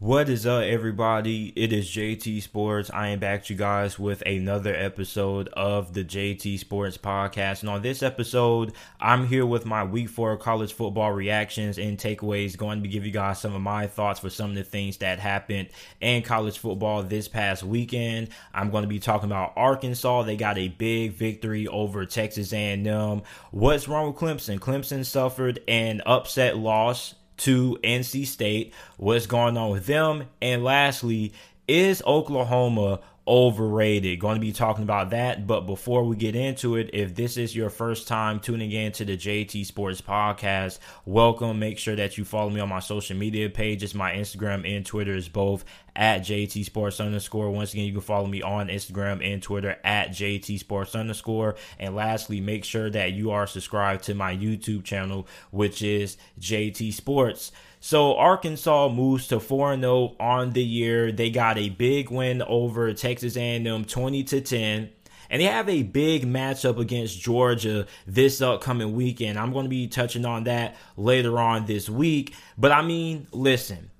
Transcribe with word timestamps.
What 0.00 0.28
is 0.28 0.46
up, 0.46 0.62
everybody? 0.62 1.52
It 1.56 1.72
is 1.72 1.90
JT 1.90 2.40
Sports. 2.42 2.88
I 2.94 3.08
am 3.08 3.18
back 3.18 3.42
to 3.42 3.52
you 3.52 3.58
guys 3.58 3.98
with 3.98 4.22
another 4.24 4.72
episode 4.72 5.48
of 5.48 5.92
the 5.92 6.04
JT 6.04 6.60
Sports 6.60 6.96
Podcast. 6.96 7.62
And 7.62 7.68
on 7.68 7.82
this 7.82 8.00
episode, 8.04 8.74
I'm 9.00 9.26
here 9.26 9.44
with 9.44 9.66
my 9.66 9.82
week 9.82 10.08
four 10.08 10.36
college 10.36 10.72
football 10.72 11.10
reactions 11.10 11.78
and 11.78 11.98
takeaways. 11.98 12.56
Going 12.56 12.80
to 12.84 12.88
give 12.88 13.04
you 13.04 13.10
guys 13.10 13.40
some 13.40 13.56
of 13.56 13.60
my 13.60 13.88
thoughts 13.88 14.20
for 14.20 14.30
some 14.30 14.50
of 14.50 14.56
the 14.56 14.62
things 14.62 14.98
that 14.98 15.18
happened 15.18 15.70
in 16.00 16.22
college 16.22 16.60
football 16.60 17.02
this 17.02 17.26
past 17.26 17.64
weekend. 17.64 18.28
I'm 18.54 18.70
going 18.70 18.82
to 18.82 18.88
be 18.88 19.00
talking 19.00 19.28
about 19.28 19.54
Arkansas. 19.56 20.22
They 20.22 20.36
got 20.36 20.58
a 20.58 20.68
big 20.68 21.14
victory 21.14 21.66
over 21.66 22.06
Texas 22.06 22.52
A&M. 22.52 23.22
What's 23.50 23.88
wrong 23.88 24.12
with 24.12 24.16
Clemson? 24.16 24.60
Clemson 24.60 25.04
suffered 25.04 25.58
an 25.66 26.02
upset 26.06 26.56
loss 26.56 27.16
to 27.38 27.78
NC 27.82 28.26
State, 28.26 28.72
what's 28.96 29.26
going 29.26 29.56
on 29.56 29.70
with 29.70 29.86
them, 29.86 30.24
and 30.40 30.64
lastly, 30.64 31.32
is 31.66 32.02
Oklahoma 32.06 33.00
overrated. 33.28 34.18
Going 34.18 34.36
to 34.36 34.40
be 34.40 34.52
talking 34.52 34.82
about 34.82 35.10
that. 35.10 35.46
But 35.46 35.66
before 35.66 36.02
we 36.02 36.16
get 36.16 36.34
into 36.34 36.76
it, 36.76 36.90
if 36.94 37.14
this 37.14 37.36
is 37.36 37.54
your 37.54 37.68
first 37.68 38.08
time 38.08 38.40
tuning 38.40 38.72
in 38.72 38.90
to 38.92 39.04
the 39.04 39.18
JT 39.18 39.66
Sports 39.66 40.00
Podcast, 40.00 40.78
welcome. 41.04 41.58
Make 41.58 41.78
sure 41.78 41.94
that 41.94 42.16
you 42.16 42.24
follow 42.24 42.48
me 42.48 42.60
on 42.60 42.70
my 42.70 42.80
social 42.80 43.16
media 43.16 43.50
pages. 43.50 43.94
My 43.94 44.14
Instagram 44.14 44.68
and 44.68 44.84
Twitter 44.84 45.14
is 45.14 45.28
both 45.28 45.64
at 45.94 46.22
JT 46.22 46.64
Sports 46.64 47.00
underscore. 47.00 47.50
Once 47.50 47.74
again, 47.74 47.84
you 47.84 47.92
can 47.92 48.00
follow 48.00 48.26
me 48.26 48.40
on 48.40 48.68
Instagram 48.68 49.22
and 49.22 49.42
Twitter 49.42 49.76
at 49.84 50.10
JT 50.10 50.58
Sports 50.58 50.94
underscore. 50.94 51.56
And 51.78 51.94
lastly, 51.94 52.40
make 52.40 52.64
sure 52.64 52.88
that 52.88 53.12
you 53.12 53.30
are 53.30 53.46
subscribed 53.46 54.04
to 54.04 54.14
my 54.14 54.34
YouTube 54.34 54.84
channel, 54.84 55.26
which 55.50 55.82
is 55.82 56.16
JT 56.40 56.94
Sports. 56.94 57.52
So 57.80 58.16
Arkansas 58.16 58.88
moves 58.88 59.28
to 59.28 59.36
4-0 59.36 60.16
on 60.20 60.52
the 60.52 60.62
year. 60.62 61.12
They 61.12 61.30
got 61.30 61.58
a 61.58 61.68
big 61.68 62.10
win 62.10 62.42
over 62.42 62.92
Texas 62.92 63.36
A&M 63.36 63.84
20 63.84 64.24
to 64.24 64.40
10. 64.40 64.90
And 65.30 65.42
they 65.42 65.46
have 65.46 65.68
a 65.68 65.82
big 65.82 66.26
matchup 66.26 66.78
against 66.78 67.20
Georgia 67.20 67.86
this 68.06 68.40
upcoming 68.40 68.94
weekend. 68.94 69.38
I'm 69.38 69.52
going 69.52 69.66
to 69.66 69.70
be 69.70 69.86
touching 69.86 70.24
on 70.24 70.44
that 70.44 70.76
later 70.96 71.38
on 71.38 71.66
this 71.66 71.88
week. 71.88 72.34
But 72.56 72.72
I 72.72 72.82
mean, 72.82 73.26
listen, 73.30 73.90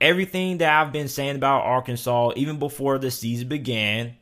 everything 0.00 0.58
that 0.58 0.72
I've 0.72 0.92
been 0.92 1.08
saying 1.08 1.36
about 1.36 1.64
Arkansas, 1.64 2.32
even 2.36 2.58
before 2.58 2.98
the 2.98 3.10
season 3.10 3.48
began, 3.48 4.16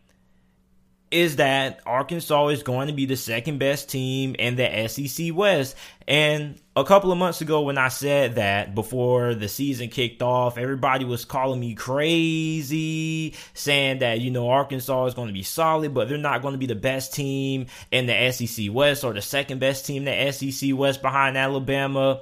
is 1.10 1.36
that 1.36 1.80
Arkansas 1.86 2.48
is 2.48 2.62
going 2.62 2.88
to 2.88 2.94
be 2.94 3.06
the 3.06 3.16
second 3.16 3.58
best 3.58 3.88
team 3.88 4.34
in 4.38 4.56
the 4.56 4.88
SEC 4.88 5.34
West. 5.34 5.74
And 6.06 6.60
a 6.76 6.84
couple 6.84 7.12
of 7.12 7.18
months 7.18 7.40
ago, 7.40 7.62
when 7.62 7.78
I 7.78 7.88
said 7.88 8.36
that 8.36 8.74
before 8.74 9.34
the 9.34 9.48
season 9.48 9.88
kicked 9.88 10.22
off, 10.22 10.58
everybody 10.58 11.04
was 11.04 11.24
calling 11.24 11.60
me 11.60 11.74
crazy, 11.74 13.34
saying 13.54 14.00
that, 14.00 14.20
you 14.20 14.30
know, 14.30 14.48
Arkansas 14.48 15.06
is 15.06 15.14
going 15.14 15.28
to 15.28 15.34
be 15.34 15.42
solid, 15.42 15.94
but 15.94 16.08
they're 16.08 16.18
not 16.18 16.42
going 16.42 16.52
to 16.52 16.58
be 16.58 16.66
the 16.66 16.74
best 16.74 17.14
team 17.14 17.66
in 17.90 18.06
the 18.06 18.30
SEC 18.32 18.66
West 18.70 19.04
or 19.04 19.12
the 19.12 19.22
second 19.22 19.60
best 19.60 19.86
team 19.86 20.06
in 20.06 20.26
the 20.26 20.32
SEC 20.32 20.70
West 20.74 21.02
behind 21.02 21.36
Alabama. 21.36 22.20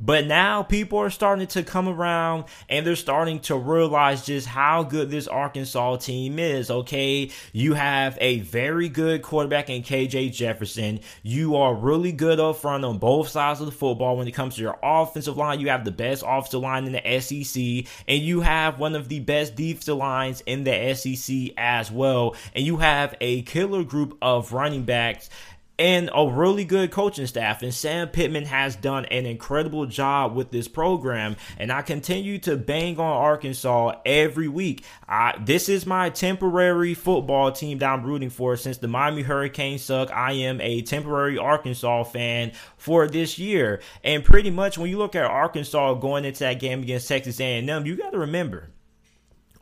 But 0.00 0.26
now 0.26 0.62
people 0.62 0.98
are 0.98 1.10
starting 1.10 1.46
to 1.48 1.62
come 1.62 1.86
around 1.86 2.44
and 2.68 2.86
they're 2.86 2.96
starting 2.96 3.40
to 3.40 3.56
realize 3.56 4.24
just 4.24 4.46
how 4.46 4.82
good 4.82 5.10
this 5.10 5.28
Arkansas 5.28 5.96
team 5.96 6.38
is. 6.38 6.70
Okay. 6.70 7.30
You 7.52 7.74
have 7.74 8.16
a 8.20 8.40
very 8.40 8.88
good 8.88 9.20
quarterback 9.20 9.68
in 9.68 9.82
KJ 9.82 10.32
Jefferson. 10.32 11.00
You 11.22 11.56
are 11.56 11.74
really 11.74 12.12
good 12.12 12.40
up 12.40 12.56
front 12.56 12.84
on 12.84 12.98
both 12.98 13.28
sides 13.28 13.60
of 13.60 13.66
the 13.66 13.72
football 13.72 14.16
when 14.16 14.26
it 14.26 14.32
comes 14.32 14.56
to 14.56 14.62
your 14.62 14.78
offensive 14.82 15.36
line. 15.36 15.60
You 15.60 15.68
have 15.68 15.84
the 15.84 15.90
best 15.90 16.24
offensive 16.26 16.62
line 16.62 16.86
in 16.86 16.92
the 16.92 17.20
SEC 17.20 17.92
and 18.08 18.22
you 18.22 18.40
have 18.40 18.78
one 18.78 18.94
of 18.94 19.08
the 19.08 19.20
best 19.20 19.54
defensive 19.54 19.96
lines 19.98 20.42
in 20.46 20.64
the 20.64 20.94
SEC 20.94 21.52
as 21.58 21.90
well. 21.90 22.34
And 22.54 22.64
you 22.64 22.78
have 22.78 23.14
a 23.20 23.42
killer 23.42 23.84
group 23.84 24.16
of 24.22 24.54
running 24.54 24.84
backs 24.84 25.28
and 25.80 26.10
a 26.14 26.30
really 26.30 26.66
good 26.66 26.90
coaching 26.90 27.26
staff. 27.26 27.62
And 27.62 27.72
Sam 27.72 28.08
Pittman 28.08 28.44
has 28.44 28.76
done 28.76 29.06
an 29.06 29.24
incredible 29.24 29.86
job 29.86 30.34
with 30.34 30.50
this 30.50 30.68
program. 30.68 31.36
And 31.56 31.72
I 31.72 31.80
continue 31.80 32.38
to 32.40 32.58
bang 32.58 33.00
on 33.00 33.10
Arkansas 33.10 33.94
every 34.04 34.46
week. 34.46 34.84
I, 35.08 35.40
this 35.42 35.70
is 35.70 35.86
my 35.86 36.10
temporary 36.10 36.92
football 36.92 37.50
team 37.50 37.78
that 37.78 37.90
I'm 37.90 38.04
rooting 38.04 38.28
for 38.28 38.58
since 38.58 38.76
the 38.76 38.88
Miami 38.88 39.22
Hurricanes 39.22 39.82
suck. 39.82 40.12
I 40.12 40.32
am 40.32 40.60
a 40.60 40.82
temporary 40.82 41.38
Arkansas 41.38 42.04
fan 42.04 42.52
for 42.76 43.08
this 43.08 43.38
year. 43.38 43.80
And 44.04 44.22
pretty 44.22 44.50
much 44.50 44.76
when 44.76 44.90
you 44.90 44.98
look 44.98 45.16
at 45.16 45.24
Arkansas 45.24 45.94
going 45.94 46.26
into 46.26 46.40
that 46.40 46.60
game 46.60 46.82
against 46.82 47.08
Texas 47.08 47.40
A&M, 47.40 47.86
you 47.86 47.96
got 47.96 48.12
to 48.12 48.18
remember. 48.18 48.68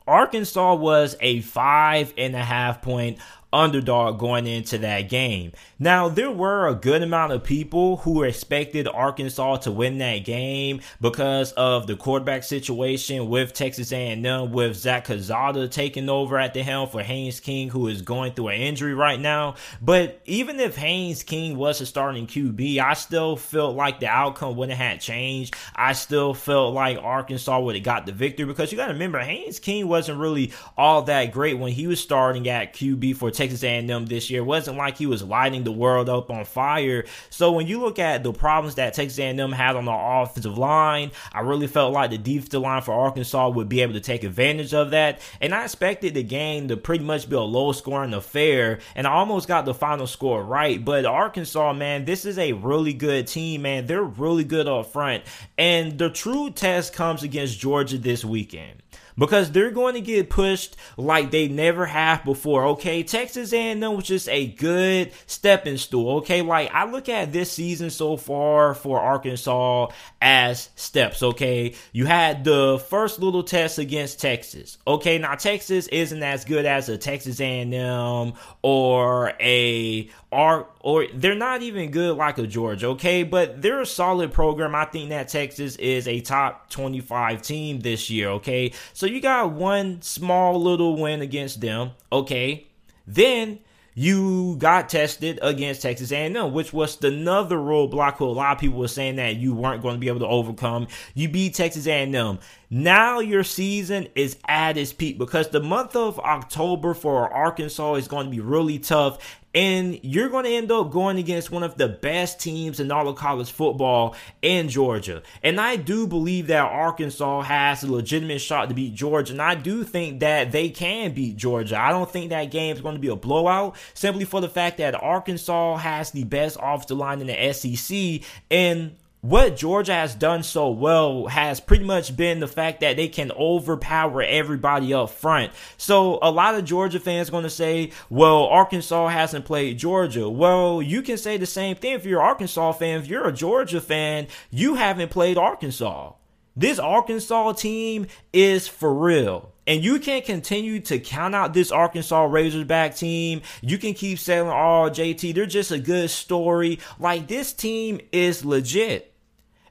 Arkansas 0.09 0.73
was 0.73 1.15
a 1.21 1.39
five 1.41 2.13
and 2.17 2.35
a 2.35 2.43
half 2.43 2.81
point 2.81 3.19
underdog 3.51 4.19
going 4.19 4.45
into 4.45 4.77
that 4.77 5.09
game. 5.09 5.51
Now, 5.79 6.09
there 6.09 6.31
were 6.31 6.67
a 6.67 6.75
good 6.75 7.01
amount 7.01 7.31
of 7.31 7.43
people 7.43 7.97
who 7.97 8.23
expected 8.23 8.87
Arkansas 8.87 9.57
to 9.57 9.71
win 9.71 9.97
that 9.99 10.19
game 10.19 10.81
because 11.01 11.51
of 11.53 11.87
the 11.87 11.95
quarterback 11.95 12.43
situation 12.43 13.29
with 13.29 13.53
Texas 13.53 13.91
A&M, 13.91 14.51
with 14.51 14.75
Zach 14.75 15.05
Calzada 15.05 15.67
taking 15.67 16.09
over 16.09 16.37
at 16.37 16.53
the 16.53 16.61
helm 16.61 16.89
for 16.89 17.01
Haynes 17.01 17.39
King, 17.39 17.69
who 17.69 17.87
is 17.87 18.01
going 18.01 18.33
through 18.33 18.49
an 18.49 18.61
injury 18.61 18.93
right 18.93 19.19
now. 19.19 19.55
But 19.81 20.21
even 20.25 20.59
if 20.59 20.75
Haynes 20.75 21.23
King 21.23 21.57
was 21.57 21.81
a 21.81 21.85
starting 21.85 22.27
QB, 22.27 22.79
I 22.79 22.93
still 22.93 23.35
felt 23.35 23.75
like 23.75 23.99
the 23.99 24.07
outcome 24.07 24.55
wouldn't 24.55 24.77
have 24.77 24.99
changed. 24.99 25.55
I 25.75 25.93
still 25.93 26.33
felt 26.33 26.73
like 26.73 26.97
Arkansas 26.97 27.59
would 27.59 27.75
have 27.75 27.83
got 27.83 28.05
the 28.05 28.11
victory 28.11 28.45
because 28.45 28.71
you 28.71 28.77
got 28.77 28.87
to 28.87 28.93
remember, 28.93 29.19
Haynes 29.19 29.59
King 29.59 29.87
wasn't 29.87 30.19
really 30.19 30.53
all 30.77 31.01
that 31.03 31.31
great 31.31 31.57
when 31.57 31.71
he 31.71 31.87
was 31.87 31.99
starting 31.99 32.47
at 32.47 32.73
QB 32.73 33.15
for 33.15 33.31
Texas 33.39 33.63
A&M 33.63 34.05
this 34.05 34.29
year. 34.29 34.41
It 34.41 34.45
wasn't 34.45 34.75
like 34.75 34.97
he 34.97 35.05
was 35.05 35.23
lighting 35.23 35.63
the 35.63 35.71
world 35.71 36.09
up 36.09 36.29
on 36.29 36.43
fire. 36.43 37.05
So 37.29 37.53
when 37.53 37.67
you 37.67 37.79
look 37.79 37.97
at 37.97 38.21
the 38.21 38.33
problems 38.33 38.75
that 38.75 38.93
Texas 38.93 39.17
A&M 39.17 39.53
had 39.53 39.77
on 39.77 39.85
the 39.85 39.93
offensive 39.93 40.57
line, 40.57 41.11
I 41.31 41.39
really 41.39 41.67
felt 41.67 41.93
like 41.93 42.09
the 42.09 42.17
defensive 42.17 42.61
line 42.61 42.81
for 42.81 42.93
Arkansas 42.93 43.49
would 43.49 43.69
be 43.69 43.81
able 43.81 43.93
to 43.93 44.01
take 44.01 44.25
advantage 44.25 44.73
of 44.73 44.91
that. 44.91 45.21
And 45.39 45.55
I 45.55 45.63
expected 45.63 46.15
the 46.15 46.23
game 46.23 46.67
to 46.67 46.75
pretty 46.75 47.05
much 47.05 47.29
be 47.29 47.37
a 47.37 47.41
low 47.41 47.71
scoring 47.71 48.13
affair. 48.13 48.79
And 48.93 49.07
I 49.07 49.11
almost 49.11 49.47
got 49.47 49.63
the 49.63 49.73
final 49.73 50.05
score 50.05 50.43
right. 50.43 50.83
But 50.83 51.05
Arkansas, 51.05 51.71
man, 51.71 52.03
this 52.03 52.25
is 52.25 52.37
a 52.37 52.51
really 52.51 52.93
good 52.93 53.27
team, 53.27 53.61
man. 53.61 53.87
They're 53.87 54.03
really 54.03 54.43
good 54.43 54.67
up 54.67 54.87
front. 54.87 55.23
And 55.57 55.97
the 55.97 56.09
true 56.09 56.51
test 56.51 56.93
comes 56.93 57.23
against 57.23 57.57
Georgia 57.57 57.97
this 57.97 58.25
weekend 58.25 58.83
because 59.19 59.51
they're 59.51 59.71
going 59.71 59.93
to 59.95 60.01
get 60.01 60.29
pushed 60.29 60.75
like 60.97 61.29
they 61.29 61.47
never 61.47 61.85
have 61.85 62.23
before. 62.23 62.65
Okay, 62.67 63.03
Texas 63.03 63.53
A&M 63.53 63.79
was 63.79 64.05
just 64.05 64.29
a 64.29 64.47
good 64.47 65.11
stepping 65.27 65.77
stool. 65.77 66.17
Okay, 66.17 66.41
like 66.41 66.71
I 66.73 66.89
look 66.89 67.09
at 67.09 67.31
this 67.31 67.51
season 67.51 67.89
so 67.89 68.17
far 68.17 68.73
for 68.73 68.99
Arkansas 68.99 69.87
as 70.21 70.69
steps. 70.75 71.21
Okay, 71.21 71.75
you 71.91 72.05
had 72.05 72.43
the 72.43 72.83
first 72.89 73.19
little 73.19 73.43
test 73.43 73.77
against 73.77 74.21
Texas. 74.21 74.77
Okay, 74.87 75.17
now 75.17 75.35
Texas 75.35 75.87
isn't 75.87 76.23
as 76.23 76.45
good 76.45 76.65
as 76.65 76.89
a 76.89 76.97
Texas 76.97 77.41
A&M 77.41 78.33
or 78.61 79.33
a 79.39 80.09
are 80.31 80.67
or 80.81 81.07
they're 81.13 81.35
not 81.35 81.61
even 81.61 81.91
good 81.91 82.15
like 82.15 82.37
a 82.37 82.47
Georgia, 82.47 82.87
okay? 82.87 83.23
But 83.23 83.61
they're 83.61 83.81
a 83.81 83.85
solid 83.85 84.31
program. 84.31 84.75
I 84.75 84.85
think 84.85 85.09
that 85.09 85.27
Texas 85.27 85.75
is 85.75 86.07
a 86.07 86.21
top 86.21 86.69
25 86.69 87.41
team 87.41 87.79
this 87.79 88.09
year, 88.09 88.29
okay? 88.29 88.71
So 88.93 89.05
you 89.13 89.21
got 89.21 89.51
one 89.51 90.01
small 90.01 90.61
little 90.61 90.97
win 90.97 91.21
against 91.21 91.61
them, 91.61 91.91
okay? 92.11 92.67
Then 93.07 93.59
you 93.95 94.55
got 94.57 94.87
tested 94.87 95.39
against 95.41 95.81
Texas 95.81 96.11
A&M, 96.11 96.53
which 96.53 96.71
was 96.71 97.03
another 97.03 97.57
roadblock 97.57 98.15
who 98.15 98.25
a 98.25 98.27
lot 98.27 98.53
of 98.53 98.59
people 98.59 98.79
were 98.79 98.87
saying 98.87 99.17
that 99.17 99.35
you 99.35 99.53
weren't 99.53 99.81
going 99.81 99.95
to 99.95 99.99
be 99.99 100.07
able 100.07 100.19
to 100.19 100.27
overcome. 100.27 100.87
You 101.15 101.27
beat 101.27 101.55
Texas 101.55 101.85
A&M. 101.85 102.39
Now 102.71 103.19
your 103.19 103.43
season 103.43 104.07
is 104.13 104.37
at 104.47 104.77
its 104.77 104.93
peak 104.93 105.17
because 105.17 105.49
the 105.49 105.59
month 105.59 105.95
of 105.95 106.19
October 106.19 106.93
for 106.93 107.27
Arkansas 107.33 107.95
is 107.95 108.07
going 108.07 108.25
to 108.25 108.31
be 108.31 108.41
really 108.41 108.77
tough 108.77 109.39
and 109.55 109.99
you're 110.03 110.29
going 110.29 110.45
to 110.45 110.51
end 110.51 110.71
up 110.71 110.91
going 110.91 111.17
against 111.17 111.49
one 111.49 111.63
of 111.63 111.75
the 111.75 111.87
best 111.87 112.39
teams 112.39 112.79
in 112.79 112.91
all 112.91 113.07
of 113.07 113.15
college 113.15 113.51
football 113.51 114.15
in 114.43 114.69
Georgia. 114.69 115.23
And 115.41 115.59
I 115.59 115.75
do 115.75 116.05
believe 116.05 116.47
that 116.47 116.61
Arkansas 116.61 117.41
has 117.41 117.83
a 117.83 117.91
legitimate 117.91 118.41
shot 118.41 118.69
to 118.69 118.75
beat 118.75 118.93
Georgia, 118.93 119.33
and 119.33 119.41
I 119.41 119.55
do 119.55 119.83
think 119.83 120.19
that 120.19 120.51
they 120.51 120.69
can 120.69 121.13
beat 121.13 121.35
Georgia. 121.35 121.79
I 121.79 121.89
don't 121.89 122.09
think 122.09 122.29
that 122.29 122.51
game 122.51 122.75
is 122.75 122.81
going 122.81 122.95
to 122.95 123.01
be 123.01 123.07
a 123.07 123.15
blowout 123.15 123.75
simply 123.95 124.25
for 124.25 124.39
the 124.39 124.49
fact 124.49 124.77
that 124.77 124.93
Arkansas 124.93 125.77
has 125.77 126.11
the 126.11 126.25
best 126.25 126.57
offensive 126.61 126.97
line 126.97 127.21
in 127.21 127.27
the 127.27 127.53
SEC, 127.53 128.21
and 128.51 128.95
what 129.21 129.57
Georgia 129.57 129.93
has 129.93 130.15
done 130.15 130.43
so 130.43 130.69
well 130.69 131.27
has 131.27 131.59
pretty 131.59 131.83
much 131.83 132.15
been 132.15 132.39
the 132.39 132.47
fact 132.47 132.79
that 132.79 132.95
they 132.95 133.07
can 133.07 133.31
overpower 133.33 134.21
everybody 134.21 134.93
up 134.93 135.09
front. 135.09 135.51
So 135.77 136.19
a 136.21 136.31
lot 136.31 136.55
of 136.55 136.65
Georgia 136.65 136.99
fans 136.99 137.29
going 137.29 137.43
to 137.43 137.49
say, 137.49 137.91
well, 138.09 138.45
Arkansas 138.45 139.09
hasn't 139.09 139.45
played 139.45 139.77
Georgia. 139.77 140.29
Well, 140.29 140.81
you 140.81 141.01
can 141.01 141.17
say 141.17 141.37
the 141.37 141.45
same 141.45 141.75
thing 141.75 141.93
if 141.93 142.05
you're 142.05 142.21
an 142.21 142.27
Arkansas 142.27 142.73
fan. 142.73 142.99
If 142.99 143.07
you're 143.07 143.27
a 143.27 143.33
Georgia 143.33 143.81
fan, 143.81 144.27
you 144.51 144.75
haven't 144.75 145.11
played 145.11 145.37
Arkansas. 145.37 146.13
This 146.55 146.79
Arkansas 146.79 147.53
team 147.53 148.07
is 148.33 148.67
for 148.67 148.93
real. 148.93 149.53
And 149.65 149.83
you 149.83 149.99
can 149.99 150.23
continue 150.23 150.79
to 150.81 150.99
count 150.99 151.35
out 151.35 151.53
this 151.53 151.71
Arkansas 151.71 152.23
Razorback 152.25 152.95
team. 152.95 153.41
You 153.61 153.77
can 153.77 153.93
keep 153.93 154.17
saying, 154.17 154.47
oh, 154.47 154.89
JT, 154.89 155.35
they're 155.35 155.45
just 155.45 155.71
a 155.71 155.79
good 155.79 156.09
story. 156.09 156.79
Like, 156.97 157.27
this 157.27 157.53
team 157.53 158.01
is 158.11 158.43
legit. 158.43 159.13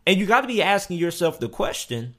And 0.06 0.18
you 0.18 0.24
got 0.24 0.42
to 0.42 0.46
be 0.46 0.62
asking 0.62 0.98
yourself 0.98 1.40
the 1.40 1.48
question 1.48 2.14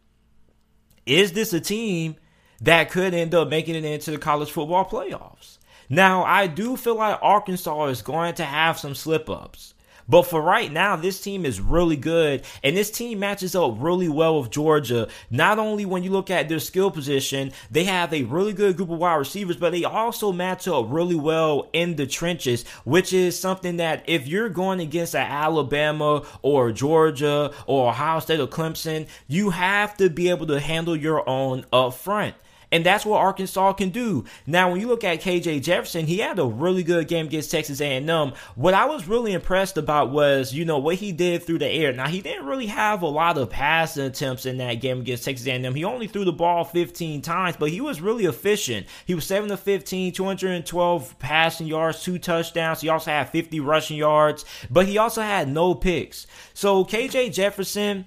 is 1.06 1.32
this 1.32 1.54
a 1.54 1.60
team 1.60 2.18
that 2.62 2.92
could 2.92 3.14
end 3.14 3.34
up 3.34 3.50
making 3.50 3.76
it 3.76 3.86
into 3.86 4.12
the 4.12 4.18
college 4.18 4.52
football 4.52 4.86
playoffs? 4.86 5.58
Now, 5.90 6.24
I 6.24 6.46
do 6.46 6.78
feel 6.78 6.96
like 6.96 7.18
Arkansas 7.22 7.86
is 7.86 8.04
going 8.04 8.36
to 8.36 8.46
have 8.46 8.78
some 8.78 8.94
slip 8.94 9.28
ups. 9.30 9.74
But 10.10 10.24
for 10.24 10.42
right 10.42 10.72
now, 10.72 10.96
this 10.96 11.22
team 11.22 11.46
is 11.46 11.62
really 11.62 11.96
good, 11.96 12.44
and 12.64 12.76
this 12.76 12.90
team 12.90 13.20
matches 13.20 13.56
up 13.56 13.76
really 13.78 14.10
well 14.10 14.42
with 14.42 14.50
Georgia. 14.50 15.08
Not 15.30 15.60
only 15.60 15.86
when 15.86 16.04
you 16.04 16.10
look 16.10 16.32
at 16.32 16.50
their 16.50 16.60
skill 16.60 16.90
position, 16.90 17.52
they 17.70 17.84
have 17.84 18.12
a 18.12 18.24
really 18.24 18.54
good 18.54 18.76
group 18.76 18.90
of 18.90 18.98
wide 18.98 19.16
receivers, 19.16 19.58
but 19.58 19.72
they 19.72 19.84
also 19.84 20.32
match 20.32 20.68
up 20.68 20.88
really 20.90 21.16
well 21.16 21.70
in 21.74 21.96
the 21.96 22.08
trenches, 22.08 22.68
which 22.86 23.14
is 23.14 23.40
something 23.40 23.78
that 23.78 24.04
if 24.08 24.28
you're 24.28 24.50
going 24.50 24.80
against 24.80 25.14
an 25.14 25.28
Alabama 25.28 26.26
or 26.42 26.72
Georgia 26.72 27.54
or 27.68 27.90
Ohio 27.90 28.20
State 28.20 28.40
or 28.40 28.48
Clemson, 28.48 29.08
you 29.28 29.52
have 29.52 29.96
to 29.98 30.10
be 30.10 30.30
able 30.30 30.48
to 30.48 30.60
handle 30.60 30.96
your 30.96 31.28
own 31.30 31.66
up 31.72 31.94
front. 31.94 32.34
And 32.72 32.86
that's 32.86 33.06
what 33.06 33.20
Arkansas 33.20 33.74
can 33.74 33.90
do. 33.90 34.26
Now, 34.46 34.72
when 34.72 34.80
you 34.80 34.88
look 34.88 35.04
at 35.04 35.22
KJ 35.22 35.64
Jefferson, 35.64 36.06
he 36.06 36.20
had 36.20 36.38
a 36.38 36.46
really 36.46 36.84
good 36.84 37.08
game 37.08 37.26
against 37.26 37.52
Texas 37.52 37.82
A&M. 37.82 38.34
What 38.56 38.74
I 38.74 38.86
was 38.86 39.08
really 39.08 39.34
impressed 39.34 39.78
about 39.78 40.12
was, 40.12 40.54
you 40.54 40.66
know, 40.66 40.78
what 40.78 40.96
he 40.96 41.12
did 41.12 41.44
through 41.44 41.60
the 41.60 41.68
air. 41.68 41.92
Now, 41.92 42.08
he 42.08 42.22
didn't 42.22 42.46
really 42.46 42.68
have 42.68 43.02
a 43.02 43.08
lot 43.08 43.38
of 43.38 43.50
passing 43.50 44.06
attempts 44.06 44.46
in 44.46 44.58
that 44.58 44.76
game 44.76 45.02
against 45.02 45.26
Texas 45.26 45.48
A&M. 45.48 45.74
He 45.74 45.84
only 45.84 46.08
threw 46.08 46.26
the 46.26 46.32
ball 46.32 46.64
15 46.64 47.22
times, 47.22 47.56
but 47.58 47.72
he 47.72 47.82
was 47.82 48.02
really 48.02 48.26
efficient. 48.26 48.86
He 49.06 49.16
was 49.16 49.26
7 49.26 49.50
to 49.50 49.58
15, 49.58 50.14
212 50.14 51.20
passing 51.20 51.68
yards, 51.68 52.04
two 52.04 52.20
touchdowns. 52.20 52.82
He 52.82 52.90
also 52.90 53.10
had 53.12 53.30
50 53.30 53.60
rushing 53.60 53.98
yards, 53.98 54.46
but 54.70 54.86
he 54.86 54.98
also 54.98 55.22
had 55.22 55.50
no 55.50 55.74
picks. 55.74 56.28
So, 56.54 56.86
KJ 56.86 57.34
Jefferson, 57.34 58.06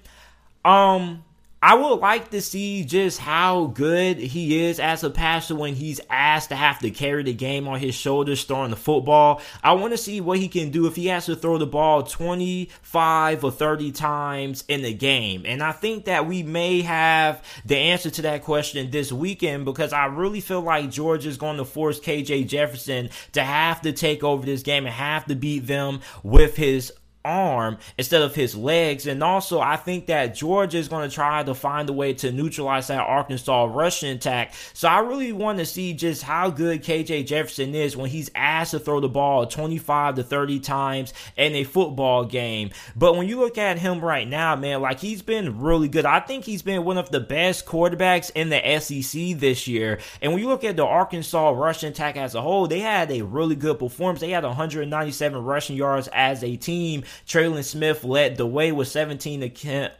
um, 0.63 1.23
I 1.65 1.75
would 1.75 2.01
like 2.01 2.29
to 2.31 2.41
see 2.41 2.83
just 2.83 3.19
how 3.19 3.67
good 3.67 4.17
he 4.17 4.65
is 4.65 4.81
as 4.81 5.01
a 5.05 5.09
passer 5.09 5.55
when 5.55 5.75
he's 5.75 6.01
asked 6.09 6.49
to 6.49 6.57
have 6.57 6.79
to 6.79 6.91
carry 6.91 7.23
the 7.23 7.31
game 7.31 7.69
on 7.69 7.79
his 7.79 7.95
shoulders 7.95 8.43
throwing 8.43 8.71
the 8.71 8.75
football. 8.75 9.41
I 9.63 9.71
want 9.71 9.93
to 9.93 9.97
see 9.97 10.19
what 10.19 10.39
he 10.39 10.49
can 10.49 10.71
do 10.71 10.87
if 10.87 10.97
he 10.97 11.05
has 11.07 11.25
to 11.27 11.37
throw 11.37 11.57
the 11.57 11.65
ball 11.65 12.03
25 12.03 13.45
or 13.45 13.49
30 13.49 13.93
times 13.93 14.65
in 14.67 14.81
the 14.81 14.93
game. 14.93 15.43
And 15.45 15.63
I 15.63 15.71
think 15.71 16.03
that 16.03 16.27
we 16.27 16.43
may 16.43 16.81
have 16.81 17.41
the 17.63 17.77
answer 17.77 18.09
to 18.09 18.23
that 18.23 18.43
question 18.43 18.91
this 18.91 19.13
weekend 19.13 19.63
because 19.63 19.93
I 19.93 20.07
really 20.07 20.41
feel 20.41 20.59
like 20.59 20.91
Georgia 20.91 21.29
is 21.29 21.37
going 21.37 21.55
to 21.55 21.65
force 21.65 21.97
KJ 21.97 22.45
Jefferson 22.49 23.09
to 23.31 23.41
have 23.41 23.79
to 23.83 23.93
take 23.93 24.21
over 24.21 24.45
this 24.45 24.63
game 24.63 24.85
and 24.85 24.93
have 24.93 25.27
to 25.27 25.35
beat 25.35 25.65
them 25.65 26.01
with 26.23 26.57
his 26.57 26.91
arm 27.25 27.77
instead 27.97 28.21
of 28.21 28.35
his 28.35 28.55
legs. 28.55 29.07
And 29.07 29.23
also, 29.23 29.59
I 29.59 29.75
think 29.75 30.07
that 30.07 30.35
Georgia 30.35 30.77
is 30.77 30.87
going 30.87 31.09
to 31.09 31.13
try 31.13 31.43
to 31.43 31.53
find 31.53 31.89
a 31.89 31.93
way 31.93 32.13
to 32.15 32.31
neutralize 32.31 32.87
that 32.87 32.99
Arkansas 32.99 33.65
rushing 33.65 34.11
attack. 34.11 34.53
So 34.73 34.87
I 34.87 34.99
really 34.99 35.31
want 35.31 35.59
to 35.59 35.65
see 35.65 35.93
just 35.93 36.23
how 36.23 36.49
good 36.49 36.83
KJ 36.83 37.25
Jefferson 37.25 37.73
is 37.75 37.95
when 37.95 38.09
he's 38.09 38.29
asked 38.35 38.71
to 38.71 38.79
throw 38.79 38.99
the 38.99 39.09
ball 39.09 39.45
25 39.45 40.15
to 40.15 40.23
30 40.23 40.59
times 40.59 41.13
in 41.37 41.53
a 41.55 41.63
football 41.63 42.25
game. 42.25 42.71
But 42.95 43.15
when 43.15 43.27
you 43.27 43.39
look 43.39 43.57
at 43.57 43.79
him 43.79 44.01
right 44.01 44.27
now, 44.27 44.55
man, 44.55 44.81
like 44.81 44.99
he's 44.99 45.21
been 45.21 45.59
really 45.61 45.87
good. 45.87 46.05
I 46.05 46.19
think 46.19 46.45
he's 46.45 46.61
been 46.61 46.83
one 46.83 46.97
of 46.97 47.09
the 47.11 47.19
best 47.19 47.65
quarterbacks 47.65 48.31
in 48.35 48.49
the 48.49 48.79
SEC 48.79 49.39
this 49.39 49.67
year. 49.67 49.99
And 50.21 50.31
when 50.31 50.41
you 50.41 50.47
look 50.47 50.63
at 50.63 50.75
the 50.75 50.85
Arkansas 50.85 51.49
rushing 51.51 51.89
attack 51.89 52.17
as 52.17 52.35
a 52.35 52.41
whole, 52.41 52.67
they 52.67 52.79
had 52.79 53.11
a 53.11 53.21
really 53.21 53.55
good 53.55 53.79
performance. 53.79 54.19
They 54.21 54.31
had 54.31 54.43
197 54.43 55.43
rushing 55.43 55.75
yards 55.75 56.09
as 56.11 56.43
a 56.43 56.55
team. 56.55 57.03
Trelon 57.27 57.63
Smith 57.63 58.03
led 58.03 58.37
the 58.37 58.45
way 58.45 58.71
with 58.71 58.87
17 58.87 59.43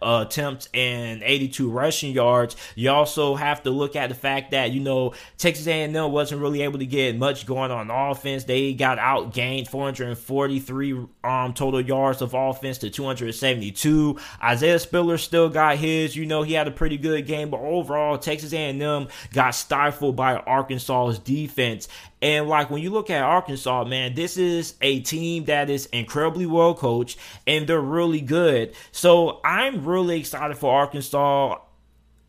attempts 0.02 0.70
and 0.74 1.24
82 1.24 1.70
rushing 1.70 2.12
yards. 2.12 2.56
You 2.76 2.92
also 2.92 3.36
have 3.36 3.64
to 3.64 3.70
look 3.70 3.96
at 3.96 4.10
the 4.10 4.16
fact 4.16 4.52
that 4.52 4.72
you 4.72 4.80
know 4.80 5.14
Texas 5.38 5.68
A&M 5.68 5.94
wasn't 6.12 6.42
really 6.42 6.62
able 6.62 6.80
to 6.80 6.86
get 6.86 7.18
much 7.18 7.46
going 7.46 7.72
on 7.72 7.90
offense. 7.90 8.44
They 8.44 8.74
got 8.74 8.98
outgained 8.98 9.68
443 9.68 11.08
um, 11.24 11.54
total 11.54 11.82
yards 11.82 12.22
of 12.22 12.34
offense 12.34 12.80
to 12.80 12.90
272. 12.90 14.20
Isaiah 14.44 14.80
Spiller 14.80 15.18
still 15.18 15.50
got 15.50 15.78
his. 15.78 16.16
You 16.16 16.26
know 16.26 16.44
he 16.44 16.54
had 16.54 16.68
a 16.68 16.72
pretty 16.72 16.98
good 16.98 17.26
game, 17.26 17.50
but 17.50 17.60
overall 17.60 18.18
Texas 18.18 18.54
A&M 18.54 19.08
got 19.34 19.52
stifled 19.52 20.16
by 20.16 20.36
Arkansas's 20.36 21.20
defense. 21.20 21.88
And 22.24 22.48
like 22.48 22.70
when 22.70 22.82
you 22.82 22.90
look 22.90 23.10
at 23.10 23.22
Arkansas, 23.22 23.84
man, 23.84 24.14
this 24.16 24.38
is 24.38 24.76
a 24.82 25.02
team 25.02 25.44
that 25.46 25.70
is 25.70 25.88
incredibly 25.88 26.46
well 26.46 26.74
coached 26.74 27.20
and 27.46 27.68
they're 27.68 27.82
really 27.82 28.22
good. 28.22 28.74
So 28.94 29.42
I'm 29.44 29.84
really 29.84 30.22
excited 30.22 30.58
for 30.58 30.74
Arkansas. 30.74 31.58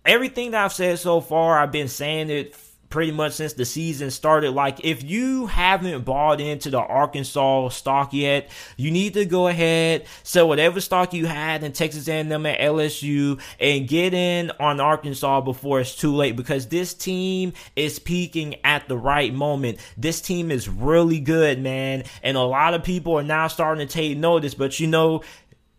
Everything 0.04 0.50
that 0.50 0.64
I've 0.64 0.72
said 0.72 0.98
so 0.98 1.20
far, 1.20 1.60
I've 1.60 1.70
been 1.70 1.86
saying 1.86 2.28
it 2.28 2.56
pretty 2.94 3.10
much 3.10 3.32
since 3.32 3.54
the 3.54 3.64
season 3.64 4.08
started. 4.08 4.52
Like, 4.52 4.84
if 4.84 5.02
you 5.02 5.46
haven't 5.46 6.04
bought 6.04 6.40
into 6.40 6.70
the 6.70 6.78
Arkansas 6.78 7.70
stock 7.70 8.12
yet, 8.12 8.48
you 8.76 8.92
need 8.92 9.14
to 9.14 9.24
go 9.24 9.48
ahead, 9.48 10.06
sell 10.22 10.46
whatever 10.46 10.80
stock 10.80 11.12
you 11.12 11.26
had 11.26 11.64
in 11.64 11.72
Texas 11.72 12.06
A&M 12.06 12.46
at 12.46 12.60
LSU, 12.60 13.40
and 13.58 13.88
get 13.88 14.14
in 14.14 14.52
on 14.60 14.78
Arkansas 14.78 15.40
before 15.40 15.80
it's 15.80 15.96
too 15.96 16.14
late 16.14 16.36
because 16.36 16.68
this 16.68 16.94
team 16.94 17.52
is 17.74 17.98
peaking 17.98 18.54
at 18.62 18.86
the 18.86 18.96
right 18.96 19.34
moment. 19.34 19.80
This 19.96 20.20
team 20.20 20.52
is 20.52 20.68
really 20.68 21.18
good, 21.18 21.60
man, 21.60 22.04
and 22.22 22.36
a 22.36 22.42
lot 22.42 22.74
of 22.74 22.84
people 22.84 23.18
are 23.18 23.24
now 23.24 23.48
starting 23.48 23.84
to 23.84 23.92
take 23.92 24.16
notice. 24.16 24.54
But 24.54 24.78
you 24.78 24.86
know, 24.86 25.24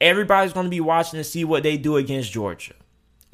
everybody's 0.02 0.52
going 0.52 0.66
to 0.66 0.70
be 0.70 0.82
watching 0.82 1.18
to 1.18 1.24
see 1.24 1.46
what 1.46 1.64
they 1.64 1.78
do 1.78 1.96
against 1.96 2.34
Georgia. 2.34 2.74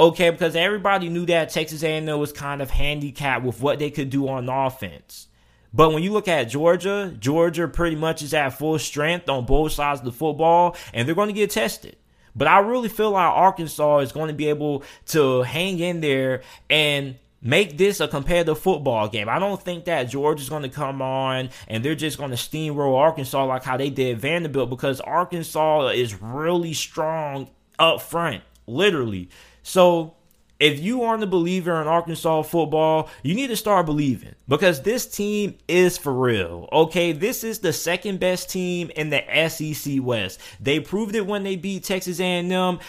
Okay, 0.01 0.31
because 0.31 0.55
everybody 0.55 1.09
knew 1.09 1.27
that 1.27 1.51
Texas 1.51 1.83
A&M 1.83 2.07
was 2.17 2.33
kind 2.33 2.59
of 2.59 2.71
handicapped 2.71 3.45
with 3.45 3.61
what 3.61 3.77
they 3.77 3.91
could 3.91 4.09
do 4.09 4.27
on 4.27 4.49
offense. 4.49 5.27
But 5.71 5.93
when 5.93 6.01
you 6.01 6.11
look 6.11 6.27
at 6.27 6.45
Georgia, 6.45 7.15
Georgia 7.19 7.67
pretty 7.67 7.95
much 7.95 8.23
is 8.23 8.33
at 8.33 8.49
full 8.49 8.79
strength 8.79 9.29
on 9.29 9.45
both 9.45 9.73
sides 9.73 9.99
of 9.99 10.05
the 10.05 10.11
football, 10.11 10.75
and 10.91 11.07
they're 11.07 11.13
going 11.13 11.27
to 11.27 11.33
get 11.33 11.51
tested. 11.51 11.97
But 12.35 12.47
I 12.47 12.61
really 12.61 12.89
feel 12.89 13.11
like 13.11 13.31
Arkansas 13.31 13.99
is 13.99 14.11
going 14.11 14.29
to 14.29 14.33
be 14.33 14.47
able 14.47 14.83
to 15.09 15.43
hang 15.43 15.77
in 15.77 16.01
there 16.01 16.41
and 16.67 17.19
make 17.39 17.77
this 17.77 17.99
a 17.99 18.07
competitive 18.07 18.57
football 18.57 19.07
game. 19.07 19.29
I 19.29 19.37
don't 19.37 19.61
think 19.61 19.85
that 19.85 20.05
Georgia's 20.05 20.49
going 20.49 20.63
to 20.63 20.69
come 20.69 21.03
on 21.03 21.51
and 21.67 21.85
they're 21.85 21.93
just 21.93 22.17
going 22.17 22.31
to 22.31 22.37
steamroll 22.37 22.97
Arkansas 22.97 23.45
like 23.45 23.63
how 23.63 23.77
they 23.77 23.91
did 23.91 24.19
Vanderbilt 24.19 24.71
because 24.71 24.99
Arkansas 24.99 25.89
is 25.89 26.19
really 26.19 26.73
strong 26.73 27.51
up 27.77 28.01
front, 28.01 28.41
literally. 28.65 29.29
So 29.63 30.15
if 30.61 30.79
you 30.79 31.01
aren't 31.01 31.23
a 31.23 31.27
believer 31.27 31.81
in 31.81 31.87
Arkansas 31.87 32.43
football, 32.43 33.09
you 33.23 33.33
need 33.33 33.47
to 33.47 33.55
start 33.55 33.87
believing 33.87 34.35
because 34.47 34.83
this 34.83 35.07
team 35.07 35.57
is 35.67 35.97
for 35.97 36.13
real. 36.13 36.69
Okay, 36.71 37.13
this 37.13 37.43
is 37.43 37.59
the 37.59 37.73
second 37.73 38.19
best 38.19 38.49
team 38.49 38.91
in 38.95 39.09
the 39.09 39.23
SEC 39.49 39.95
West. 40.01 40.39
They 40.59 40.79
proved 40.79 41.15
it 41.15 41.25
when 41.25 41.43
they 41.43 41.55
beat 41.55 41.83
Texas 41.83 42.19
A&M, 42.19 42.79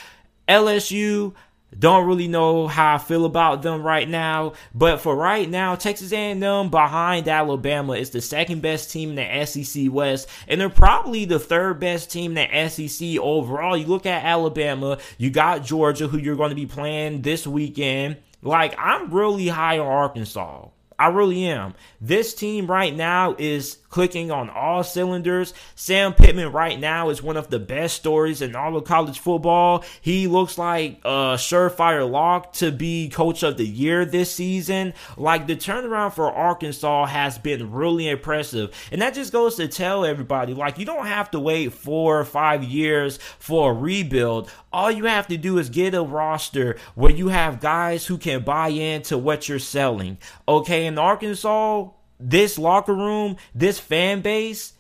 LSU. 0.47 1.35
Don't 1.79 2.07
really 2.07 2.29
know 2.29 2.67
how 2.67 2.95
I 2.95 2.99
feel 2.99 3.25
about 3.25 3.63
them 3.63 3.83
right 3.83 4.09
now, 4.09 4.53
but 4.75 5.01
for 5.01 5.17
right 5.17 5.49
now, 5.49 5.75
Texas 5.75 6.13
A&M 6.13 6.69
behind 6.71 7.29
Alabama 7.29 7.95
is 7.95 8.11
the 8.11 8.21
second 8.21 8.61
best 8.61 8.91
team 8.91 9.11
in 9.11 9.15
the 9.17 9.47
SEC 9.47 9.91
West, 9.91 10.29
and 10.49 10.61
they're 10.61 10.69
probably 10.69 11.25
the 11.25 11.39
third 11.39 11.81
best 11.81 12.11
team 12.11 12.37
in 12.37 12.49
the 12.51 12.69
SEC 12.69 13.19
overall. 13.19 13.77
You 13.77 13.87
look 13.87 14.07
at 14.07 14.25
Alabama, 14.25 14.99
you 15.17 15.31
got 15.31 15.65
Georgia, 15.65 16.09
who 16.09 16.19
you're 16.19 16.37
going 16.37 16.51
to 16.51 16.57
be 16.57 16.67
playing 16.67 17.23
this 17.23 17.47
weekend. 17.47 18.19
Like 18.43 18.75
I'm 18.79 19.11
really 19.11 19.49
high 19.49 19.79
on 19.79 19.87
Arkansas. 19.87 20.69
I 21.03 21.09
really 21.09 21.47
am. 21.47 21.75
This 22.01 22.33
team 22.33 22.69
right 22.69 22.95
now 22.95 23.35
is 23.37 23.79
clicking 23.89 24.31
on 24.31 24.49
all 24.49 24.85
cylinders. 24.85 25.53
Sam 25.75 26.15
Pittman 26.15 26.53
right 26.53 26.79
now 26.79 27.11
is 27.11 27.21
one 27.21 27.37
of 27.37 27.51
the 27.51 27.59
best 27.59 27.97
stories 27.97 28.41
in 28.41 28.55
all 28.55 28.77
of 28.77 28.85
college 28.85 29.19
football. 29.19 29.85
He 30.01 30.29
looks 30.29 30.59
like 30.59 31.01
a 31.05 31.35
surefire 31.35 32.09
lock 32.09 32.53
to 32.55 32.71
be 32.71 33.09
coach 33.09 33.43
of 33.43 33.57
the 33.57 33.67
year 33.67 34.05
this 34.05 34.33
season. 34.33 34.95
Like 35.17 35.49
the 35.49 35.57
turnaround 35.57 36.13
for 36.13 36.31
Arkansas 36.31 37.07
has 37.07 37.37
been 37.37 37.73
really 37.73 38.09
impressive. 38.09 38.73
And 38.93 39.03
that 39.03 39.15
just 39.15 39.33
goes 39.33 39.57
to 39.57 39.67
tell 39.67 40.05
everybody 40.05 40.55
like 40.55 40.79
you 40.79 40.87
don't 40.87 41.07
have 41.07 41.33
to 41.33 41.41
wait 41.41 41.73
four 41.73 42.21
or 42.21 42.25
five 42.25 42.63
years 42.63 43.19
for 43.41 43.73
a 43.73 43.75
rebuild. 43.75 44.53
All 44.73 44.91
you 44.91 45.05
have 45.05 45.27
to 45.29 45.37
do 45.37 45.59
is 45.59 45.69
get 45.69 45.95
a 45.95 46.03
roster 46.03 46.77
where 46.95 47.13
you 47.13 47.29
have 47.29 47.61
guys 47.61 48.07
who 48.07 48.19
can 48.19 48.43
buy 48.43 48.69
into 48.69 49.19
what 49.19 49.49
you're 49.49 49.59
selling. 49.59 50.19
Okay, 50.49 50.87
in 50.87 50.99
Arkansas, 50.99 51.89
this 52.19 52.59
locker 52.59 52.95
room, 52.95 53.37
this 53.55 53.79
fan 53.79 54.23
base, 54.23 54.73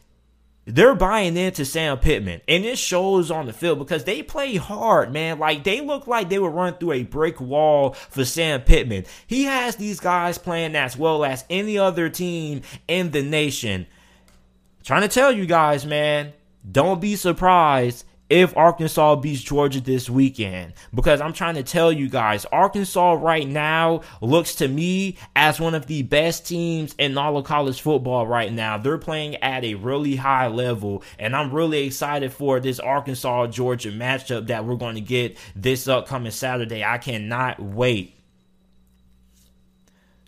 they're 0.64 0.94
buying 0.94 1.36
into 1.36 1.64
Sam 1.64 1.98
Pittman, 1.98 2.40
and 2.46 2.64
it 2.64 2.78
shows 2.78 3.32
on 3.32 3.46
the 3.46 3.52
field 3.52 3.80
because 3.80 4.04
they 4.04 4.22
play 4.22 4.54
hard, 4.54 5.12
man. 5.12 5.40
Like 5.40 5.64
they 5.64 5.80
look 5.80 6.06
like 6.06 6.28
they 6.28 6.38
would 6.38 6.54
run 6.54 6.74
through 6.74 6.92
a 6.92 7.02
brick 7.02 7.40
wall 7.40 7.94
for 7.94 8.24
Sam 8.24 8.62
Pittman. 8.62 9.04
He 9.26 9.44
has 9.44 9.74
these 9.74 9.98
guys 9.98 10.38
playing 10.38 10.76
as 10.76 10.96
well 10.96 11.24
as 11.24 11.44
any 11.50 11.78
other 11.78 12.08
team 12.08 12.62
in 12.86 13.10
the 13.10 13.22
nation. 13.22 13.88
Trying 14.84 15.02
to 15.02 15.08
tell 15.08 15.32
you 15.32 15.46
guys, 15.46 15.84
man, 15.84 16.32
don't 16.70 17.00
be 17.00 17.16
surprised 17.16 18.04
if 18.32 18.56
Arkansas 18.56 19.16
beats 19.16 19.42
Georgia 19.42 19.78
this 19.78 20.08
weekend. 20.08 20.72
Because 20.94 21.20
I'm 21.20 21.34
trying 21.34 21.56
to 21.56 21.62
tell 21.62 21.92
you 21.92 22.08
guys, 22.08 22.46
Arkansas 22.46 23.12
right 23.20 23.46
now 23.46 24.00
looks 24.22 24.54
to 24.54 24.68
me 24.68 25.18
as 25.36 25.60
one 25.60 25.74
of 25.74 25.86
the 25.86 26.00
best 26.00 26.46
teams 26.46 26.94
in 26.96 27.18
all 27.18 27.36
of 27.36 27.44
college 27.44 27.82
football 27.82 28.26
right 28.26 28.50
now. 28.50 28.78
They're 28.78 28.96
playing 28.96 29.36
at 29.36 29.64
a 29.64 29.74
really 29.74 30.16
high 30.16 30.46
level, 30.46 31.02
and 31.18 31.36
I'm 31.36 31.52
really 31.52 31.84
excited 31.86 32.32
for 32.32 32.58
this 32.58 32.80
Arkansas 32.80 33.48
Georgia 33.48 33.90
matchup 33.90 34.46
that 34.46 34.64
we're 34.64 34.76
going 34.76 34.94
to 34.94 35.02
get 35.02 35.36
this 35.54 35.86
upcoming 35.86 36.32
Saturday. 36.32 36.82
I 36.82 36.96
cannot 36.96 37.60
wait. 37.60 38.14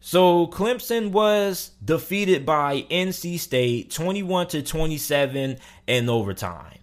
So 0.03 0.49
Clemson 0.49 1.11
was 1.11 1.71
defeated 1.83 2.45
by 2.45 2.83
NC 2.91 3.41
State 3.41 3.91
21 3.91 4.49
to 4.49 4.63
27 4.63 5.57
in 5.87 6.09
overtime. 6.11 6.81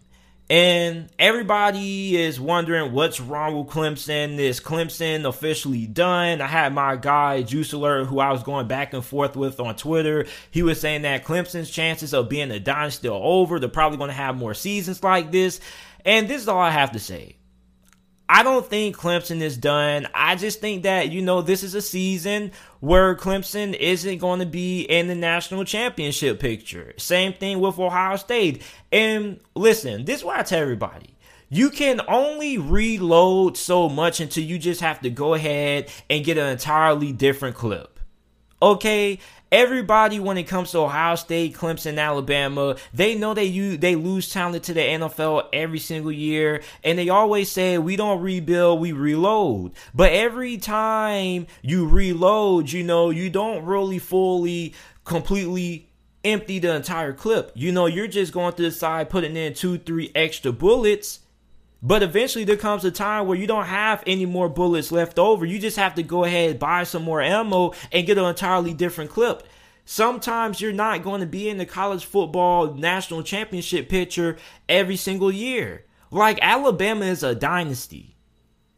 And 0.51 1.08
everybody 1.17 2.17
is 2.17 2.38
wondering 2.38 2.91
what's 2.91 3.22
wrong 3.22 3.58
with 3.58 3.74
Clemson. 3.74 4.38
Is 4.38 4.60
Clemson 4.60 5.24
officially 5.24 5.88
done? 5.88 6.41
I 6.41 6.48
had 6.48 6.74
my 6.74 6.98
guy 6.98 7.41
Juice 7.41 7.72
Alert, 7.72 8.08
who 8.08 8.20
I 8.20 8.34
was 8.34 8.43
going 8.43 8.67
back 8.67 8.93
and 8.93 9.01
forth 9.01 9.38
with 9.38 9.62
on 9.62 9.77
Twitter. 9.77 10.25
He 10.51 10.62
was 10.62 10.81
saying 10.81 11.03
that 11.03 11.24
Clemson's 11.24 11.72
chances 11.72 12.13
of 12.13 12.27
being 12.27 12.51
a 12.51 12.60
dynasty 12.60 13.08
are 13.08 13.13
over. 13.13 13.62
They're 13.62 13.70
probably 13.70 13.98
going 13.98 14.10
to 14.10 14.13
have 14.13 14.36
more 14.36 14.53
seasons 14.53 15.01
like 15.01 15.31
this. 15.31 15.62
And 16.03 16.27
this 16.27 16.41
is 16.41 16.50
all 16.50 16.60
I 16.60 16.72
have 16.72 16.91
to 16.91 17.00
say. 17.00 17.38
I 18.33 18.43
don't 18.43 18.65
think 18.65 18.95
Clemson 18.95 19.41
is 19.41 19.57
done. 19.57 20.07
I 20.13 20.38
just 20.38 20.61
think 20.61 20.83
that, 20.83 21.11
you 21.11 21.21
know, 21.21 21.41
this 21.41 21.63
is 21.63 21.75
a 21.75 21.81
season 21.81 22.53
where 22.79 23.13
Clemson 23.13 23.73
isn't 23.77 24.19
going 24.19 24.39
to 24.39 24.45
be 24.45 24.83
in 24.83 25.07
the 25.07 25.15
national 25.15 25.65
championship 25.65 26.39
picture. 26.39 26.93
Same 26.95 27.33
thing 27.33 27.59
with 27.59 27.77
Ohio 27.77 28.15
State. 28.15 28.63
And 28.89 29.41
listen, 29.53 30.05
this 30.05 30.19
is 30.19 30.23
what 30.23 30.39
I 30.39 30.43
tell 30.43 30.61
everybody. 30.61 31.17
You 31.50 31.71
can 31.71 32.00
only 32.07 32.57
reload 32.57 33.57
so 33.57 33.89
much 33.89 34.21
until 34.21 34.45
you 34.45 34.57
just 34.57 34.79
have 34.79 35.01
to 35.01 35.09
go 35.09 35.33
ahead 35.33 35.91
and 36.09 36.23
get 36.23 36.38
an 36.38 36.47
entirely 36.47 37.11
different 37.11 37.57
clip. 37.57 38.00
Okay? 38.61 39.19
Everybody, 39.51 40.17
when 40.17 40.38
it 40.38 40.43
comes 40.43 40.72
to 40.72 40.77
Ohio 40.77 41.15
State, 41.15 41.55
Clemson, 41.55 42.00
Alabama, 42.00 42.77
they 42.93 43.15
know 43.15 43.34
they 43.34 43.43
you 43.43 43.75
they 43.75 43.96
lose 43.96 44.31
talent 44.31 44.63
to 44.63 44.74
the 44.74 44.79
NFL 44.79 45.50
every 45.51 45.79
single 45.79 46.12
year, 46.13 46.62
and 46.86 46.98
they 46.98 47.10
always 47.10 47.51
say 47.51 47.77
we 47.77 47.98
don't 47.98 48.22
rebuild, 48.22 48.79
we 48.79 48.93
reload. 48.93 49.74
But 49.93 50.13
every 50.13 50.55
time 50.55 51.48
you 51.62 51.86
reload, 51.86 52.72
you 52.72 52.84
know 52.84 53.10
you 53.10 53.29
don't 53.29 53.65
really 53.65 54.00
fully, 54.00 54.74
completely 55.03 55.89
empty 56.24 56.60
the 56.60 56.74
entire 56.74 57.12
clip. 57.12 57.51
You 57.53 57.74
know 57.74 57.88
you're 57.88 58.08
just 58.08 58.31
going 58.31 58.53
to 58.53 58.62
the 58.62 58.72
side, 58.72 59.10
putting 59.10 59.36
in 59.36 59.53
two, 59.53 59.77
three 59.77 60.13
extra 60.15 60.53
bullets 60.53 61.20
but 61.81 62.03
eventually 62.03 62.43
there 62.43 62.57
comes 62.57 62.85
a 62.85 62.91
time 62.91 63.27
where 63.27 63.38
you 63.38 63.47
don't 63.47 63.65
have 63.65 64.03
any 64.05 64.25
more 64.25 64.47
bullets 64.50 64.91
left 64.91 65.17
over. 65.17 65.45
You 65.45 65.57
just 65.59 65.77
have 65.77 65.95
to 65.95 66.03
go 66.03 66.23
ahead, 66.23 66.59
buy 66.59 66.83
some 66.83 67.03
more 67.03 67.21
ammo, 67.21 67.73
and 67.91 68.05
get 68.05 68.17
an 68.17 68.25
entirely 68.25 68.73
different 68.73 69.09
clip. 69.09 69.43
Sometimes 69.83 70.61
you're 70.61 70.71
not 70.71 71.03
going 71.03 71.21
to 71.21 71.27
be 71.27 71.50
in 71.50 71.57
the 71.57 71.65
college 71.65 72.05
football 72.05 72.73
national 72.73 73.23
championship 73.23 73.89
picture 73.89 74.38
every 74.69 74.95
single 74.95 75.31
year. 75.31 75.85
Like 76.11 76.38
Alabama 76.41 77.05
is 77.05 77.23
a 77.23 77.33
dynasty. 77.33 78.15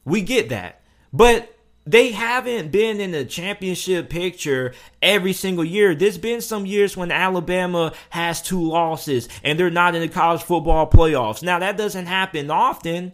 We 0.05 0.21
get 0.21 0.49
that. 0.49 0.81
But 1.11 1.52
they 1.85 2.11
haven't 2.11 2.71
been 2.71 2.99
in 3.01 3.11
the 3.11 3.25
championship 3.25 4.09
picture 4.09 4.73
every 5.01 5.33
single 5.33 5.65
year. 5.65 5.93
There's 5.93 6.17
been 6.17 6.41
some 6.41 6.65
years 6.65 6.95
when 6.95 7.11
Alabama 7.11 7.93
has 8.11 8.41
two 8.41 8.61
losses 8.61 9.27
and 9.43 9.59
they're 9.59 9.69
not 9.69 9.95
in 9.95 10.01
the 10.01 10.07
college 10.07 10.43
football 10.43 10.89
playoffs. 10.89 11.43
Now, 11.43 11.59
that 11.59 11.77
doesn't 11.77 12.05
happen 12.05 12.49
often, 12.49 13.13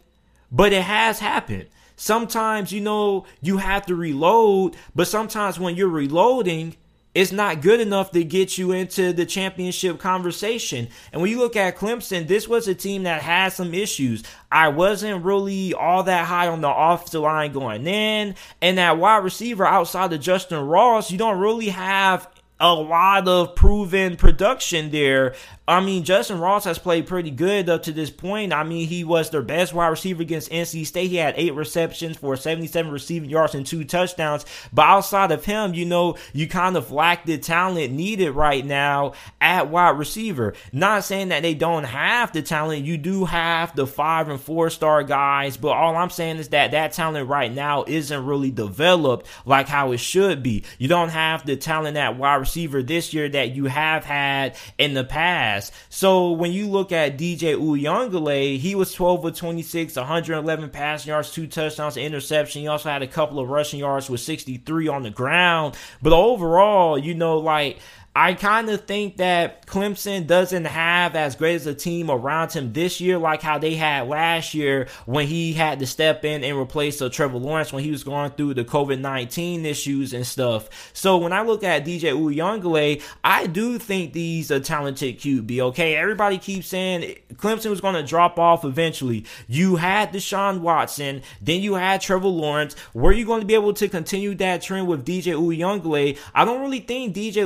but 0.52 0.72
it 0.72 0.84
has 0.84 1.20
happened. 1.20 1.68
Sometimes, 1.96 2.72
you 2.72 2.82
know, 2.82 3.26
you 3.42 3.58
have 3.58 3.86
to 3.88 3.96
reload, 3.96 4.76
but 4.96 5.08
sometimes 5.08 5.60
when 5.60 5.76
you're 5.76 5.90
reloading, 5.90 6.78
it's 7.16 7.32
not 7.32 7.62
good 7.62 7.80
enough 7.80 8.12
to 8.12 8.24
get 8.24 8.58
you 8.58 8.72
into 8.72 9.14
the 9.14 9.26
championship 9.26 10.00
conversation. 10.00 10.88
And 11.12 11.22
when 11.22 11.32
you 11.32 11.40
look 11.40 11.56
at 11.56 11.78
Clemson, 11.78 12.28
this 12.28 12.48
was 12.48 12.68
a 12.68 12.76
team 12.76 13.04
that 13.04 13.22
had 13.22 13.50
some 13.50 13.74
issues. 13.74 14.24
I 14.52 14.68
wasn't 14.68 15.26
really 15.26 15.74
all 15.74 16.04
that 16.04 16.28
high 16.28 16.48
on 16.48 16.62
the 16.62 16.70
offensive 16.70 17.22
line 17.22 17.52
going 17.52 17.88
in. 17.88 18.36
And 18.62 18.78
that 18.78 18.98
wide 19.00 19.24
receiver 19.24 19.66
outside 19.66 20.14
of 20.14 20.22
Justin 20.22 20.64
Ross, 20.66 21.12
you 21.12 21.18
don't 21.18 21.40
really 21.40 21.70
have 21.70 22.30
a 22.60 22.74
lot 22.74 23.28
of 23.28 23.56
proven 23.56 24.18
production 24.18 24.92
there. 24.92 25.34
I 25.68 25.82
mean, 25.82 26.04
Justin 26.04 26.40
Ross 26.40 26.66
has 26.66 26.80
played 26.80 27.06
pretty 27.06 27.30
good 27.30 27.70
up 27.70 27.84
to 27.84 27.92
this 27.92 28.10
point. 28.10 28.52
I 28.52 28.64
mean, 28.64 28.88
he 28.88 29.04
was 29.04 29.30
their 29.30 29.44
best 29.44 29.72
wide 29.72 29.90
receiver 29.90 30.24
against 30.24 30.52
NC 30.52 30.86
State. 30.88 31.12
He 31.12 31.18
had 31.18 31.36
eight 31.38 31.54
receptions 31.54 32.18
for 32.18 32.36
77 32.36 32.92
receiving 32.92 33.30
yards 33.30 33.54
and 33.54 33.66
two 33.66 33.84
touchdowns. 33.84 34.48
But 34.74 34.88
outside 34.88 35.32
of 35.32 35.46
him, 35.46 35.76
you 35.76 35.86
know, 35.86 36.18
you 36.34 36.48
kind 36.48 36.76
of 36.76 36.92
lack 36.92 37.26
the 37.26 37.38
talent 37.38 37.94
needed 37.94 38.32
right 38.32 38.66
now 38.66 39.14
at 39.40 39.70
wide 39.70 40.00
receiver. 40.00 40.56
Not 40.74 41.04
saying 41.04 41.30
that 41.30 41.44
they 41.44 41.54
don't 41.54 41.84
have 41.84 42.34
the 42.34 42.42
talent. 42.42 42.84
You 42.84 42.98
do 42.98 43.26
have 43.26 43.76
the 43.76 43.86
five 43.86 44.28
and 44.28 44.42
four 44.42 44.72
star 44.72 45.04
guys. 45.04 45.56
But 45.56 45.70
all 45.70 45.96
I'm 45.96 46.10
saying 46.10 46.38
is 46.38 46.50
that 46.50 46.72
that 46.72 46.94
talent 46.94 47.30
right 47.30 47.54
now 47.54 47.86
isn't 47.88 48.26
really 48.26 48.50
developed 48.50 49.28
like 49.46 49.68
how 49.68 49.92
it 49.92 50.00
should 50.00 50.42
be. 50.42 50.64
You 50.80 50.88
don't 50.88 51.10
have 51.10 51.46
the 51.46 51.56
talent 51.56 51.96
at 51.96 52.18
wide 52.18 52.36
receiver 52.36 52.49
this 52.54 53.14
year 53.14 53.30
that 53.30 53.56
you 53.56 53.66
have 53.66 54.06
had 54.06 54.56
in 54.78 54.94
the 54.94 55.04
past. 55.04 55.74
So 55.90 56.32
when 56.32 56.52
you 56.52 56.68
look 56.68 56.92
at 56.92 57.18
DJ 57.18 57.56
Uiagalelei, 57.56 58.58
he 58.58 58.76
was 58.76 58.94
12 58.94 59.26
of 59.26 59.36
26, 59.36 59.96
111 59.96 60.70
passing 60.70 61.10
yards, 61.10 61.32
two 61.32 61.48
touchdowns, 61.48 61.98
interception. 61.98 62.62
He 62.62 62.68
also 62.68 62.90
had 62.90 63.04
a 63.04 63.08
couple 63.08 63.40
of 63.40 63.50
rushing 63.50 63.80
yards 63.80 64.10
with 64.10 64.22
63 64.22 64.88
on 64.88 65.04
the 65.04 65.10
ground. 65.10 65.76
But 66.02 66.14
overall, 66.14 66.98
you 66.98 67.14
know, 67.14 67.38
like 67.38 67.80
I 68.20 68.34
kind 68.34 68.70
of 68.70 68.84
think 68.84 69.16
that 69.16 69.66
Clemson 69.66 70.28
doesn't 70.28 70.66
have 70.66 71.16
as 71.16 71.38
great 71.38 71.56
as 71.56 71.66
a 71.68 71.74
team 71.74 72.12
around 72.12 72.52
him 72.52 72.74
this 72.74 73.00
year, 73.00 73.18
like 73.18 73.42
how 73.42 73.60
they 73.60 73.76
had 73.76 74.10
last 74.10 74.54
year 74.54 74.90
when 75.06 75.26
he 75.26 75.54
had 75.54 75.80
to 75.80 75.88
step 75.88 76.26
in 76.26 76.44
and 76.44 76.58
replace 76.58 77.02
uh, 77.02 77.08
Trevor 77.08 77.38
Lawrence 77.38 77.72
when 77.72 77.82
he 77.82 77.92
was 77.92 78.04
going 78.04 78.32
through 78.32 78.56
the 78.56 78.66
COVID 78.66 79.00
19 79.00 79.66
issues 79.66 80.12
and 80.12 80.28
stuff. 80.28 80.92
So 80.92 81.18
when 81.18 81.32
I 81.32 81.44
look 81.44 81.64
at 81.64 81.86
DJ 81.86 82.12
Uiagalelei, 82.12 83.02
I 83.24 83.48
do 83.48 83.80
think 83.80 84.14
he's 84.14 84.52
a 84.52 84.60
talented 84.60 85.18
QB, 85.18 85.58
okay? 85.70 85.96
Everybody 85.96 86.40
keeps 86.40 86.68
saying 86.68 87.16
Clemson 87.36 87.70
was 87.70 87.80
going 87.80 87.96
to 87.96 88.04
drop 88.04 88.38
off 88.38 88.66
eventually. 88.66 89.24
You 89.48 89.78
had 89.78 90.12
Deshaun 90.12 90.60
Watson, 90.60 91.22
then 91.42 91.62
you 91.62 91.76
had 91.76 92.02
Trevor 92.02 92.28
Lawrence. 92.28 92.76
Were 92.94 93.14
you 93.14 93.26
going 93.26 93.40
to 93.40 93.48
be 93.48 93.54
able 93.54 93.76
to 93.76 93.88
continue 93.88 94.36
that 94.36 94.62
trend 94.62 94.90
with 94.90 95.06
DJ 95.06 95.36
Uiagalelei? 95.36 96.18
I 96.36 96.44
don't 96.44 96.60
really 96.60 96.82
think 96.82 97.16
DJ 97.16 97.46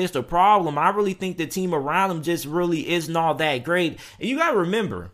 Is 0.00 0.12
the 0.12 0.22
problem. 0.22 0.78
I 0.78 0.88
really 0.90 1.12
think 1.12 1.36
the 1.36 1.46
team 1.46 1.74
around 1.74 2.10
him 2.10 2.22
just 2.22 2.46
really 2.46 2.88
isn't 2.88 3.14
all 3.14 3.34
that 3.34 3.64
great. 3.64 3.98
And 4.18 4.28
you 4.28 4.38
got 4.38 4.52
to 4.52 4.58
remember, 4.58 5.12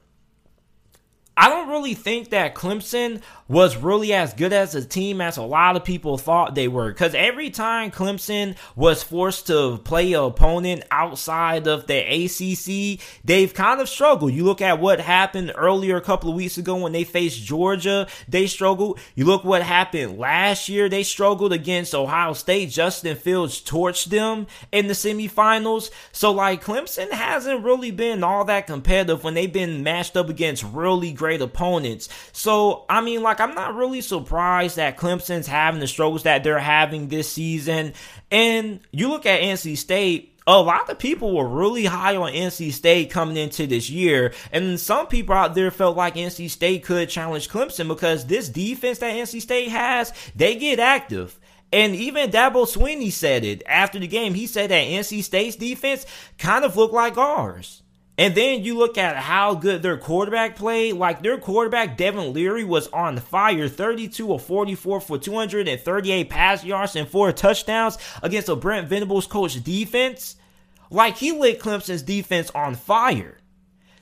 I 1.39 1.51
don't 1.51 1.69
really 1.69 1.93
think 1.93 2.31
that 2.31 2.55
Clemson 2.55 3.21
was 3.47 3.77
really 3.77 4.13
as 4.13 4.33
good 4.33 4.53
as 4.55 4.75
a 4.75 4.85
team 4.85 5.21
as 5.21 5.37
a 5.37 5.43
lot 5.43 5.77
of 5.77 5.85
people 5.85 6.17
thought 6.17 6.55
they 6.55 6.67
were. 6.67 6.89
Because 6.89 7.15
every 7.15 7.51
time 7.51 7.91
Clemson 7.91 8.57
was 8.75 9.03
forced 9.03 9.47
to 9.49 9.79
play 9.85 10.15
an 10.15 10.25
opponent 10.25 10.83
outside 10.91 11.69
of 11.69 11.87
the 11.87 11.99
ACC, 11.99 12.99
they've 13.23 13.53
kind 13.53 13.81
of 13.83 13.89
struggled. 13.89 14.33
You 14.33 14.45
look 14.45 14.63
at 14.63 14.81
what 14.81 14.99
happened 14.99 15.53
earlier 15.55 15.97
a 15.97 16.01
couple 16.01 16.31
of 16.31 16.37
weeks 16.37 16.57
ago 16.57 16.77
when 16.77 16.93
they 16.93 17.05
faced 17.05 17.45
Georgia, 17.45 18.09
they 18.27 18.47
struggled. 18.47 18.99
You 19.15 19.27
look 19.27 19.45
what 19.45 19.63
happened 19.63 20.19
last 20.19 20.71
year, 20.71 20.89
they 20.89 21.03
struggled 21.03 21.53
against 21.53 21.95
Ohio 21.95 22.33
State. 22.33 22.71
Justin 22.71 23.15
Fields 23.15 23.61
torched 23.61 24.07
them 24.07 24.47
in 24.73 24.87
the 24.87 24.95
semifinals. 24.95 25.91
So, 26.13 26.33
like, 26.33 26.65
Clemson 26.65 27.13
hasn't 27.13 27.63
really 27.63 27.91
been 27.91 28.25
all 28.25 28.45
that 28.47 28.67
competitive 28.67 29.23
when 29.23 29.35
they've 29.35 29.53
been 29.53 29.83
matched 29.83 30.17
up 30.17 30.31
against 30.31 30.65
really 30.65 31.13
great 31.13 31.26
great 31.27 31.43
opponents. 31.43 32.09
So, 32.31 32.85
I 32.89 33.01
mean, 33.01 33.21
like, 33.21 33.41
I'm 33.41 33.57
not 33.57 33.75
really 33.75 34.01
surprised 34.01 34.77
that 34.77 34.97
Clemson's 34.97 35.49
having 35.49 35.81
the 35.81 35.89
struggles 35.89 36.23
that 36.23 36.45
they're 36.45 36.61
having 36.61 37.09
this 37.09 37.33
season. 37.33 37.95
And 38.31 38.79
you 38.93 39.09
look 39.09 39.27
at 39.27 39.41
NC 39.41 39.77
State, 39.77 40.39
a 40.47 40.63
lot 40.63 40.89
of 40.89 41.01
people 41.01 41.35
were 41.35 41.49
really 41.49 41.85
high 41.85 42.15
on 42.15 42.33
NC 42.33 42.73
State 42.73 43.11
coming 43.11 43.37
into 43.37 43.67
this 43.67 43.91
year, 43.91 44.33
and 44.53 44.79
some 44.79 45.09
people 45.09 45.35
out 45.35 45.57
there 45.57 45.73
felt 45.73 45.97
like 45.97 46.15
NC 46.15 46.49
State 46.49 46.85
could 46.85 47.09
challenge 47.09 47.49
Clemson 47.49 47.89
because 47.89 48.27
this 48.27 48.49
defense 48.49 49.01
that 49.01 49.13
NC 49.13 49.41
State 49.43 49.71
has, 49.71 50.13
they 50.37 50.55
get 50.55 50.79
active. 50.79 51.37
And 51.73 51.97
even 51.97 52.31
Dabo 52.31 52.65
Swinney 52.65 53.11
said 53.11 53.45
it 53.45 53.65
after 53.67 53.99
the 53.99 54.07
game. 54.07 54.35
He 54.35 54.47
said 54.47 54.71
that 54.71 54.87
NC 54.87 55.25
State's 55.25 55.57
defense 55.57 56.07
kind 56.39 56.65
of 56.65 56.77
looked 56.77 56.95
like 56.95 57.19
ours. 57.19 57.83
And 58.19 58.35
then 58.35 58.65
you 58.65 58.79
look 58.79 58.97
at 58.97 59.17
how 59.17 59.55
good 59.55 59.83
their 59.83 59.99
quarterback 59.99 60.57
played. 60.57 60.95
Like 60.95 61.23
their 61.23 61.39
quarterback, 61.39 61.97
Devin 61.97 62.33
Leary, 62.33 62.65
was 62.65 62.89
on 62.89 63.19
fire 63.19 63.69
32 63.69 64.29
or 64.29 64.41
44 64.41 65.01
for 65.01 65.19
238 65.19 66.31
pass 66.31 66.65
yards 66.65 66.97
and 66.97 67.07
four 67.07 67.33
touchdowns 67.33 67.99
against 68.23 68.49
a 68.49 68.57
Brent 68.57 68.89
Venables 68.89 69.27
coach 69.27 69.63
defense. 69.63 70.37
Like 70.91 71.17
he 71.19 71.33
lit 71.33 71.61
Clemson's 71.61 72.03
defense 72.03 72.51
on 72.55 72.75
fire. 72.75 73.39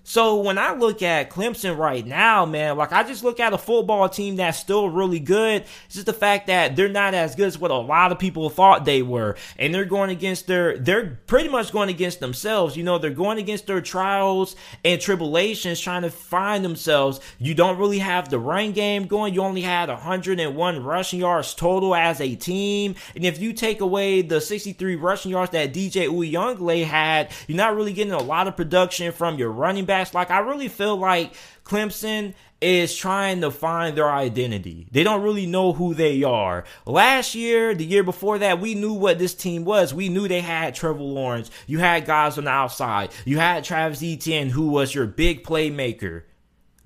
So 0.07 0.37
when 0.43 0.59
I 0.59 0.75
look 0.75 1.03
at 1.03 1.31
Clemson 1.31 1.79
right 1.79 2.07
now, 2.07 2.45
man, 2.45 2.77
like 2.77 2.93
I 2.93 3.05
just 3.05 3.25
look 3.25 3.41
at 3.41 3.55
a 3.55 3.59
football 3.59 4.07
team 4.11 4.37
that's 4.37 4.59
still 4.59 4.91
really 4.91 5.19
good. 5.19 5.65
It's 5.87 5.95
just 5.95 6.05
the 6.05 6.13
fact 6.13 6.47
that 6.49 6.77
they're 6.77 6.91
not 6.91 7.15
as 7.15 7.35
good 7.35 7.47
as 7.47 7.59
what 7.59 7.71
a 7.71 7.77
lot 7.77 8.13
of 8.13 8.19
people 8.19 8.51
thought 8.51 8.85
they 8.85 9.01
were. 9.01 9.37
And 9.59 9.75
they're 9.75 9.87
going 9.87 10.11
against 10.11 10.47
their, 10.47 10.77
they're 10.77 11.19
pretty 11.27 11.49
much 11.49 11.73
going 11.73 11.89
against 11.89 12.21
themselves. 12.21 12.77
You 12.77 12.85
know, 12.85 12.99
they're 12.99 13.11
going 13.11 13.39
against 13.39 13.67
their 13.67 13.81
trials 13.81 14.57
and 14.85 15.01
tribulations 15.01 15.81
trying 15.81 16.03
to 16.03 16.11
find 16.11 16.63
themselves. 16.63 17.19
You 17.39 17.55
don't 17.55 17.79
really 17.79 18.01
have 18.01 18.29
the 18.29 18.39
run 18.39 18.73
game 18.73 19.07
going. 19.07 19.33
You 19.33 19.41
only 19.41 19.63
had 19.63 19.89
101 19.89 20.85
rushing 20.85 21.21
yards 21.21 21.55
total 21.55 21.95
as 21.95 22.21
a 22.21 22.35
team. 22.35 22.95
And 23.15 23.25
if 23.25 23.41
you 23.41 23.55
take 23.55 23.81
away 23.81 24.21
the 24.21 24.43
63 24.43 24.97
rushing 24.97 25.31
yards 25.31 25.53
that 25.53 25.73
DJ 25.73 26.09
Uiagalelei 26.09 26.85
had, 26.85 27.33
you're 27.49 27.57
not 27.57 27.75
really 27.75 27.95
getting 27.95 28.13
a 28.13 28.23
lot 28.23 28.49
of 28.49 28.55
production 28.55 29.11
from 29.11 29.39
your 29.39 29.51
running 29.51 29.87
back 29.87 29.94
backs. 29.95 30.15
Like 30.15 30.31
I 30.31 30.41
really 30.41 30.69
feel 30.69 30.97
like 30.97 31.35
Clemson 31.65 32.35
is 32.61 32.97
trying 32.97 33.43
to 33.43 33.51
find 33.51 33.97
their 33.97 34.11
identity. 34.11 34.89
They 34.91 35.05
don't 35.05 35.23
really 35.23 35.47
know 35.47 35.73
who 35.73 35.95
they 35.95 36.23
are. 36.25 36.65
Last 36.87 37.35
year, 37.35 37.75
the 37.75 37.85
year 37.85 38.03
before 38.03 38.39
that, 38.39 38.61
we 38.61 38.75
knew 38.75 38.95
what 38.95 39.19
this 39.19 39.35
team 39.35 39.65
was. 39.65 39.95
We 39.95 40.09
knew 40.09 40.27
they 40.27 40.41
had 40.41 40.75
Trevor 40.75 41.03
Lawrence. 41.03 41.51
You 41.67 41.79
had 41.79 42.07
guys 42.07 42.39
on 42.39 42.45
the 42.45 42.51
outside. 42.51 43.11
You 43.25 43.39
had 43.39 43.65
Travis 43.65 44.03
Etienne, 44.03 44.51
who 44.51 44.69
was 44.69 44.95
your 44.95 45.07
big 45.07 45.45
playmaker. 45.45 46.23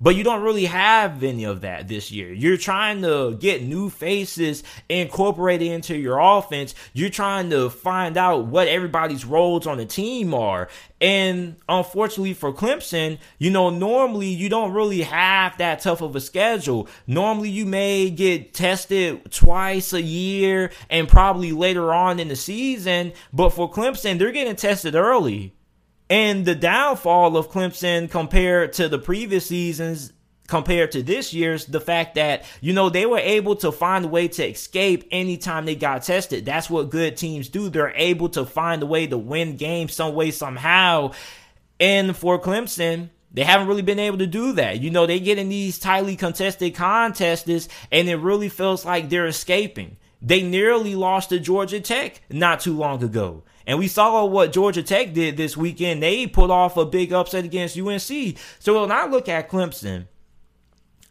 But 0.01 0.15
you 0.15 0.23
don't 0.23 0.43
really 0.43 0.65
have 0.65 1.23
any 1.23 1.43
of 1.43 1.61
that 1.61 1.89
this 1.89 2.09
year. 2.09 2.31
You're 2.31 2.57
trying 2.57 3.01
to 3.01 3.35
get 3.37 3.63
new 3.63 3.89
faces 3.89 4.63
incorporated 4.87 5.67
into 5.67 5.97
your 5.97 6.19
offense. 6.19 6.73
You're 6.93 7.09
trying 7.09 7.49
to 7.49 7.69
find 7.69 8.15
out 8.15 8.45
what 8.45 8.69
everybody's 8.69 9.25
roles 9.25 9.67
on 9.67 9.77
the 9.77 9.85
team 9.85 10.33
are. 10.33 10.69
And 11.01 11.57
unfortunately 11.67 12.33
for 12.33 12.53
Clemson, 12.53 13.19
you 13.39 13.49
know, 13.49 13.69
normally 13.69 14.27
you 14.27 14.47
don't 14.47 14.73
really 14.73 15.01
have 15.01 15.57
that 15.57 15.81
tough 15.81 16.01
of 16.01 16.15
a 16.15 16.21
schedule. 16.21 16.87
Normally 17.05 17.49
you 17.49 17.65
may 17.65 18.09
get 18.09 18.53
tested 18.53 19.29
twice 19.31 19.91
a 19.91 20.01
year 20.01 20.71
and 20.89 21.09
probably 21.09 21.51
later 21.51 21.93
on 21.93 22.19
in 22.19 22.29
the 22.29 22.35
season. 22.37 23.11
But 23.33 23.49
for 23.49 23.69
Clemson, 23.69 24.17
they're 24.17 24.31
getting 24.31 24.55
tested 24.55 24.95
early. 24.95 25.53
And 26.09 26.45
the 26.45 26.55
downfall 26.55 27.37
of 27.37 27.51
Clemson 27.51 28.09
compared 28.09 28.73
to 28.73 28.89
the 28.89 28.99
previous 28.99 29.45
seasons 29.45 30.13
compared 30.47 30.91
to 30.91 31.03
this 31.03 31.31
year's 31.31 31.65
the 31.65 31.79
fact 31.79 32.15
that 32.15 32.43
you 32.59 32.73
know 32.73 32.89
they 32.89 33.05
were 33.05 33.19
able 33.19 33.55
to 33.55 33.71
find 33.71 34.05
a 34.05 34.07
way 34.07 34.27
to 34.27 34.43
escape 34.43 35.07
anytime 35.11 35.65
they 35.65 35.75
got 35.75 36.01
tested 36.01 36.43
that's 36.43 36.67
what 36.67 36.89
good 36.89 37.15
teams 37.15 37.49
do 37.49 37.69
they're 37.69 37.93
able 37.95 38.27
to 38.27 38.43
find 38.43 38.81
a 38.81 38.85
way 38.87 39.05
to 39.05 39.15
win 39.15 39.57
games 39.57 39.93
some 39.93 40.15
way 40.15 40.31
somehow 40.31 41.11
and 41.79 42.17
for 42.17 42.41
clemson 42.41 43.09
they 43.31 43.43
haven't 43.43 43.67
really 43.67 43.81
been 43.83 43.99
able 43.99 44.17
to 44.17 44.27
do 44.27 44.53
that. 44.53 44.81
You 44.81 44.89
know, 44.89 45.05
they 45.05 45.19
get 45.19 45.37
in 45.37 45.49
these 45.49 45.77
tightly 45.77 46.15
contested 46.15 46.73
contests 46.75 47.67
and 47.91 48.09
it 48.09 48.15
really 48.15 48.49
feels 48.49 48.85
like 48.85 49.09
they're 49.09 49.27
escaping. 49.27 49.97
They 50.21 50.41
nearly 50.41 50.95
lost 50.95 51.29
to 51.29 51.39
Georgia 51.39 51.79
Tech 51.79 52.21
not 52.29 52.59
too 52.59 52.75
long 52.75 53.03
ago. 53.03 53.43
And 53.69 53.77
we 53.77 53.87
saw 53.87 54.25
what 54.25 54.51
Georgia 54.51 54.81
Tech 54.81 55.13
did 55.13 55.37
this 55.37 55.55
weekend. 55.55 56.01
They 56.01 56.25
put 56.25 56.49
off 56.49 56.75
a 56.75 56.87
big 56.87 57.13
upset 57.13 57.45
against 57.45 57.77
UNC. 57.77 58.35
So 58.57 58.81
when 58.81 58.91
I 58.91 59.05
look 59.05 59.29
at 59.29 59.47
Clemson, 59.47 60.07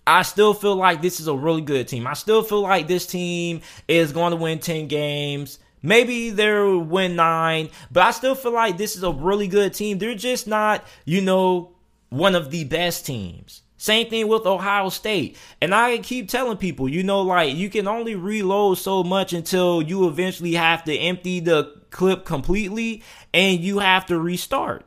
I 0.04 0.22
still 0.22 0.54
feel 0.54 0.74
like 0.74 1.00
this 1.00 1.20
is 1.20 1.28
a 1.28 1.36
really 1.36 1.60
good 1.60 1.86
team. 1.86 2.04
I 2.04 2.14
still 2.14 2.42
feel 2.42 2.62
like 2.62 2.88
this 2.88 3.06
team 3.06 3.60
is 3.86 4.10
going 4.10 4.32
to 4.32 4.36
win 4.36 4.58
10 4.58 4.88
games. 4.88 5.60
Maybe 5.82 6.30
they'll 6.30 6.80
win 6.80 7.14
nine, 7.14 7.70
but 7.92 8.02
I 8.02 8.10
still 8.10 8.34
feel 8.34 8.54
like 8.54 8.76
this 8.76 8.96
is 8.96 9.04
a 9.04 9.12
really 9.12 9.46
good 9.46 9.72
team. 9.72 9.98
They're 9.98 10.16
just 10.16 10.48
not, 10.48 10.84
you 11.04 11.20
know, 11.20 11.76
one 12.08 12.34
of 12.34 12.50
the 12.50 12.64
best 12.64 13.06
teams. 13.06 13.62
Same 13.78 14.10
thing 14.10 14.26
with 14.26 14.44
Ohio 14.44 14.88
State. 14.88 15.36
And 15.62 15.74
I 15.74 15.98
keep 15.98 16.28
telling 16.28 16.58
people, 16.58 16.88
you 16.88 17.04
know, 17.04 17.22
like 17.22 17.54
you 17.56 17.70
can 17.70 17.86
only 17.86 18.16
reload 18.16 18.78
so 18.78 19.04
much 19.04 19.32
until 19.32 19.80
you 19.80 20.08
eventually 20.08 20.54
have 20.54 20.84
to 20.84 20.94
empty 20.96 21.40
the 21.40 21.80
clip 21.90 22.24
completely 22.24 23.02
and 23.32 23.60
you 23.60 23.78
have 23.78 24.04
to 24.06 24.18
restart. 24.18 24.84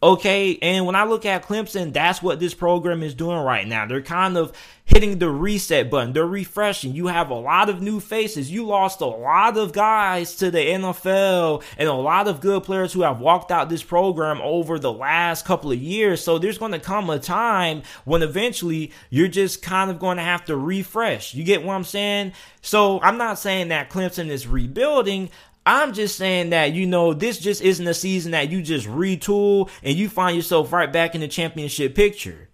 Okay, 0.00 0.58
and 0.62 0.86
when 0.86 0.94
I 0.94 1.04
look 1.04 1.26
at 1.26 1.44
Clemson, 1.44 1.92
that's 1.92 2.22
what 2.22 2.38
this 2.38 2.54
program 2.54 3.02
is 3.02 3.14
doing 3.14 3.38
right 3.38 3.66
now. 3.66 3.84
They're 3.84 4.00
kind 4.00 4.36
of 4.36 4.52
hitting 4.84 5.18
the 5.18 5.28
reset 5.28 5.90
button. 5.90 6.12
They're 6.12 6.24
refreshing. 6.24 6.94
You 6.94 7.08
have 7.08 7.30
a 7.30 7.34
lot 7.34 7.68
of 7.68 7.82
new 7.82 7.98
faces. 7.98 8.50
You 8.50 8.64
lost 8.64 9.00
a 9.00 9.06
lot 9.06 9.58
of 9.58 9.72
guys 9.72 10.36
to 10.36 10.50
the 10.50 10.58
NFL 10.60 11.64
and 11.76 11.88
a 11.88 11.92
lot 11.92 12.26
of 12.26 12.40
good 12.40 12.62
players 12.62 12.92
who 12.92 13.02
have 13.02 13.20
walked 13.20 13.50
out 13.50 13.68
this 13.68 13.82
program 13.82 14.40
over 14.40 14.78
the 14.78 14.92
last 14.92 15.44
couple 15.44 15.72
of 15.72 15.78
years. 15.78 16.22
So 16.22 16.38
there's 16.38 16.58
going 16.58 16.72
to 16.72 16.78
come 16.78 17.10
a 17.10 17.18
time 17.18 17.82
when 18.04 18.22
eventually 18.22 18.92
you're 19.10 19.28
just 19.28 19.62
kind 19.62 19.90
of 19.90 19.98
going 19.98 20.16
to 20.16 20.22
have 20.22 20.44
to 20.46 20.56
refresh. 20.56 21.34
You 21.34 21.44
get 21.44 21.64
what 21.64 21.74
I'm 21.74 21.84
saying? 21.84 22.32
So 22.62 23.00
I'm 23.02 23.18
not 23.18 23.38
saying 23.38 23.68
that 23.68 23.90
Clemson 23.90 24.28
is 24.28 24.46
rebuilding. 24.46 25.28
I'm 25.68 25.92
just 25.92 26.16
saying 26.16 26.50
that, 26.50 26.72
you 26.72 26.86
know, 26.86 27.12
this 27.12 27.38
just 27.38 27.60
isn't 27.60 27.86
a 27.86 27.92
season 27.92 28.32
that 28.32 28.50
you 28.50 28.62
just 28.62 28.86
retool 28.86 29.68
and 29.82 29.94
you 29.94 30.08
find 30.08 30.34
yourself 30.34 30.72
right 30.72 30.90
back 30.90 31.14
in 31.14 31.20
the 31.20 31.28
championship 31.28 31.94
picture. 31.94 32.48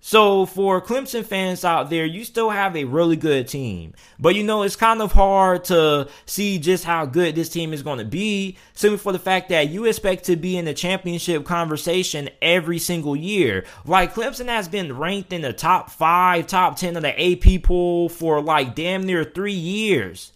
So 0.00 0.44
for 0.44 0.80
Clemson 0.80 1.24
fans 1.24 1.64
out 1.64 1.88
there, 1.88 2.04
you 2.04 2.24
still 2.24 2.50
have 2.50 2.74
a 2.74 2.82
really 2.82 3.14
good 3.14 3.46
team. 3.46 3.94
But 4.18 4.34
you 4.34 4.42
know, 4.42 4.62
it's 4.64 4.74
kind 4.74 5.02
of 5.02 5.12
hard 5.12 5.62
to 5.66 6.08
see 6.26 6.58
just 6.58 6.82
how 6.82 7.06
good 7.06 7.36
this 7.36 7.48
team 7.48 7.72
is 7.72 7.84
going 7.84 7.98
to 7.98 8.04
be 8.04 8.56
simply 8.74 8.98
for 8.98 9.12
the 9.12 9.20
fact 9.20 9.48
that 9.50 9.68
you 9.68 9.84
expect 9.84 10.24
to 10.24 10.34
be 10.34 10.56
in 10.56 10.64
the 10.64 10.74
championship 10.74 11.44
conversation 11.44 12.28
every 12.42 12.80
single 12.80 13.14
year. 13.14 13.64
Like 13.84 14.14
Clemson 14.14 14.48
has 14.48 14.66
been 14.66 14.98
ranked 14.98 15.32
in 15.32 15.42
the 15.42 15.52
top 15.52 15.90
five, 15.90 16.48
top 16.48 16.76
10 16.76 16.96
of 16.96 17.02
the 17.02 17.54
AP 17.54 17.62
poll 17.62 18.08
for 18.08 18.40
like 18.40 18.74
damn 18.74 19.04
near 19.04 19.22
three 19.22 19.52
years. 19.52 20.32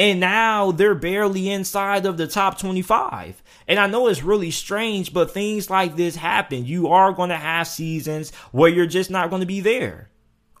And 0.00 0.18
now 0.18 0.72
they're 0.72 0.94
barely 0.94 1.50
inside 1.50 2.06
of 2.06 2.16
the 2.16 2.26
top 2.26 2.58
25. 2.58 3.42
And 3.68 3.78
I 3.78 3.86
know 3.86 4.06
it's 4.06 4.22
really 4.22 4.50
strange, 4.50 5.12
but 5.12 5.30
things 5.30 5.68
like 5.68 5.94
this 5.94 6.16
happen. 6.16 6.64
You 6.64 6.88
are 6.88 7.12
going 7.12 7.28
to 7.28 7.36
have 7.36 7.68
seasons 7.68 8.34
where 8.50 8.70
you're 8.70 8.86
just 8.86 9.10
not 9.10 9.28
going 9.28 9.40
to 9.40 9.46
be 9.46 9.60
there. 9.60 10.08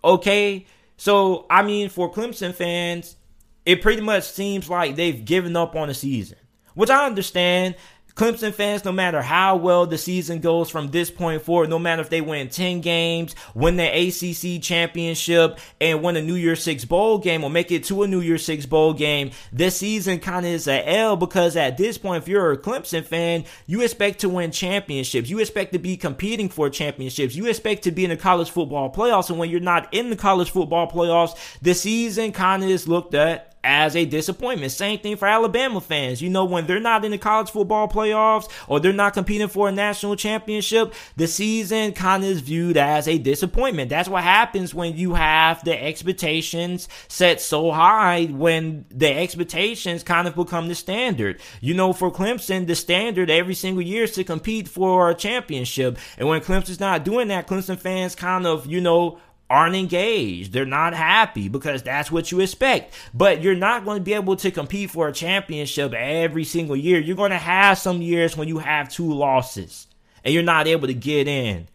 Okay? 0.04 0.66
So, 0.98 1.46
I 1.48 1.62
mean, 1.62 1.88
for 1.88 2.12
Clemson 2.12 2.54
fans, 2.54 3.16
it 3.64 3.80
pretty 3.80 4.02
much 4.02 4.24
seems 4.24 4.68
like 4.68 4.96
they've 4.96 5.24
given 5.24 5.56
up 5.56 5.74
on 5.74 5.88
the 5.88 5.94
season, 5.94 6.36
which 6.74 6.90
I 6.90 7.06
understand. 7.06 7.76
Clemson 8.14 8.52
fans, 8.52 8.84
no 8.84 8.92
matter 8.92 9.22
how 9.22 9.56
well 9.56 9.86
the 9.86 9.98
season 9.98 10.40
goes 10.40 10.68
from 10.68 10.88
this 10.88 11.10
point 11.10 11.42
forward, 11.42 11.70
no 11.70 11.78
matter 11.78 12.02
if 12.02 12.10
they 12.10 12.20
win 12.20 12.48
10 12.48 12.80
games, 12.80 13.34
win 13.54 13.76
the 13.76 13.86
ACC 13.86 14.62
championship, 14.62 15.58
and 15.80 16.02
win 16.02 16.16
a 16.16 16.22
New 16.22 16.34
Year's 16.34 16.62
Six 16.62 16.84
bowl 16.84 17.18
game 17.18 17.44
or 17.44 17.50
make 17.50 17.70
it 17.70 17.84
to 17.84 18.02
a 18.02 18.06
New 18.06 18.20
Year's 18.20 18.44
Six 18.44 18.66
bowl 18.66 18.92
game, 18.92 19.30
this 19.52 19.76
season 19.76 20.18
kind 20.18 20.44
of 20.44 20.52
is 20.52 20.66
a 20.66 20.88
L 20.88 21.16
because 21.16 21.56
at 21.56 21.76
this 21.76 21.98
point, 21.98 22.22
if 22.22 22.28
you're 22.28 22.52
a 22.52 22.58
Clemson 22.58 23.04
fan, 23.04 23.44
you 23.66 23.82
expect 23.82 24.20
to 24.20 24.28
win 24.28 24.50
championships. 24.50 25.30
You 25.30 25.38
expect 25.38 25.72
to 25.72 25.78
be 25.78 25.96
competing 25.96 26.48
for 26.48 26.68
championships. 26.68 27.34
You 27.34 27.46
expect 27.46 27.84
to 27.84 27.90
be 27.90 28.04
in 28.04 28.10
the 28.10 28.16
college 28.16 28.50
football 28.50 28.92
playoffs. 28.92 29.30
And 29.30 29.38
when 29.38 29.50
you're 29.50 29.60
not 29.60 29.92
in 29.92 30.10
the 30.10 30.16
college 30.16 30.50
football 30.50 30.90
playoffs, 30.90 31.36
the 31.62 31.74
season 31.74 32.32
kind 32.32 32.62
of 32.62 32.70
is 32.70 32.88
looked 32.88 33.14
at 33.14 33.49
as 33.62 33.94
a 33.94 34.04
disappointment. 34.04 34.72
Same 34.72 34.98
thing 34.98 35.16
for 35.16 35.28
Alabama 35.28 35.80
fans. 35.80 36.22
You 36.22 36.30
know, 36.30 36.44
when 36.44 36.66
they're 36.66 36.80
not 36.80 37.04
in 37.04 37.10
the 37.10 37.18
college 37.18 37.50
football 37.50 37.88
playoffs 37.88 38.48
or 38.68 38.80
they're 38.80 38.92
not 38.92 39.14
competing 39.14 39.48
for 39.48 39.68
a 39.68 39.72
national 39.72 40.16
championship, 40.16 40.94
the 41.16 41.26
season 41.26 41.92
kind 41.92 42.24
of 42.24 42.30
is 42.30 42.40
viewed 42.40 42.76
as 42.76 43.06
a 43.06 43.18
disappointment. 43.18 43.90
That's 43.90 44.08
what 44.08 44.22
happens 44.22 44.74
when 44.74 44.96
you 44.96 45.14
have 45.14 45.62
the 45.64 45.80
expectations 45.82 46.88
set 47.08 47.40
so 47.40 47.70
high 47.70 48.26
when 48.26 48.84
the 48.90 49.12
expectations 49.12 50.02
kind 50.02 50.26
of 50.26 50.34
become 50.34 50.68
the 50.68 50.74
standard. 50.74 51.40
You 51.60 51.74
know, 51.74 51.92
for 51.92 52.10
Clemson, 52.10 52.66
the 52.66 52.74
standard 52.74 53.30
every 53.30 53.54
single 53.54 53.82
year 53.82 54.04
is 54.04 54.12
to 54.12 54.24
compete 54.24 54.68
for 54.68 55.10
a 55.10 55.14
championship. 55.14 55.98
And 56.16 56.28
when 56.28 56.40
Clemson's 56.40 56.80
not 56.80 57.04
doing 57.04 57.28
that, 57.28 57.46
Clemson 57.46 57.78
fans 57.78 58.14
kind 58.14 58.46
of, 58.46 58.66
you 58.66 58.80
know, 58.80 59.18
aren't 59.50 59.74
engaged. 59.74 60.52
They're 60.52 60.64
not 60.64 60.94
happy 60.94 61.48
because 61.48 61.82
that's 61.82 62.10
what 62.10 62.30
you 62.30 62.40
expect. 62.40 62.94
But 63.12 63.42
you're 63.42 63.56
not 63.56 63.84
going 63.84 63.98
to 63.98 64.04
be 64.04 64.14
able 64.14 64.36
to 64.36 64.50
compete 64.50 64.90
for 64.90 65.08
a 65.08 65.12
championship 65.12 65.92
every 65.92 66.44
single 66.44 66.76
year. 66.76 67.00
You're 67.00 67.16
going 67.16 67.32
to 67.32 67.36
have 67.36 67.76
some 67.76 68.00
years 68.00 68.36
when 68.36 68.48
you 68.48 68.58
have 68.58 68.88
two 68.88 69.12
losses 69.12 69.88
and 70.24 70.32
you're 70.32 70.42
not 70.44 70.68
able 70.68 70.86
to 70.86 70.94
get 70.94 71.26
in. 71.26 71.68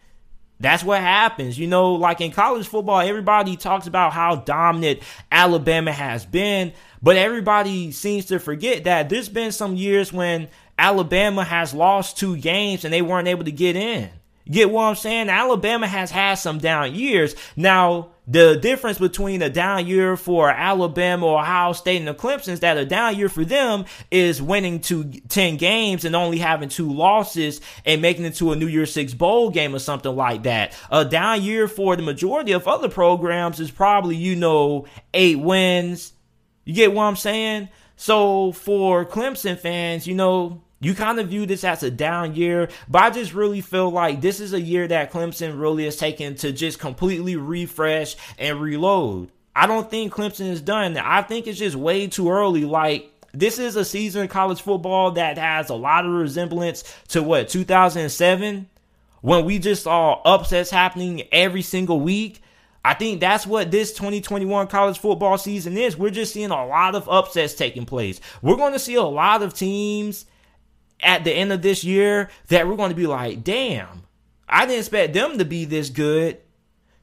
That's 0.60 0.86
what 0.86 1.02
happens. 1.02 1.60
You 1.60 1.68
know, 1.68 1.94
like 1.94 2.22
in 2.22 2.32
college 2.32 2.68
football, 2.68 3.02
everybody 3.02 3.58
talks 3.58 3.88
about 3.88 4.14
how 4.14 4.38
dominant 4.38 5.02
Alabama 5.30 5.92
has 5.92 6.26
been. 6.26 6.72
But 7.04 7.18
everybody 7.18 7.92
seems 7.92 8.28
to 8.28 8.40
forget 8.40 8.86
that 8.86 9.10
there's 9.10 9.30
been 9.30 9.52
some 9.52 9.76
years 9.76 10.14
when 10.14 10.48
Alabama 10.80 11.44
has 11.44 11.74
lost 11.74 12.18
two 12.18 12.38
games 12.38 12.86
and 12.86 12.94
they 12.94 13.02
weren't 13.02 13.28
able 13.28 13.44
to 13.44 13.52
get 13.52 13.76
in. 13.76 14.10
Get 14.50 14.70
what 14.70 14.84
I'm 14.84 14.96
saying? 14.96 15.30
Alabama 15.30 15.88
has 15.88 16.12
had 16.12 16.36
some 16.36 16.60
down 16.60 16.94
years. 16.94 17.36
Now, 17.56 18.12
the 18.28 18.58
difference 18.58 18.98
between 18.98 19.42
a 19.42 19.50
down 19.50 19.86
year 19.86 20.18
for 20.18 20.50
Alabama, 20.50 21.26
or 21.26 21.40
Ohio 21.40 21.74
State, 21.74 21.98
and 21.98 22.08
the 22.08 22.14
Clemson 22.14 22.50
is 22.50 22.60
that 22.62 22.78
a 22.78 22.86
down 22.86 23.16
year 23.16 23.30
for 23.30 23.46
them 23.46 23.86
is 24.10 24.42
winning 24.42 24.82
to 24.82 25.04
10 25.04 25.58
games 25.58 26.06
and 26.06 26.16
only 26.16 26.38
having 26.38 26.70
two 26.70 26.92
losses 26.92 27.62
and 27.86 28.02
making 28.02 28.26
it 28.26 28.36
to 28.36 28.52
a 28.52 28.56
New 28.56 28.68
Year's 28.68 28.94
Six 28.94 29.14
bowl 29.14 29.50
game 29.50 29.76
or 29.76 29.80
something 29.80 30.16
like 30.16 30.44
that. 30.44 30.76
A 30.92 31.06
down 31.06 31.42
year 31.44 31.68
for 31.68 31.96
the 31.96 32.04
majority 32.04 32.52
of 32.52 32.68
other 32.68 32.90
programs 32.90 33.60
is 33.60 33.72
probably, 33.72 34.16
you 34.16 34.36
know, 34.36 34.86
eight 35.14 35.40
wins. 35.40 36.14
You 36.66 36.74
get 36.74 36.94
what 36.94 37.04
I'm 37.04 37.16
saying? 37.16 37.70
So 37.96 38.52
for 38.52 39.06
Clemson 39.06 39.58
fans, 39.58 40.08
you 40.08 40.16
know, 40.16 40.64
you 40.86 40.94
kind 40.94 41.20
of 41.20 41.30
view 41.30 41.48
this 41.48 41.64
as 41.64 41.82
a 41.82 41.90
down 41.90 42.36
year, 42.36 42.70
but 42.88 43.02
I 43.02 43.10
just 43.10 43.34
really 43.34 43.62
feel 43.62 43.90
like 43.90 44.22
this 44.22 44.40
is 44.40 44.54
a 44.54 44.62
year 44.62 44.88
that 44.88 45.12
Clemson 45.12 45.60
really 45.60 45.88
is 45.88 45.98
taking 45.98 46.36
to 46.36 46.52
just 46.52 46.78
completely 46.78 47.36
refresh 47.36 48.16
and 48.38 48.62
reload. 48.62 49.32
I 49.56 49.66
don't 49.66 49.90
think 49.90 50.14
Clemson 50.14 50.52
is 50.52 50.62
done. 50.62 50.96
I 50.96 51.24
think 51.24 51.48
it's 51.48 51.58
just 51.58 51.76
way 51.76 52.06
too 52.06 52.30
early. 52.30 52.66
Like, 52.66 53.12
this 53.34 53.58
is 53.58 53.76
a 53.76 53.84
season 53.84 54.26
of 54.26 54.30
college 54.30 54.62
football 54.62 55.10
that 55.14 55.40
has 55.40 55.72
a 55.72 55.74
lot 55.74 56.06
of 56.06 56.12
resemblance 56.12 56.84
to 57.08 57.24
what, 57.24 57.50
2007? 57.50 58.70
When 59.22 59.44
we 59.44 59.58
just 59.58 59.82
saw 59.82 60.22
upsets 60.22 60.70
happening 60.70 61.24
every 61.32 61.64
single 61.64 62.00
week. 62.00 62.44
I 62.84 62.94
think 62.94 63.20
that's 63.20 63.48
what 63.48 63.72
this 63.72 63.92
2021 63.94 64.68
college 64.68 65.00
football 65.00 65.40
season 65.40 65.76
is. 65.80 65.98
We're 65.98 66.12
just 66.12 66.32
seeing 66.32 66.52
a 66.52 66.68
lot 66.68 66.94
of 66.94 67.10
upsets 67.10 67.56
taking 67.56 67.88
place. 67.88 68.22
We're 68.44 68.58
going 68.58 68.74
to 68.74 68.80
see 68.80 68.94
a 68.94 69.02
lot 69.02 69.42
of 69.42 69.56
teams 69.56 70.28
at 71.02 71.24
the 71.24 71.32
end 71.32 71.52
of 71.52 71.62
this 71.62 71.84
year 71.84 72.30
that 72.48 72.68
we're 72.68 72.76
going 72.76 72.90
to 72.90 72.96
be 72.96 73.08
like, 73.08 73.44
damn, 73.44 74.04
I 74.48 74.66
didn't 74.66 74.80
expect 74.80 75.14
them 75.14 75.38
to 75.38 75.46
be 75.46 75.66
this 75.66 75.90
good. 75.90 76.38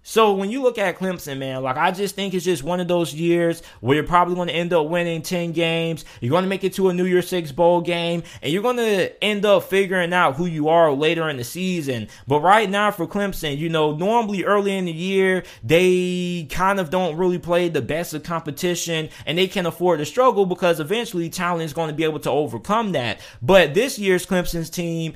So 0.04 0.34
when 0.34 0.50
you 0.50 0.62
look 0.62 0.78
at 0.78 0.98
Clemson, 0.98 1.38
man, 1.38 1.62
like 1.62 1.76
I 1.76 1.92
just 1.92 2.16
think 2.16 2.34
it's 2.34 2.44
just 2.44 2.64
one 2.64 2.80
of 2.80 2.88
those 2.88 3.14
years 3.14 3.62
where 3.80 3.94
you're 3.94 4.04
probably 4.04 4.34
going 4.34 4.48
to 4.48 4.54
end 4.54 4.72
up 4.72 4.88
winning 4.88 5.22
10 5.22 5.52
games. 5.52 6.04
You're 6.20 6.30
going 6.30 6.42
to 6.42 6.48
make 6.48 6.64
it 6.64 6.74
to 6.74 6.88
a 6.88 6.94
New 6.94 7.04
Year's 7.04 7.28
Six 7.28 7.52
bowl 7.52 7.80
game 7.80 8.24
and 8.42 8.52
you're 8.52 8.62
going 8.62 8.78
to 8.78 9.24
end 9.24 9.44
up 9.44 9.64
figuring 9.64 10.12
out 10.12 10.34
who 10.34 10.46
you 10.46 10.68
are 10.68 10.92
later 10.92 11.28
in 11.28 11.36
the 11.36 11.44
season. 11.44 12.08
But 12.26 12.40
right 12.40 12.68
now 12.68 12.90
for 12.90 13.06
Clemson, 13.06 13.56
you 13.56 13.68
know, 13.68 13.94
normally 13.94 14.42
early 14.44 14.76
in 14.76 14.86
the 14.86 14.92
year, 14.92 15.44
they 15.62 16.48
kind 16.50 16.80
of 16.80 16.90
don't 16.90 17.16
really 17.16 17.38
play 17.38 17.68
the 17.68 17.82
best 17.82 18.12
of 18.12 18.24
competition 18.24 19.08
and 19.24 19.38
they 19.38 19.46
can 19.46 19.66
afford 19.66 20.00
to 20.00 20.04
struggle 20.04 20.46
because 20.46 20.80
eventually 20.80 21.30
talent 21.30 21.62
is 21.62 21.72
going 21.72 21.88
to 21.88 21.94
be 21.94 22.04
able 22.04 22.20
to 22.20 22.30
overcome 22.30 22.92
that. 22.92 23.20
But 23.40 23.74
this 23.74 24.00
year's 24.00 24.26
Clemson's 24.26 24.68
team 24.68 25.14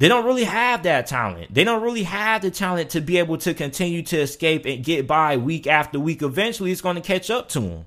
they 0.00 0.08
don't 0.08 0.24
really 0.24 0.44
have 0.44 0.84
that 0.84 1.06
talent. 1.06 1.52
They 1.52 1.62
don't 1.62 1.82
really 1.82 2.04
have 2.04 2.40
the 2.40 2.50
talent 2.50 2.88
to 2.90 3.02
be 3.02 3.18
able 3.18 3.36
to 3.36 3.52
continue 3.52 4.00
to 4.04 4.16
escape 4.16 4.64
and 4.64 4.82
get 4.82 5.06
by 5.06 5.36
week 5.36 5.66
after 5.66 6.00
week. 6.00 6.22
Eventually, 6.22 6.72
it's 6.72 6.80
going 6.80 6.96
to 6.96 7.02
catch 7.02 7.28
up 7.28 7.50
to 7.50 7.60
them. 7.60 7.84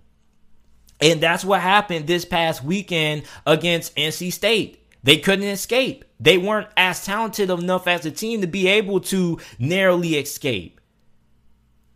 And 1.01 1.19
that's 1.19 1.43
what 1.43 1.61
happened 1.61 2.05
this 2.05 2.23
past 2.23 2.63
weekend 2.63 3.23
against 3.47 3.95
NC 3.95 4.31
State. 4.31 4.87
They 5.01 5.17
couldn't 5.17 5.47
escape. 5.47 6.05
They 6.19 6.37
weren't 6.37 6.67
as 6.77 7.03
talented 7.03 7.49
enough 7.49 7.87
as 7.87 8.05
a 8.05 8.11
team 8.11 8.41
to 8.41 8.47
be 8.47 8.67
able 8.67 8.99
to 9.01 9.39
narrowly 9.57 10.13
escape. 10.13 10.79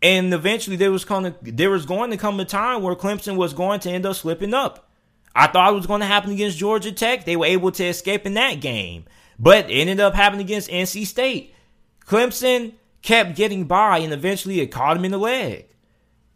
And 0.02 0.34
eventually 0.34 0.74
there 0.74 0.90
was 0.90 1.04
kind 1.04 1.28
of 1.28 1.36
there 1.42 1.70
was 1.70 1.86
going 1.86 2.10
to 2.10 2.16
come 2.16 2.40
a 2.40 2.44
time 2.44 2.82
where 2.82 2.96
Clemson 2.96 3.36
was 3.36 3.52
going 3.52 3.78
to 3.80 3.90
end 3.90 4.04
up 4.04 4.16
slipping 4.16 4.52
up. 4.52 4.90
I 5.32 5.46
thought 5.46 5.72
it 5.72 5.76
was 5.76 5.86
going 5.86 6.00
to 6.00 6.06
happen 6.06 6.32
against 6.32 6.58
Georgia 6.58 6.90
Tech. 6.90 7.24
They 7.24 7.36
were 7.36 7.46
able 7.46 7.70
to 7.70 7.84
escape 7.84 8.26
in 8.26 8.34
that 8.34 8.60
game. 8.60 9.04
But 9.38 9.70
it 9.70 9.74
ended 9.74 10.00
up 10.00 10.14
happening 10.14 10.44
against 10.44 10.70
NC 10.70 11.06
State. 11.06 11.54
Clemson 12.04 12.74
kept 13.02 13.36
getting 13.36 13.64
by 13.64 13.98
and 13.98 14.12
eventually 14.12 14.60
it 14.60 14.68
caught 14.68 14.96
him 14.96 15.04
in 15.04 15.12
the 15.12 15.18
leg. 15.18 15.66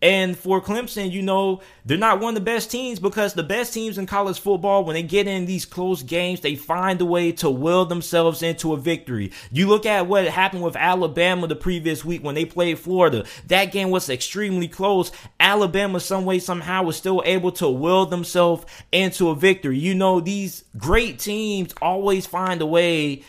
And 0.03 0.37
for 0.37 0.61
Clemson, 0.61 1.13
you 1.13 1.23
know, 1.23 1.61
they're 1.85 1.97
not 1.97 2.19
one 2.19 2.31
of 2.31 2.35
the 2.35 2.45
best 2.45 2.73
teams 2.73 2.99
because 2.99 3.35
the 3.35 3.45
best 3.45 3.73
teams 3.73 3.99
in 3.99 4.07
college 4.07 4.41
football, 4.41 4.85
when 4.85 4.95
they 4.95 5.05
get 5.05 5.29
in 5.29 5.47
these 5.47 5.65
close 5.65 6.03
games, 6.03 6.41
they 6.41 6.57
find 6.57 7.01
a 7.01 7.05
way 7.05 7.31
to 7.33 7.49
will 7.49 7.85
themselves 7.85 8.43
into 8.43 8.73
a 8.73 8.77
victory. 8.77 9.31
You 9.53 9.69
look 9.69 9.87
at 9.87 10.09
what 10.09 10.27
happened 10.27 10.65
with 10.65 10.75
Alabama 10.75 11.47
the 11.47 11.55
previous 11.55 12.05
week 12.05 12.25
when 12.25 12.35
they 12.35 12.45
played 12.45 12.81
Florida. 12.81 13.25
That 13.47 13.67
game 13.67 13.91
was 13.91 14.11
extremely 14.11 14.67
close. 14.67 15.13
Alabama, 15.39 16.01
some 16.01 16.25
way, 16.25 16.41
somehow, 16.41 16.83
was 16.83 16.97
still 16.97 17.23
able 17.25 17.53
to 17.53 17.69
will 17.69 18.05
themselves 18.05 18.67
into 18.91 19.29
a 19.29 19.37
victory. 19.37 19.79
You 19.79 19.95
know, 19.95 20.19
these 20.19 20.65
great 20.77 21.21
teams 21.21 21.73
always 21.81 22.27
find 22.27 22.61
a 22.61 22.67
way 22.67 23.23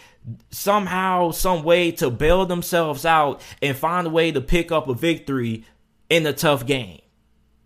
somehow, 0.51 1.31
some 1.31 1.63
way 1.63 1.91
to 1.91 2.09
bail 2.09 2.45
themselves 2.45 3.05
out 3.05 3.41
and 3.61 3.75
find 3.75 4.07
a 4.07 4.09
way 4.09 4.31
to 4.31 4.41
pick 4.41 4.71
up 4.71 4.87
a 4.87 4.93
victory 4.93 5.65
in 6.13 6.27
a 6.27 6.33
tough 6.33 6.65
game. 6.65 7.01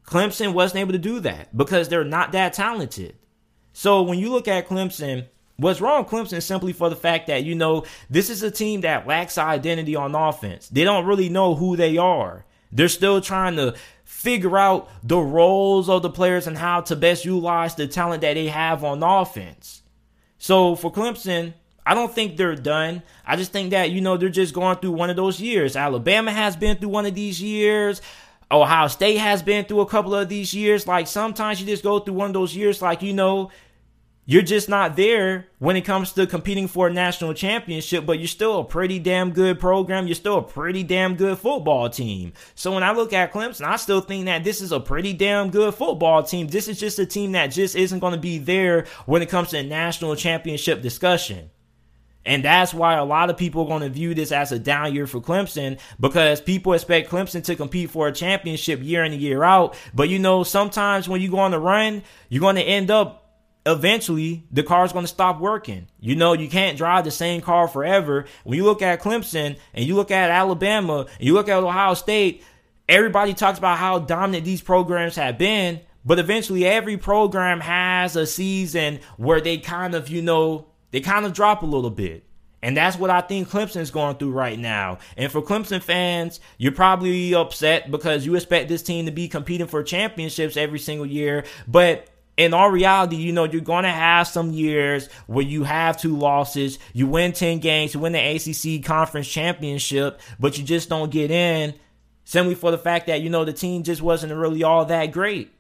Clemson 0.06 0.54
wasn't 0.54 0.80
able 0.80 0.94
to 0.94 0.98
do 0.98 1.20
that 1.20 1.56
because 1.56 1.90
they're 1.90 2.06
not 2.06 2.32
that 2.32 2.54
talented. 2.54 3.18
So 3.74 4.04
when 4.04 4.20
you 4.20 4.32
look 4.32 4.48
at 4.48 4.70
Clemson, 4.70 5.26
what's 5.58 5.82
wrong 5.82 6.04
with 6.04 6.12
Clemson 6.12 6.42
simply 6.42 6.72
for 6.72 6.90
the 6.90 6.96
fact 6.96 7.28
that, 7.28 7.44
you 7.44 7.56
know, 7.56 7.84
this 8.10 8.30
is 8.30 8.42
a 8.42 8.50
team 8.50 8.82
that 8.82 9.06
lacks 9.06 9.38
identity 9.38 9.98
on 9.98 10.16
offense. 10.16 10.70
They 10.70 10.86
don't 10.86 11.06
really 11.06 11.28
know 11.28 11.56
who 11.56 11.76
they 11.76 11.98
are. 11.98 12.46
They're 12.72 12.88
still 12.88 13.20
trying 13.20 13.58
to 13.58 13.76
figure 14.06 14.58
out 14.58 14.90
the 15.04 15.20
roles 15.20 15.90
of 15.90 16.02
the 16.02 16.10
players 16.10 16.48
and 16.48 16.58
how 16.58 16.82
to 16.82 16.96
best 16.96 17.26
utilize 17.26 17.76
the 17.76 17.86
talent 17.86 18.22
that 18.22 18.36
they 18.36 18.48
have 18.48 18.86
on 18.86 19.04
offense. 19.04 19.82
So 20.38 20.76
for 20.76 20.90
Clemson, 20.90 21.54
I 21.86 21.94
don't 21.94 22.14
think 22.14 22.36
they're 22.36 22.56
done. 22.56 23.02
I 23.26 23.36
just 23.38 23.54
think 23.54 23.72
that, 23.72 23.92
you 23.92 24.02
know, 24.02 24.18
they're 24.18 24.28
just 24.28 24.54
going 24.54 24.78
through 24.78 24.92
one 24.92 25.10
of 25.10 25.16
those 25.16 25.40
years. 25.40 25.78
Alabama 25.78 26.32
has 26.32 26.56
been 26.56 26.78
through 26.78 26.90
one 26.90 27.06
of 27.06 27.16
these 27.16 27.42
years. 27.42 28.02
Ohio 28.52 28.88
State 28.88 29.18
has 29.18 29.42
been 29.42 29.66
through 29.66 29.82
a 29.82 29.86
couple 29.86 30.16
of 30.16 30.30
these 30.30 30.54
years. 30.54 30.88
Like 30.88 31.08
sometimes 31.08 31.60
you 31.60 31.68
just 31.68 31.84
go 31.84 32.00
through 32.00 32.14
one 32.14 32.28
of 32.28 32.34
those 32.34 32.56
years, 32.56 32.82
like, 32.82 33.02
you 33.02 33.14
know, 33.14 33.52
you're 34.30 34.42
just 34.42 34.68
not 34.68 34.98
there 34.98 35.48
when 35.60 35.78
it 35.78 35.86
comes 35.86 36.12
to 36.12 36.28
competing 36.28 36.68
for 36.68 36.88
a 36.88 36.94
national 36.94 37.34
championship, 37.34 38.06
but 38.06 38.20
you're 38.20 38.28
still 38.28 38.60
a 38.60 38.64
pretty 38.66 39.00
damn 39.00 39.32
good 39.32 39.58
program. 39.58 40.06
You're 40.06 40.16
still 40.16 40.40
a 40.40 40.44
pretty 40.44 40.84
damn 40.84 41.16
good 41.16 41.38
football 41.38 41.90
team. 41.90 42.34
So 42.54 42.74
when 42.74 42.84
I 42.84 42.92
look 42.92 43.14
at 43.14 43.32
Clemson, 43.32 43.66
I 43.66 43.78
still 43.78 44.02
think 44.02 44.26
that 44.26 44.44
this 44.44 44.60
is 44.60 44.74
a 44.74 44.82
pretty 44.82 45.14
damn 45.14 45.50
good 45.50 45.74
football 45.74 46.24
team. 46.24 46.48
This 46.48 46.68
is 46.68 46.78
just 46.78 47.00
a 47.00 47.06
team 47.06 47.32
that 47.32 47.48
just 47.48 47.78
isn't 47.78 48.00
going 48.00 48.14
to 48.14 48.20
be 48.20 48.38
there 48.38 48.86
when 49.06 49.22
it 49.22 49.30
comes 49.30 49.52
to 49.52 49.60
a 49.60 49.64
national 49.64 50.16
championship 50.18 50.82
discussion. 50.82 51.50
And 52.28 52.44
that's 52.44 52.74
why 52.74 52.96
a 52.96 53.06
lot 53.06 53.30
of 53.30 53.38
people 53.38 53.63
are 53.63 53.68
going 53.68 53.84
to 53.84 53.90
view 53.90 54.13
this 54.13 54.34
as 54.34 54.52
a 54.52 54.60
down 54.60 54.94
year 54.94 55.08
for 55.08 55.22
Clemson 55.22 55.80
because 55.98 56.42
people 56.42 56.74
expect 56.74 57.10
Clemson 57.10 57.42
to 57.46 57.56
compete 57.56 57.90
for 57.90 58.10
a 58.10 58.12
championship 58.12 58.82
year 58.84 59.06
in 59.06 59.13
and 59.13 59.22
year 59.22 59.46
out. 59.46 59.78
But 59.96 60.10
you 60.10 60.20
know, 60.20 60.44
sometimes 60.44 61.08
when 61.08 61.22
you 61.22 61.32
go 61.32 61.40
on 61.40 61.52
the 61.52 61.60
run, 61.60 62.04
you're 62.28 62.42
going 62.42 62.58
to 62.58 62.62
end 62.62 62.92
up 62.92 63.24
eventually 63.66 64.46
the 64.52 64.62
car's 64.62 64.92
going 64.92 65.06
to 65.06 65.10
stop 65.12 65.40
working. 65.40 65.88
You 66.02 66.18
know, 66.18 66.34
you 66.34 66.50
can't 66.50 66.78
drive 66.78 67.06
the 67.06 67.12
same 67.12 67.40
car 67.40 67.70
forever. 67.70 68.26
When 68.44 68.58
you 68.58 68.66
look 68.66 68.82
at 68.82 69.02
Clemson 69.02 69.58
and 69.74 69.86
you 69.86 69.96
look 69.96 70.12
at 70.12 70.30
Alabama 70.30 71.06
and 71.20 71.26
you 71.26 71.34
look 71.34 71.48
at 71.48 71.63
Ohio 71.63 71.94
State, 71.94 72.44
everybody 72.90 73.36
talks 73.36 73.58
about 73.58 73.78
how 73.78 74.00
dominant 74.00 74.44
these 74.44 74.62
programs 74.62 75.16
have 75.16 75.38
been. 75.38 75.80
But 76.04 76.20
eventually, 76.20 76.66
every 76.66 76.98
program 76.98 77.62
has 77.62 78.18
a 78.18 78.28
season 78.28 79.00
where 79.16 79.40
they 79.40 79.60
kind 79.60 79.96
of, 79.96 80.10
you 80.10 80.22
know, 80.22 80.68
they 80.91 81.02
kind 81.02 81.26
of 81.26 81.34
drop 81.34 81.63
a 81.63 81.65
little 81.65 81.89
bit. 81.89 82.23
And 82.62 82.76
that's 82.76 82.97
what 82.97 83.10
I 83.10 83.21
think 83.21 83.50
Clemson's 83.50 83.91
going 83.91 84.17
through 84.17 84.32
right 84.32 84.58
now. 84.58 84.97
And 85.15 85.32
for 85.32 85.41
Clemson 85.41 85.82
fans, 85.82 86.39
you're 86.58 86.71
probably 86.71 87.34
upset 87.36 87.91
because 87.91 88.26
you 88.26 88.36
expect 88.36 88.67
this 88.67 88.82
team 88.82 89.06
to 89.06 89.12
be 89.12 89.28
competing 89.28 89.67
for 89.67 89.84
championships 89.84 90.58
every 90.58 90.80
single 90.80 91.06
year. 91.06 91.45
But 91.67 92.10
in 92.36 92.54
all 92.54 92.69
reality, 92.69 93.15
you 93.15 93.32
know, 93.32 93.43
you're 93.43 93.62
going 93.62 93.84
to 93.84 93.91
have 93.91 94.28
some 94.28 94.52
years 94.52 95.08
where 95.28 95.45
you 95.45 95.63
have 95.63 95.97
two 95.97 96.17
losses. 96.17 96.80
You 96.93 97.08
win 97.08 97.34
10 97.34 97.60
games, 97.60 97.93
you 97.93 98.00
win 98.00 98.13
the 98.13 98.19
ACC 98.19 98.84
conference 98.84 99.28
championship, 99.28 100.19
but 100.39 100.58
you 100.58 100.63
just 100.63 100.89
don't 100.89 101.12
get 101.12 101.30
in 101.30 101.76
simply 102.26 102.56
for 102.56 102.71
the 102.71 102.78
fact 102.78 103.08
that, 103.08 103.21
you 103.21 103.30
know, 103.30 103.45
the 103.45 103.54
team 103.54 103.84
just 103.84 104.02
wasn't 104.02 104.34
really 104.34 104.63
all 104.63 104.86
that 104.86 105.12
great. 105.12 105.52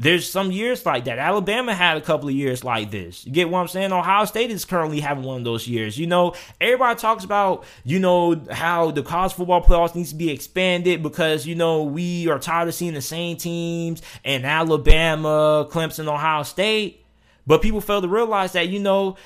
There's 0.00 0.30
some 0.30 0.52
years 0.52 0.86
like 0.86 1.06
that. 1.06 1.18
Alabama 1.18 1.74
had 1.74 1.96
a 1.96 2.00
couple 2.00 2.28
of 2.28 2.34
years 2.34 2.62
like 2.62 2.92
this. 2.92 3.26
You 3.26 3.32
get 3.32 3.50
what 3.50 3.58
I'm 3.58 3.66
saying? 3.66 3.92
Ohio 3.92 4.26
State 4.26 4.52
is 4.52 4.64
currently 4.64 5.00
having 5.00 5.24
one 5.24 5.38
of 5.38 5.44
those 5.44 5.66
years. 5.66 5.98
You 5.98 6.06
know, 6.06 6.36
everybody 6.60 7.00
talks 7.00 7.24
about, 7.24 7.64
you 7.82 7.98
know, 7.98 8.40
how 8.52 8.92
the 8.92 9.02
college 9.02 9.32
football 9.32 9.60
playoffs 9.60 9.96
needs 9.96 10.10
to 10.10 10.14
be 10.14 10.30
expanded 10.30 11.02
because, 11.02 11.48
you 11.48 11.56
know, 11.56 11.82
we 11.82 12.28
are 12.28 12.38
tired 12.38 12.68
of 12.68 12.74
seeing 12.74 12.94
the 12.94 13.02
same 13.02 13.36
teams 13.38 14.00
in 14.22 14.44
Alabama, 14.44 15.66
Clemson, 15.68 16.06
Ohio 16.06 16.44
State. 16.44 17.04
But 17.44 17.60
people 17.60 17.80
fail 17.80 18.00
to 18.00 18.06
realize 18.06 18.52
that, 18.52 18.68
you 18.68 18.78
know, 18.78 19.16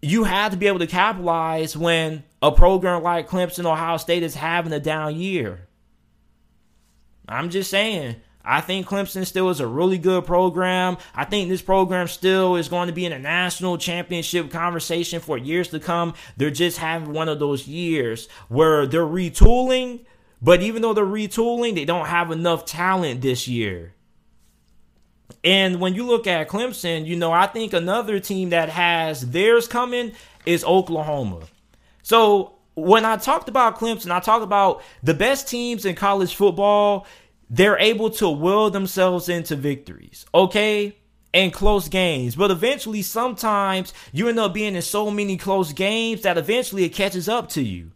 you 0.00 0.22
have 0.22 0.52
to 0.52 0.56
be 0.56 0.68
able 0.68 0.78
to 0.78 0.86
capitalize 0.86 1.76
when 1.76 2.22
a 2.40 2.52
program 2.52 3.02
like 3.02 3.28
Clemson, 3.28 3.64
Ohio 3.64 3.96
State 3.96 4.22
is 4.22 4.36
having 4.36 4.72
a 4.72 4.78
down 4.78 5.16
year. 5.16 5.66
I'm 7.28 7.50
just 7.50 7.68
saying. 7.68 8.16
I 8.44 8.60
think 8.60 8.86
Clemson 8.86 9.26
still 9.26 9.50
is 9.50 9.60
a 9.60 9.66
really 9.66 9.98
good 9.98 10.26
program. 10.26 10.96
I 11.14 11.24
think 11.24 11.48
this 11.48 11.62
program 11.62 12.08
still 12.08 12.56
is 12.56 12.68
going 12.68 12.88
to 12.88 12.92
be 12.92 13.06
in 13.06 13.12
a 13.12 13.18
national 13.18 13.78
championship 13.78 14.50
conversation 14.50 15.20
for 15.20 15.38
years 15.38 15.68
to 15.68 15.80
come. 15.80 16.14
They're 16.36 16.50
just 16.50 16.78
having 16.78 17.12
one 17.12 17.28
of 17.28 17.38
those 17.38 17.68
years 17.68 18.28
where 18.48 18.86
they're 18.86 19.02
retooling, 19.02 20.00
but 20.40 20.60
even 20.62 20.82
though 20.82 20.92
they're 20.92 21.04
retooling, 21.04 21.74
they 21.74 21.84
don't 21.84 22.06
have 22.06 22.30
enough 22.30 22.64
talent 22.64 23.20
this 23.20 23.46
year. 23.46 23.94
And 25.44 25.80
when 25.80 25.94
you 25.94 26.04
look 26.06 26.26
at 26.26 26.48
Clemson, 26.48 27.06
you 27.06 27.16
know, 27.16 27.32
I 27.32 27.46
think 27.46 27.72
another 27.72 28.20
team 28.20 28.50
that 28.50 28.68
has 28.68 29.30
theirs 29.30 29.66
coming 29.66 30.12
is 30.46 30.64
Oklahoma. 30.64 31.40
So 32.02 32.54
when 32.74 33.04
I 33.04 33.16
talked 33.16 33.48
about 33.48 33.78
Clemson, 33.78 34.10
I 34.10 34.20
talked 34.20 34.44
about 34.44 34.82
the 35.02 35.14
best 35.14 35.48
teams 35.48 35.84
in 35.84 35.94
college 35.94 36.34
football 36.34 37.06
they're 37.52 37.78
able 37.78 38.08
to 38.08 38.30
will 38.30 38.70
themselves 38.70 39.28
into 39.28 39.54
victories, 39.54 40.24
okay? 40.34 40.96
And 41.34 41.52
close 41.52 41.86
games. 41.86 42.34
But 42.34 42.50
eventually, 42.50 43.02
sometimes 43.02 43.92
you 44.10 44.26
end 44.28 44.38
up 44.38 44.54
being 44.54 44.74
in 44.74 44.80
so 44.80 45.10
many 45.10 45.36
close 45.36 45.74
games 45.74 46.22
that 46.22 46.38
eventually 46.38 46.84
it 46.84 46.94
catches 46.94 47.28
up 47.28 47.50
to 47.50 47.62
you. 47.62 47.92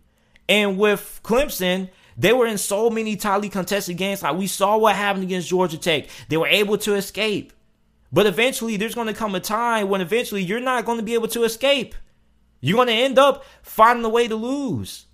And 0.47 0.77
with 0.77 1.21
Clemson, 1.25 1.89
they 2.19 2.35
were 2.35 2.47
in 2.47 2.59
so 2.59 2.91
many 2.91 3.17
tightly 3.17 3.49
contested 3.49 3.97
games. 3.97 4.23
Like 4.23 4.37
we 4.37 4.47
saw 4.47 4.77
what 4.77 4.95
happened 4.95 5.25
against 5.25 5.49
Georgia 5.49 5.79
Tech. 5.79 6.09
They 6.29 6.37
were 6.37 6.47
able 6.47 6.77
to 6.79 6.95
escape. 6.95 7.55
But 8.13 8.27
eventually, 8.27 8.77
there's 8.77 8.95
going 8.95 9.09
to 9.09 9.15
come 9.15 9.35
a 9.35 9.41
time 9.41 9.89
when 9.89 10.03
eventually 10.03 10.43
you're 10.43 10.61
not 10.61 10.85
going 10.85 10.99
to 10.99 11.05
be 11.05 11.15
able 11.15 11.29
to 11.29 11.45
escape. 11.45 11.95
You're 12.61 12.77
going 12.77 12.89
to 12.89 12.95
end 12.95 13.19
up 13.19 13.43
finding 13.63 14.05
a 14.05 14.11
way 14.11 14.29
to 14.29 14.37
lose. 14.37 15.06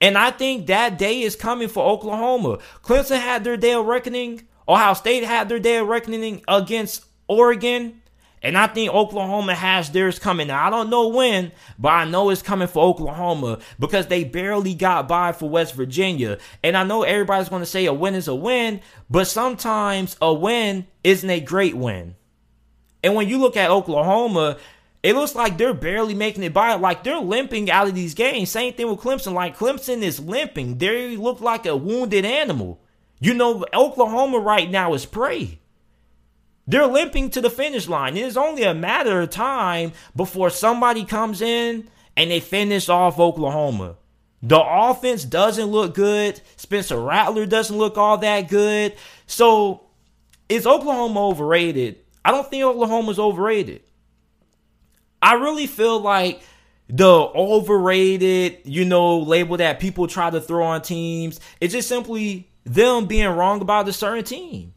And 0.00 0.18
I 0.18 0.30
think 0.30 0.66
that 0.66 0.98
day 0.98 1.22
is 1.22 1.36
coming 1.36 1.68
for 1.68 1.84
Oklahoma. 1.84 2.58
Clemson 2.82 3.18
had 3.18 3.44
their 3.44 3.56
day 3.56 3.72
of 3.72 3.86
reckoning. 3.86 4.46
Ohio 4.68 4.94
State 4.94 5.24
had 5.24 5.48
their 5.48 5.58
day 5.58 5.78
of 5.78 5.88
reckoning 5.88 6.42
against 6.48 7.04
Oregon. 7.28 8.02
And 8.42 8.56
I 8.56 8.66
think 8.66 8.92
Oklahoma 8.92 9.54
has 9.54 9.90
theirs 9.90 10.18
coming. 10.18 10.48
Now, 10.48 10.66
I 10.66 10.70
don't 10.70 10.90
know 10.90 11.08
when, 11.08 11.50
but 11.78 11.88
I 11.88 12.04
know 12.04 12.30
it's 12.30 12.42
coming 12.42 12.68
for 12.68 12.84
Oklahoma 12.84 13.58
because 13.78 14.06
they 14.06 14.22
barely 14.22 14.74
got 14.74 15.08
by 15.08 15.32
for 15.32 15.48
West 15.48 15.74
Virginia. 15.74 16.38
And 16.62 16.76
I 16.76 16.84
know 16.84 17.02
everybody's 17.02 17.48
going 17.48 17.62
to 17.62 17.66
say 17.66 17.86
a 17.86 17.92
win 17.92 18.14
is 18.14 18.28
a 18.28 18.34
win, 18.34 18.82
but 19.08 19.26
sometimes 19.26 20.16
a 20.20 20.32
win 20.32 20.86
isn't 21.02 21.28
a 21.28 21.40
great 21.40 21.74
win. 21.76 22.14
And 23.02 23.14
when 23.14 23.28
you 23.28 23.38
look 23.38 23.56
at 23.56 23.70
Oklahoma, 23.70 24.58
it 25.06 25.14
looks 25.14 25.36
like 25.36 25.56
they're 25.56 25.72
barely 25.72 26.14
making 26.14 26.42
it 26.42 26.52
by. 26.52 26.74
Like 26.74 27.04
they're 27.04 27.20
limping 27.20 27.70
out 27.70 27.86
of 27.86 27.94
these 27.94 28.12
games. 28.12 28.50
Same 28.50 28.72
thing 28.72 28.88
with 28.88 28.98
Clemson. 28.98 29.34
Like 29.34 29.56
Clemson 29.56 30.02
is 30.02 30.18
limping. 30.18 30.78
They 30.78 31.16
look 31.16 31.40
like 31.40 31.64
a 31.64 31.76
wounded 31.76 32.24
animal. 32.24 32.80
You 33.20 33.32
know, 33.32 33.64
Oklahoma 33.72 34.40
right 34.40 34.68
now 34.68 34.94
is 34.94 35.06
prey. 35.06 35.60
They're 36.66 36.88
limping 36.88 37.30
to 37.30 37.40
the 37.40 37.48
finish 37.48 37.86
line. 37.86 38.16
It 38.16 38.24
is 38.24 38.36
only 38.36 38.64
a 38.64 38.74
matter 38.74 39.20
of 39.20 39.30
time 39.30 39.92
before 40.16 40.50
somebody 40.50 41.04
comes 41.04 41.40
in 41.40 41.88
and 42.16 42.32
they 42.32 42.40
finish 42.40 42.88
off 42.88 43.20
Oklahoma. 43.20 43.98
The 44.42 44.60
offense 44.60 45.22
doesn't 45.22 45.66
look 45.66 45.94
good. 45.94 46.40
Spencer 46.56 47.00
Rattler 47.00 47.46
doesn't 47.46 47.78
look 47.78 47.96
all 47.96 48.18
that 48.18 48.48
good. 48.48 48.96
So, 49.28 49.86
is 50.48 50.66
Oklahoma 50.66 51.28
overrated? 51.28 52.00
I 52.24 52.32
don't 52.32 52.50
think 52.50 52.64
Oklahoma's 52.64 53.20
overrated. 53.20 53.82
I 55.20 55.34
really 55.34 55.66
feel 55.66 56.00
like 56.00 56.42
the 56.88 57.08
overrated, 57.08 58.58
you 58.64 58.84
know, 58.84 59.18
label 59.18 59.56
that 59.56 59.80
people 59.80 60.06
try 60.06 60.30
to 60.30 60.40
throw 60.40 60.64
on 60.64 60.82
teams, 60.82 61.40
it's 61.60 61.72
just 61.72 61.88
simply 61.88 62.48
them 62.64 63.06
being 63.06 63.28
wrong 63.28 63.60
about 63.60 63.88
a 63.88 63.92
certain 63.92 64.24
team. 64.24 64.72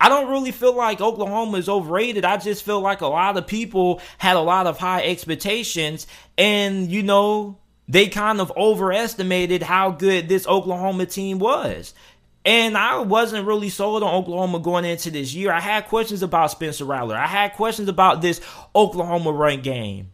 I 0.00 0.08
don't 0.08 0.30
really 0.30 0.52
feel 0.52 0.76
like 0.76 1.00
Oklahoma 1.00 1.58
is 1.58 1.68
overrated. 1.68 2.24
I 2.24 2.36
just 2.36 2.64
feel 2.64 2.80
like 2.80 3.00
a 3.00 3.08
lot 3.08 3.36
of 3.36 3.46
people 3.48 4.00
had 4.18 4.36
a 4.36 4.40
lot 4.40 4.68
of 4.68 4.78
high 4.78 5.02
expectations 5.02 6.06
and, 6.36 6.88
you 6.88 7.02
know, 7.02 7.58
they 7.88 8.06
kind 8.06 8.40
of 8.40 8.52
overestimated 8.56 9.62
how 9.62 9.90
good 9.90 10.28
this 10.28 10.46
Oklahoma 10.46 11.06
team 11.06 11.38
was. 11.38 11.94
And 12.44 12.78
I 12.78 13.00
wasn't 13.00 13.46
really 13.46 13.68
sold 13.68 14.02
on 14.02 14.14
Oklahoma 14.14 14.60
going 14.60 14.84
into 14.84 15.10
this 15.10 15.34
year. 15.34 15.52
I 15.52 15.60
had 15.60 15.86
questions 15.86 16.22
about 16.22 16.50
Spencer 16.50 16.84
Rattler. 16.84 17.16
I 17.16 17.26
had 17.26 17.52
questions 17.54 17.88
about 17.88 18.22
this 18.22 18.40
Oklahoma 18.74 19.32
run 19.32 19.60
game. 19.60 20.12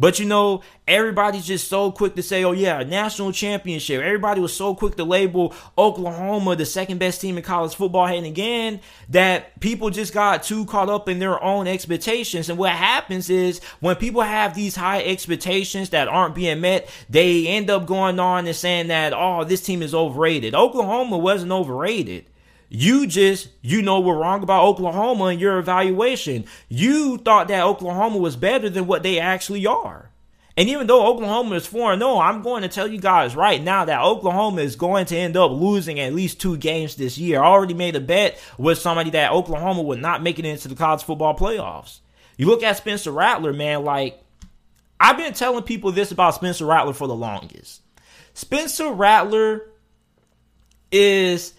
But 0.00 0.18
you 0.18 0.24
know, 0.24 0.62
everybody's 0.88 1.46
just 1.46 1.68
so 1.68 1.92
quick 1.92 2.14
to 2.14 2.22
say, 2.22 2.42
oh 2.42 2.52
yeah, 2.52 2.82
national 2.82 3.32
championship. 3.32 4.02
Everybody 4.02 4.40
was 4.40 4.56
so 4.56 4.74
quick 4.74 4.96
to 4.96 5.04
label 5.04 5.54
Oklahoma 5.76 6.56
the 6.56 6.64
second 6.64 6.96
best 6.98 7.20
team 7.20 7.36
in 7.36 7.42
college 7.42 7.74
football 7.74 8.06
and 8.06 8.24
again 8.24 8.80
that 9.10 9.60
people 9.60 9.90
just 9.90 10.14
got 10.14 10.42
too 10.42 10.64
caught 10.64 10.88
up 10.88 11.06
in 11.06 11.18
their 11.18 11.40
own 11.44 11.66
expectations. 11.66 12.48
And 12.48 12.58
what 12.58 12.72
happens 12.72 13.28
is 13.28 13.60
when 13.80 13.94
people 13.96 14.22
have 14.22 14.54
these 14.54 14.74
high 14.74 15.02
expectations 15.02 15.90
that 15.90 16.08
aren't 16.08 16.34
being 16.34 16.62
met, 16.62 16.88
they 17.10 17.46
end 17.46 17.68
up 17.68 17.84
going 17.84 18.18
on 18.18 18.46
and 18.46 18.56
saying 18.56 18.88
that, 18.88 19.12
oh, 19.12 19.44
this 19.44 19.60
team 19.60 19.82
is 19.82 19.94
overrated. 19.94 20.54
Oklahoma 20.54 21.18
wasn't 21.18 21.52
overrated. 21.52 22.24
You 22.72 23.08
just, 23.08 23.48
you 23.62 23.82
know, 23.82 24.00
were 24.00 24.16
wrong 24.16 24.44
about 24.44 24.64
Oklahoma 24.64 25.26
in 25.26 25.40
your 25.40 25.58
evaluation. 25.58 26.44
You 26.68 27.18
thought 27.18 27.48
that 27.48 27.64
Oklahoma 27.64 28.18
was 28.18 28.36
better 28.36 28.70
than 28.70 28.86
what 28.86 29.02
they 29.02 29.18
actually 29.18 29.66
are. 29.66 30.10
And 30.56 30.68
even 30.68 30.86
though 30.86 31.06
Oklahoma 31.06 31.56
is 31.56 31.66
4 31.66 31.98
0, 31.98 32.18
I'm 32.18 32.42
going 32.42 32.62
to 32.62 32.68
tell 32.68 32.86
you 32.86 33.00
guys 33.00 33.34
right 33.34 33.60
now 33.60 33.84
that 33.86 34.00
Oklahoma 34.00 34.60
is 34.60 34.76
going 34.76 35.06
to 35.06 35.16
end 35.16 35.36
up 35.36 35.50
losing 35.50 35.98
at 35.98 36.14
least 36.14 36.40
two 36.40 36.56
games 36.56 36.94
this 36.94 37.18
year. 37.18 37.42
I 37.42 37.46
already 37.46 37.74
made 37.74 37.96
a 37.96 38.00
bet 38.00 38.40
with 38.56 38.78
somebody 38.78 39.10
that 39.10 39.32
Oklahoma 39.32 39.82
would 39.82 40.00
not 40.00 40.22
make 40.22 40.38
it 40.38 40.44
into 40.44 40.68
the 40.68 40.76
college 40.76 41.02
football 41.02 41.36
playoffs. 41.36 42.00
You 42.36 42.46
look 42.46 42.62
at 42.62 42.76
Spencer 42.76 43.10
Rattler, 43.10 43.52
man, 43.52 43.84
like, 43.84 44.22
I've 45.00 45.16
been 45.16 45.34
telling 45.34 45.64
people 45.64 45.92
this 45.92 46.12
about 46.12 46.34
Spencer 46.34 46.66
Rattler 46.66 46.92
for 46.92 47.08
the 47.08 47.16
longest. 47.16 47.82
Spencer 48.34 48.92
Rattler 48.92 49.66
is 50.92 51.54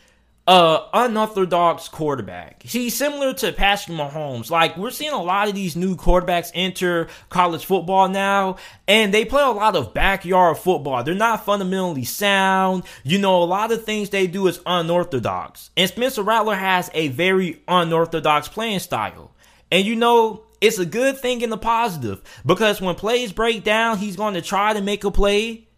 uh 0.52 0.86
unorthodox 0.94 1.88
quarterback. 1.88 2.62
He's 2.62 2.94
similar 2.94 3.34
to 3.36 3.54
Patrick 3.54 3.98
Mahomes. 3.98 4.52
Like 4.52 4.76
we're 4.76 4.92
seeing 4.92 5.14
a 5.14 5.24
lot 5.24 5.48
of 5.48 5.56
these 5.56 5.78
new 5.78 5.96
quarterbacks 5.96 6.52
enter 6.54 7.08
college 7.30 7.64
football 7.64 8.10
now, 8.10 8.58
and 8.86 9.14
they 9.14 9.24
play 9.24 9.44
a 9.44 9.48
lot 9.48 9.78
of 9.78 9.94
backyard 9.94 10.58
football. 10.58 11.06
They're 11.06 11.14
not 11.14 11.46
fundamentally 11.46 12.04
sound. 12.04 12.84
You 13.06 13.18
know, 13.18 13.42
a 13.42 13.46
lot 13.46 13.72
of 13.72 13.86
things 13.86 14.10
they 14.10 14.28
do 14.28 14.48
is 14.48 14.60
unorthodox. 14.66 15.70
And 15.78 15.88
Spencer 15.88 16.22
Rattler 16.22 16.56
has 16.56 16.92
a 16.94 17.08
very 17.08 17.64
unorthodox 17.70 18.50
playing 18.50 18.80
style. 18.80 19.34
And 19.72 19.86
you 19.86 19.96
know, 19.96 20.44
it's 20.60 20.80
a 20.80 20.86
good 20.86 21.18
thing 21.18 21.40
in 21.40 21.50
the 21.50 21.58
positive 21.58 22.22
because 22.46 22.82
when 22.82 22.96
plays 22.96 23.32
break 23.32 23.64
down, 23.64 24.00
he's 24.00 24.18
going 24.18 24.34
to 24.34 24.42
try 24.42 24.74
to 24.74 24.82
make 24.82 25.06
a 25.06 25.12
play 25.12 25.70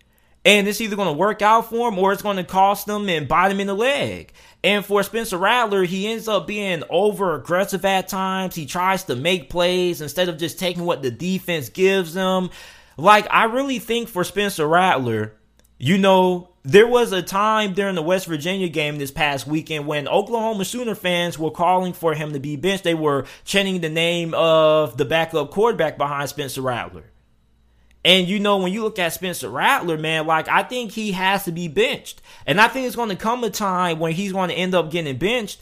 and 0.46 0.68
it's 0.68 0.82
either 0.82 0.96
going 0.96 1.08
to 1.08 1.14
work 1.14 1.42
out 1.42 1.70
for 1.70 1.90
him 1.90 1.98
or 1.98 2.12
it's 2.12 2.22
going 2.22 2.38
to 2.38 2.44
cost 2.44 2.88
him 2.88 3.08
and 3.08 3.28
bite 3.28 3.52
him 3.52 3.60
in 3.60 3.68
the 3.68 3.74
leg. 3.74 4.34
And 4.64 4.86
for 4.86 5.04
Spencer 5.04 5.38
Rattler, 5.38 5.84
he 5.84 6.08
ends 6.08 6.28
up 6.28 6.48
being 6.48 6.84
over 6.90 7.36
aggressive 7.36 7.84
at 7.84 8.08
times. 8.08 8.56
He 8.56 8.66
tries 8.66 9.04
to 9.06 9.16
make 9.16 9.50
plays 9.50 10.00
instead 10.00 10.30
of 10.30 10.38
just 10.38 10.58
taking 10.58 10.86
what 10.86 11.02
the 11.02 11.12
defense 11.12 11.68
gives 11.68 12.14
him. 12.14 12.50
Like, 12.96 13.28
I 13.30 13.46
really 13.46 13.80
think 13.80 14.08
for 14.08 14.24
Spencer 14.24 14.66
Rattler, 14.66 15.34
you 15.78 15.98
know, 15.98 16.50
there 16.64 16.88
was 16.88 17.12
a 17.12 17.22
time 17.22 17.74
during 17.74 17.96
the 17.96 18.02
West 18.02 18.26
Virginia 18.26 18.70
game 18.70 18.98
this 18.98 19.12
past 19.12 19.46
weekend 19.46 19.86
when 19.86 20.08
Oklahoma 20.08 20.64
Sooner 20.64 20.96
fans 20.96 21.38
were 21.38 21.52
calling 21.52 21.92
for 21.92 22.14
him 22.14 22.32
to 22.32 22.40
be 22.40 22.56
benched. 22.56 22.86
They 22.86 22.94
were 22.94 23.26
chanting 23.44 23.82
the 23.82 23.90
name 23.90 24.34
of 24.34 24.96
the 24.96 25.04
backup 25.04 25.52
quarterback 25.52 25.98
behind 25.98 26.30
Spencer 26.30 26.62
Rattler. 26.62 27.04
And 28.06 28.28
you 28.28 28.40
know, 28.40 28.58
when 28.58 28.74
you 28.74 28.84
look 28.84 29.00
at 29.00 29.14
Spencer 29.14 29.50
Rattler, 29.50 29.98
man, 29.98 30.28
like 30.28 30.48
I 30.48 30.64
think 30.64 30.92
he 30.92 31.14
has 31.14 31.46
to 31.46 31.52
be 31.52 31.68
benched. 31.68 32.22
And 32.46 32.60
I 32.60 32.68
think 32.68 32.86
it's 32.86 32.96
going 32.96 33.10
to 33.10 33.16
come 33.16 33.44
a 33.44 33.50
time 33.50 34.00
when 34.00 34.12
he's 34.12 34.34
going 34.34 34.50
to 34.50 34.56
end 34.56 34.76
up 34.76 34.92
getting 34.92 35.18
benched 35.18 35.60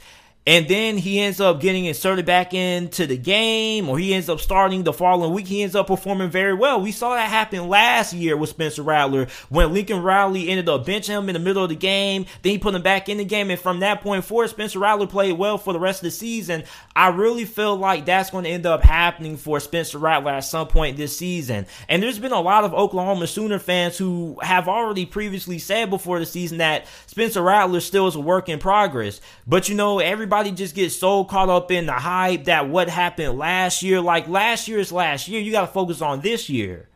and 0.48 0.68
then 0.68 0.98
he 0.98 1.20
ends 1.20 1.40
up 1.40 1.62
getting 1.62 1.86
inserted 1.86 2.26
back 2.26 2.56
into 2.56 3.06
the 3.06 3.18
game, 3.18 3.88
or 3.88 4.00
he 4.00 4.12
ends 4.12 4.28
up 4.28 4.40
starting 4.40 4.84
the 4.84 4.92
following 4.92 5.34
week. 5.34 5.46
He 5.46 5.62
ends 5.62 5.76
up 5.76 5.86
performing 5.86 6.32
very 6.32 6.56
well. 6.56 6.82
We 6.82 6.92
saw 6.92 7.14
that 7.14 7.30
happen 7.30 7.70
last 7.70 8.12
year 8.12 8.36
with 8.36 8.50
Spencer 8.50 8.82
Rattler 8.82 9.28
when 9.50 9.72
Lincoln 9.72 10.02
Riley 10.02 10.50
ended 10.50 10.68
up 10.68 10.84
benching 10.84 11.10
him 11.10 11.30
in 11.30 11.34
the 11.34 11.40
middle 11.40 11.62
of 11.64 11.70
the 11.70 11.76
game. 11.76 12.26
Then 12.42 12.54
he 12.54 12.58
put 12.58 12.74
him 12.74 12.82
back 12.82 13.08
in 13.08 13.20
the 13.20 13.26
game, 13.26 13.52
and 13.52 13.60
from 13.60 13.82
that 13.82 14.02
point 14.02 14.26
forward, 14.26 14.50
Spencer 14.50 14.80
Rattler 14.80 15.06
played 15.06 15.38
well 15.38 15.60
for 15.60 15.74
the 15.74 15.80
rest 15.80 16.00
of 16.00 16.06
the 16.06 16.12
season. 16.12 16.64
I 16.96 17.10
really 17.10 17.46
feel 17.46 17.78
like 17.78 18.06
that's 18.06 18.32
going 18.32 18.46
to 18.46 18.50
end 18.50 18.66
up 18.66 18.82
happening 18.82 19.38
for 19.38 19.60
Spencer 19.60 20.00
Rattler 20.00 20.32
at 20.32 20.40
some 20.40 20.68
point 20.68 20.98
this 20.98 21.16
season. 21.16 21.68
And 21.88 22.02
there's 22.02 22.18
been 22.18 22.32
a 22.32 22.42
lot 22.42 22.64
of 22.64 22.74
Oklahoma 22.74 23.28
Sooner 23.28 23.60
fans 23.60 23.96
who 23.96 24.40
have 24.42 24.68
already 24.68 25.06
previously 25.06 25.60
said 25.60 25.92
before 25.92 26.18
the 26.18 26.26
season 26.26 26.58
that 26.58 26.88
Spencer 27.06 27.44
Rattler 27.44 27.80
still 27.80 28.08
is 28.08 28.16
a 28.16 28.20
work 28.20 28.50
in 28.50 28.58
progress. 28.58 29.22
But 29.46 29.70
you 29.70 29.76
know, 29.76 30.00
everybody 30.00 30.31
everybody 30.32 30.56
just 30.56 30.76
gets 30.76 30.96
so 30.96 31.26
caught 31.26 31.50
up 31.50 31.72
in 31.72 31.86
the 31.86 31.92
hype 31.92 32.46
that 32.46 32.70
what 32.70 32.88
happened 32.88 33.38
last 33.38 33.84
year, 33.84 34.00
like 34.00 34.30
last 34.30 34.66
year 34.66 34.80
is 34.80 34.90
last 34.90 35.28
year. 35.28 35.42
You 35.42 35.52
got 35.52 35.62
to 35.62 35.68
focus 35.68 36.02
on 36.02 36.22
this 36.22 36.50
year. 36.50 36.88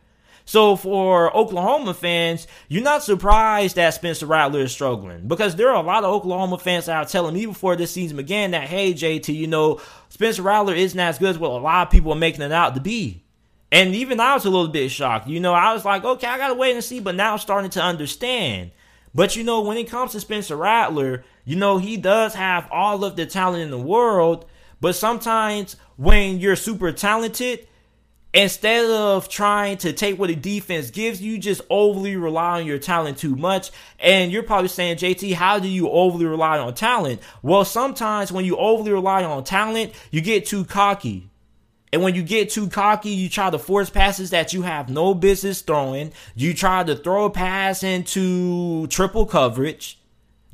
So 0.46 0.74
for 0.74 1.36
Oklahoma 1.36 1.92
fans, 1.92 2.46
you're 2.68 2.82
not 2.82 3.02
surprised 3.02 3.76
that 3.76 3.92
Spencer 3.92 4.24
Rattler 4.24 4.60
is 4.60 4.72
struggling 4.72 5.28
because 5.28 5.54
there 5.54 5.68
are 5.68 5.74
a 5.74 5.86
lot 5.86 6.02
of 6.02 6.14
Oklahoma 6.14 6.56
fans 6.56 6.88
are 6.88 7.04
telling 7.04 7.34
me 7.34 7.44
before 7.44 7.76
this 7.76 7.90
season 7.90 8.16
began 8.16 8.52
that, 8.52 8.68
hey, 8.68 8.94
JT, 8.94 9.34
you 9.34 9.48
know, 9.48 9.82
Spencer 10.08 10.40
Rattler 10.40 10.74
isn't 10.74 10.98
as 10.98 11.18
good 11.18 11.28
as 11.28 11.38
what 11.38 11.50
a 11.50 11.56
lot 11.56 11.88
of 11.88 11.92
people 11.92 12.12
are 12.12 12.16
making 12.16 12.40
it 12.40 12.52
out 12.52 12.74
to 12.74 12.80
be. 12.80 13.22
And 13.70 13.94
even 13.94 14.18
I 14.18 14.32
was 14.32 14.46
a 14.46 14.50
little 14.50 14.68
bit 14.68 14.90
shocked. 14.90 15.28
You 15.28 15.40
know, 15.40 15.52
I 15.52 15.74
was 15.74 15.84
like, 15.84 16.04
okay, 16.04 16.26
I 16.26 16.38
gotta 16.38 16.54
wait 16.54 16.74
and 16.74 16.82
see, 16.82 17.00
but 17.00 17.14
now 17.14 17.32
I'm 17.32 17.38
starting 17.38 17.70
to 17.72 17.82
understand. 17.82 18.70
But 19.16 19.34
you 19.34 19.44
know, 19.44 19.62
when 19.62 19.78
it 19.78 19.88
comes 19.88 20.12
to 20.12 20.20
Spencer 20.20 20.56
Rattler, 20.56 21.24
you 21.46 21.56
know, 21.56 21.78
he 21.78 21.96
does 21.96 22.34
have 22.34 22.68
all 22.70 23.02
of 23.02 23.16
the 23.16 23.24
talent 23.24 23.62
in 23.62 23.70
the 23.70 23.78
world, 23.78 24.44
but 24.78 24.94
sometimes 24.94 25.76
when 25.96 26.38
you're 26.38 26.54
super 26.54 26.92
talented, 26.92 27.66
instead 28.34 28.84
of 28.90 29.30
trying 29.30 29.78
to 29.78 29.94
take 29.94 30.18
what 30.18 30.28
the 30.28 30.36
defense 30.36 30.90
gives 30.90 31.22
you, 31.22 31.38
just 31.38 31.62
overly 31.70 32.16
rely 32.16 32.60
on 32.60 32.66
your 32.66 32.78
talent 32.78 33.16
too 33.16 33.34
much. 33.34 33.70
And 33.98 34.30
you're 34.30 34.42
probably 34.42 34.68
saying, 34.68 34.98
JT, 34.98 35.32
how 35.32 35.60
do 35.60 35.68
you 35.68 35.88
overly 35.88 36.26
rely 36.26 36.58
on 36.58 36.74
talent? 36.74 37.22
Well, 37.40 37.64
sometimes 37.64 38.30
when 38.30 38.44
you 38.44 38.58
overly 38.58 38.92
rely 38.92 39.24
on 39.24 39.44
talent, 39.44 39.94
you 40.10 40.20
get 40.20 40.44
too 40.44 40.66
cocky. 40.66 41.30
And 41.92 42.02
when 42.02 42.14
you 42.14 42.22
get 42.22 42.50
too 42.50 42.68
cocky, 42.68 43.10
you 43.10 43.28
try 43.28 43.50
to 43.50 43.58
force 43.58 43.90
passes 43.90 44.30
that 44.30 44.52
you 44.52 44.62
have 44.62 44.88
no 44.88 45.14
business 45.14 45.62
throwing. 45.62 46.12
You 46.34 46.52
try 46.52 46.84
to 46.84 46.96
throw 46.96 47.24
a 47.24 47.30
pass 47.30 47.82
into 47.82 48.86
triple 48.88 49.24
coverage 49.24 49.98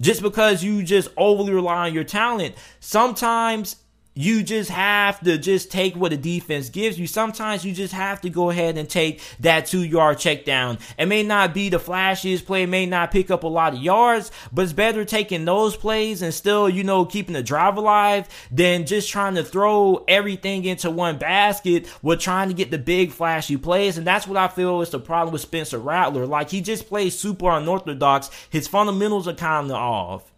just 0.00 0.22
because 0.22 0.62
you 0.62 0.82
just 0.82 1.08
overly 1.16 1.52
rely 1.52 1.88
on 1.88 1.94
your 1.94 2.04
talent. 2.04 2.54
Sometimes 2.80 3.76
you 4.14 4.42
just 4.42 4.70
have 4.70 5.20
to 5.20 5.38
just 5.38 5.70
take 5.70 5.96
what 5.96 6.10
the 6.10 6.16
defense 6.16 6.68
gives 6.68 6.98
you. 6.98 7.06
Sometimes 7.06 7.64
you 7.64 7.72
just 7.72 7.94
have 7.94 8.20
to 8.22 8.30
go 8.30 8.50
ahead 8.50 8.76
and 8.76 8.88
take 8.88 9.22
that 9.40 9.66
two 9.66 9.82
yard 9.82 10.18
check 10.18 10.44
down. 10.44 10.78
It 10.98 11.06
may 11.06 11.22
not 11.22 11.54
be 11.54 11.68
the 11.68 11.78
flashiest 11.78 12.44
play, 12.44 12.66
may 12.66 12.86
not 12.86 13.10
pick 13.10 13.30
up 13.30 13.44
a 13.44 13.48
lot 13.48 13.74
of 13.74 13.80
yards, 13.80 14.30
but 14.52 14.62
it's 14.62 14.72
better 14.72 15.04
taking 15.04 15.44
those 15.44 15.76
plays 15.76 16.22
and 16.22 16.34
still, 16.34 16.68
you 16.68 16.84
know, 16.84 17.04
keeping 17.04 17.32
the 17.34 17.42
drive 17.42 17.76
alive 17.76 18.28
than 18.50 18.86
just 18.86 19.08
trying 19.08 19.34
to 19.36 19.44
throw 19.44 20.04
everything 20.08 20.64
into 20.64 20.90
one 20.90 21.18
basket 21.18 21.86
with 22.02 22.20
trying 22.20 22.48
to 22.48 22.54
get 22.54 22.70
the 22.70 22.78
big 22.78 23.12
flashy 23.12 23.56
plays. 23.56 23.96
And 23.96 24.06
that's 24.06 24.26
what 24.26 24.36
I 24.36 24.48
feel 24.48 24.82
is 24.82 24.90
the 24.90 25.00
problem 25.00 25.32
with 25.32 25.42
Spencer 25.42 25.78
Rattler. 25.78 26.26
Like 26.26 26.50
he 26.50 26.60
just 26.60 26.88
plays 26.88 27.18
super 27.18 27.50
unorthodox. 27.50 28.30
His 28.50 28.68
fundamentals 28.68 29.26
are 29.26 29.34
kind 29.34 29.70
of 29.70 29.76
off. 29.76 30.31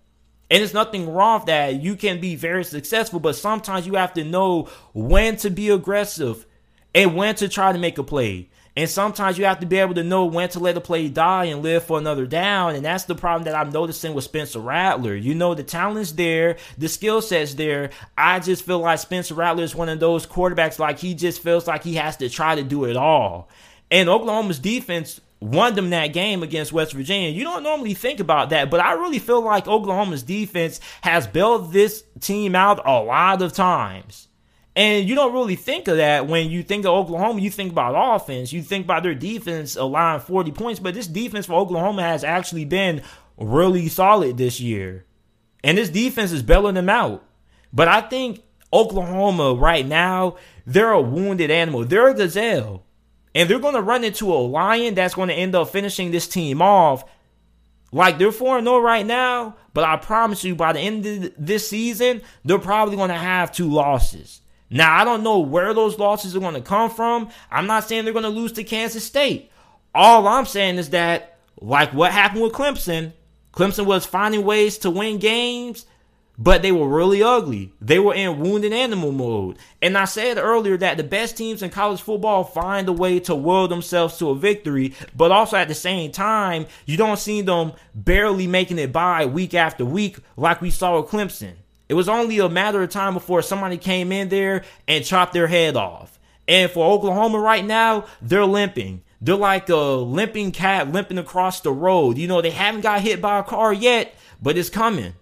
And 0.55 0.61
there's 0.61 0.73
nothing 0.73 1.13
wrong 1.13 1.41
with 1.41 1.47
that. 1.47 1.83
You 1.83 1.97
can 1.97 2.21
be 2.21 2.37
very 2.37 2.63
successful, 2.63 3.19
but 3.19 3.35
sometimes 3.35 3.89
you 3.89 3.95
have 3.95 4.15
to 4.15 4.23
know 4.23 4.69
when 4.93 5.37
to 5.39 5.51
be 5.51 5.69
aggressive 5.69 6.47
and 6.95 7.17
when 7.17 7.35
to 7.35 7.49
try 7.49 7.73
to 7.73 7.79
make 7.81 7.99
a 7.99 8.05
play. 8.05 8.51
And 8.77 8.89
sometimes 8.89 9.37
you 9.37 9.47
have 9.47 9.59
to 9.59 9.67
be 9.67 9.79
able 9.79 9.95
to 9.95 10.05
know 10.05 10.27
when 10.27 10.49
to 10.51 10.61
let 10.61 10.77
a 10.77 10.81
play 10.81 11.09
die 11.09 11.47
and 11.47 11.61
live 11.61 11.83
for 11.83 11.99
another 11.99 12.25
down. 12.25 12.77
And 12.77 12.85
that's 12.85 13.03
the 13.03 13.17
problem 13.17 13.47
that 13.47 13.57
I'm 13.57 13.71
noticing 13.71 14.15
with 14.15 14.23
Spencer 14.23 14.61
Rattler. 14.61 15.17
You 15.17 15.35
know, 15.35 15.55
the 15.55 15.65
talent's 15.65 16.13
there, 16.13 16.57
the 16.79 16.87
skill 16.87 17.21
set's 17.21 17.55
there. 17.55 17.91
I 18.17 18.39
just 18.39 18.65
feel 18.65 18.79
like 18.79 19.01
Spencer 19.01 19.35
Rattler 19.35 19.65
is 19.65 19.75
one 19.75 19.89
of 19.89 19.99
those 19.99 20.25
quarterbacks, 20.25 20.79
like 20.79 21.01
he 21.01 21.15
just 21.15 21.43
feels 21.43 21.67
like 21.67 21.83
he 21.83 21.95
has 21.95 22.17
to 22.19 22.31
try 22.31 22.55
to 22.55 22.63
do 22.63 22.85
it 22.85 22.97
all. 22.97 23.49
And 23.91 24.09
Oklahoma's 24.09 24.61
defense 24.61 25.21
won 25.41 25.75
them 25.75 25.91
that 25.91 26.09
game 26.09 26.43
against 26.43 26.73
West 26.73 26.93
Virginia. 26.93 27.31
You 27.31 27.45
don't 27.45 27.63
normally 27.63 27.95
think 27.95 28.21
about 28.21 28.51
that, 28.51 28.71
but 28.71 28.81
I 28.81 28.93
really 28.93 29.19
feel 29.19 29.43
like 29.43 29.69
Oklahoma's 29.69 30.23
defense 30.23 30.81
has 31.03 31.27
bailed 31.27 31.73
this 31.73 32.05
team 32.21 32.55
out 32.55 32.87
a 32.87 33.03
lot 33.03 33.43
of 33.43 33.53
times. 33.53 34.29
And 34.77 35.09
you 35.09 35.15
don't 35.15 35.33
really 35.33 35.55
think 35.55 35.87
of 35.87 35.99
that 35.99 36.27
when 36.27 36.51
you 36.51 36.63
think 36.63 36.85
of 36.85 36.93
Oklahoma. 36.93 37.41
You 37.41 37.51
think 37.51 37.71
about 37.71 38.17
offense. 38.17 38.53
You 38.53 38.63
think 38.63 38.85
about 38.85 39.05
their 39.05 39.15
defense 39.15 39.77
allowing 39.77 40.21
40 40.21 40.51
points. 40.51 40.81
But 40.81 40.95
this 40.95 41.07
defense 41.07 41.47
for 41.47 41.55
Oklahoma 41.55 42.03
has 42.03 42.25
actually 42.25 42.65
been 42.65 43.03
really 43.37 43.89
solid 43.89 44.37
this 44.37 44.61
year. 44.61 45.05
And 45.63 45.79
this 45.79 45.91
defense 45.91 46.33
is 46.33 46.43
bailing 46.43 46.75
them 46.75 46.89
out. 46.89 47.25
But 47.73 47.87
I 47.87 48.01
think 48.01 48.43
Oklahoma 48.73 49.55
right 49.55 49.87
now, 49.87 50.37
they're 50.67 50.91
a 50.91 51.01
wounded 51.01 51.53
animal. 51.53 51.85
They're 51.85 52.09
a 52.09 52.15
gazelle 52.15 52.85
and 53.35 53.49
they're 53.49 53.59
going 53.59 53.75
to 53.75 53.83
run 53.83 54.05
into 54.05 54.33
a 54.33 54.37
lion 54.37 54.95
that's 54.95 55.15
going 55.15 55.29
to 55.29 55.35
end 55.35 55.55
up 55.55 55.69
finishing 55.71 56.11
this 56.11 56.29
team 56.29 56.63
off. 56.63 57.05
Like 57.93 58.19
they're 58.19 58.33
4 58.33 58.61
0 58.61 58.79
right 58.81 59.07
now, 59.07 59.57
but 59.73 59.85
I 59.85 59.97
promise 59.97 60.43
you 60.45 60.55
by 60.55 60.73
the 60.73 60.81
end 60.81 61.07
of 61.07 61.33
this 61.39 61.69
season, 61.69 62.23
they're 62.45 62.59
probably 62.59 62.97
going 62.97 63.11
to 63.11 63.15
have 63.15 63.53
two 63.53 63.71
losses. 63.71 64.41
Now, 64.71 64.97
I 64.97 65.05
don't 65.05 65.23
know 65.23 65.39
where 65.39 65.73
those 65.75 65.99
losses 65.99 66.35
are 66.35 66.41
going 66.41 66.55
to 66.55 66.61
come 66.61 66.91
from. 66.91 67.29
I'm 67.51 67.67
not 67.67 67.85
saying 67.85 68.05
they're 68.05 68.13
going 68.13 68.25
to 68.25 68.29
lose 68.29 68.53
to 68.53 68.65
Kansas 68.65 69.05
State. 69.05 69.51
All 69.95 70.27
I'm 70.27 70.47
saying 70.47 70.79
is 70.79 70.91
that, 70.91 71.39
like 71.61 71.95
what 71.95 72.11
happened 72.11 72.43
with 72.43 72.53
Clemson, 72.53 73.13
Clemson 73.53 73.87
was 73.87 74.05
finding 74.05 74.45
ways 74.45 74.79
to 74.79 74.91
win 74.91 75.19
games 75.19 75.87
but 76.37 76.63
they 76.63 76.73
were 76.73 76.89
really 76.89 77.23
ugly. 77.23 77.73
They 77.81 77.99
were 77.99 78.15
in 78.15 78.41
wounded 78.41 78.73
animal 78.73 79.13
mode. 79.13 79.57
And 79.81 79.97
I 79.97 80.05
said 80.05 80.37
earlier 80.37 80.77
that 80.79 80.97
the 80.97 81.05
best 81.05 81.37
teams 81.37 81.63
in 81.63 81.71
college 81.71 82.01
football 82.01 82.45
find 82.45 82.89
a 82.89 82.93
way 82.93 83.21
to 83.21 83.35
will 83.35 83.69
themselves 83.69 84.19
to 84.19 84.31
a 84.31 84.35
victory, 84.35 84.95
but 85.17 85.31
also 85.31 85.57
at 85.57 85.69
the 85.69 85.75
same 85.75 86.11
time, 86.11 86.67
you 86.87 86.97
don't 86.97 87.19
see 87.19 87.41
them 87.41 87.73
barely 87.95 88.47
making 88.47 88.79
it 88.79 88.93
by 88.93 89.27
week 89.27 89.55
after 89.55 89.85
week 89.85 90.19
like 90.37 90.61
we 90.61 90.71
saw 90.71 91.01
with 91.01 91.11
Clemson. 91.11 91.55
It 91.89 91.95
was 91.95 92.09
only 92.09 92.39
a 92.39 92.49
matter 92.49 92.83
of 92.83 92.91
time 92.91 93.15
before 93.15 93.43
somebody 93.43 93.77
came 93.77 94.11
in 94.11 94.29
there 94.29 94.65
and 94.89 95.05
chopped 95.05 95.35
their 95.35 95.47
head 95.47 95.77
off. 95.77 96.19
And 96.49 96.71
for 96.71 96.91
Oklahoma 96.91 97.39
right 97.39 97.65
now, 97.65 98.07
they're 98.21 98.45
limping. 98.45 99.03
They're 99.21 99.37
like 99.37 99.69
a 99.69 99.77
limping 99.77 100.53
cat 100.53 100.91
limping 100.93 101.19
across 101.19 101.61
the 101.61 101.73
road. 101.73 102.19
You 102.19 102.27
know, 102.27 102.43
they 102.43 102.51
haven't 102.51 102.83
got 102.83 103.01
hit 103.01 103.23
by 103.23 103.39
a 103.39 103.43
car 103.43 103.73
yet, 103.73 104.15
but 104.43 104.59
it's 104.59 104.69
coming. 104.69 105.15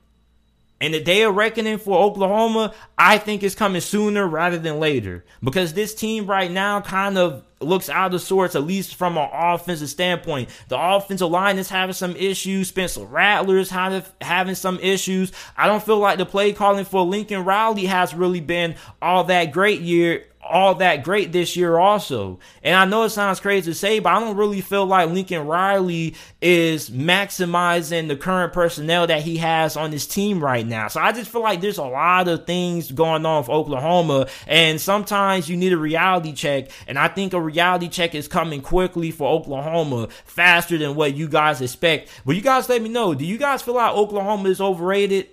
And 0.82 0.92
the 0.92 1.00
day 1.00 1.22
of 1.22 1.36
reckoning 1.36 1.78
for 1.78 1.96
Oklahoma, 1.96 2.74
I 2.98 3.16
think 3.16 3.44
is 3.44 3.54
coming 3.54 3.80
sooner 3.80 4.26
rather 4.26 4.58
than 4.58 4.80
later. 4.80 5.24
Because 5.40 5.72
this 5.72 5.94
team 5.94 6.26
right 6.26 6.50
now 6.50 6.80
kind 6.80 7.16
of 7.16 7.44
looks 7.60 7.88
out 7.88 8.12
of 8.12 8.20
sorts, 8.20 8.56
at 8.56 8.64
least 8.64 8.96
from 8.96 9.16
an 9.16 9.28
offensive 9.32 9.88
standpoint. 9.88 10.48
The 10.66 10.76
offensive 10.76 11.30
line 11.30 11.58
is 11.58 11.68
having 11.68 11.92
some 11.92 12.16
issues. 12.16 12.66
Spencer 12.66 13.04
Rattler 13.04 13.58
is 13.58 13.70
having 13.70 14.54
some 14.56 14.80
issues. 14.80 15.30
I 15.56 15.68
don't 15.68 15.84
feel 15.84 15.98
like 15.98 16.18
the 16.18 16.26
play 16.26 16.52
calling 16.52 16.84
for 16.84 17.02
Lincoln 17.02 17.44
Riley 17.44 17.86
has 17.86 18.12
really 18.12 18.40
been 18.40 18.74
all 19.00 19.22
that 19.24 19.52
great 19.52 19.80
year 19.82 20.24
all 20.42 20.74
that 20.74 21.04
great 21.04 21.30
this 21.30 21.56
year 21.56 21.78
also. 21.78 22.38
And 22.62 22.74
I 22.74 22.84
know 22.84 23.04
it 23.04 23.10
sounds 23.10 23.38
crazy 23.38 23.70
to 23.70 23.74
say, 23.74 24.00
but 24.00 24.12
I 24.12 24.20
don't 24.20 24.36
really 24.36 24.60
feel 24.60 24.84
like 24.84 25.08
Lincoln 25.08 25.46
Riley 25.46 26.16
is 26.40 26.90
maximizing 26.90 28.08
the 28.08 28.16
current 28.16 28.52
personnel 28.52 29.06
that 29.06 29.22
he 29.22 29.36
has 29.36 29.76
on 29.76 29.92
his 29.92 30.06
team 30.06 30.42
right 30.42 30.66
now. 30.66 30.88
So 30.88 31.00
I 31.00 31.12
just 31.12 31.30
feel 31.30 31.42
like 31.42 31.60
there's 31.60 31.78
a 31.78 31.84
lot 31.84 32.26
of 32.26 32.44
things 32.44 32.90
going 32.90 33.24
on 33.24 33.44
for 33.44 33.52
Oklahoma 33.52 34.26
and 34.48 34.80
sometimes 34.80 35.48
you 35.48 35.56
need 35.56 35.72
a 35.72 35.78
reality 35.78 36.32
check 36.32 36.70
and 36.88 36.98
I 36.98 37.06
think 37.06 37.34
a 37.34 37.40
reality 37.40 37.88
check 37.88 38.14
is 38.14 38.26
coming 38.26 38.62
quickly 38.62 39.12
for 39.12 39.28
Oklahoma 39.28 40.08
faster 40.24 40.76
than 40.76 40.96
what 40.96 41.14
you 41.14 41.28
guys 41.28 41.60
expect. 41.60 42.10
But 42.26 42.34
you 42.34 42.42
guys 42.42 42.68
let 42.68 42.82
me 42.82 42.88
know, 42.88 43.14
do 43.14 43.24
you 43.24 43.38
guys 43.38 43.62
feel 43.62 43.74
like 43.74 43.94
Oklahoma 43.94 44.48
is 44.48 44.60
overrated? 44.60 45.28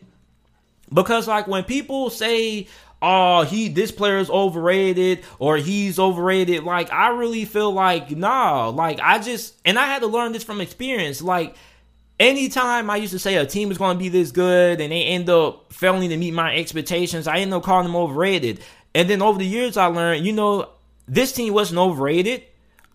Because 0.93 1.27
like 1.27 1.47
when 1.47 1.63
people 1.63 2.09
say 2.09 2.67
oh 3.01 3.43
he 3.43 3.69
this 3.69 3.91
player 3.91 4.17
is 4.17 4.29
overrated 4.29 5.23
or 5.37 5.57
he's 5.57 5.99
overrated. 5.99 6.63
Like 6.63 6.91
i 6.91 7.09
really 7.09 7.45
feel 7.45 7.71
like 7.71 8.11
nah 8.11 8.69
like 8.69 8.99
i 9.01 9.19
just 9.19 9.55
and 9.65 9.77
i 9.77 9.85
had 9.85 9.99
to 9.99 10.07
learn 10.07 10.31
this 10.31 10.43
from 10.43 10.61
experience. 10.61 11.21
Like 11.21 11.55
anytime 12.19 12.89
i 12.89 12.97
used 12.97 13.13
to 13.13 13.19
say 13.19 13.35
a 13.35 13.45
team 13.45 13.71
is 13.71 13.77
going 13.77 13.97
to 13.97 14.03
be 14.03 14.09
this 14.09 14.31
good 14.31 14.81
and 14.81 14.91
they 14.91 15.03
end 15.03 15.29
up 15.29 15.71
failing 15.71 16.09
to 16.09 16.17
meet 16.17 16.33
my 16.33 16.53
expectations 16.55 17.27
i 17.27 17.37
end 17.37 17.53
up 17.53 17.63
calling 17.63 17.85
them 17.85 17.95
overrated. 17.95 18.61
And 18.95 19.09
then 19.09 19.21
over 19.21 19.37
the 19.37 19.45
years 19.45 19.77
i 19.77 19.85
learned 19.85 20.25
you 20.25 20.33
know 20.33 20.69
this 21.07 21.31
team 21.31 21.53
wasn't 21.53 21.79
overrated. 21.79 22.43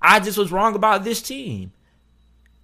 I 0.00 0.20
just 0.20 0.38
was 0.38 0.52
wrong 0.52 0.76
about 0.76 1.02
this 1.02 1.20
team 1.20 1.72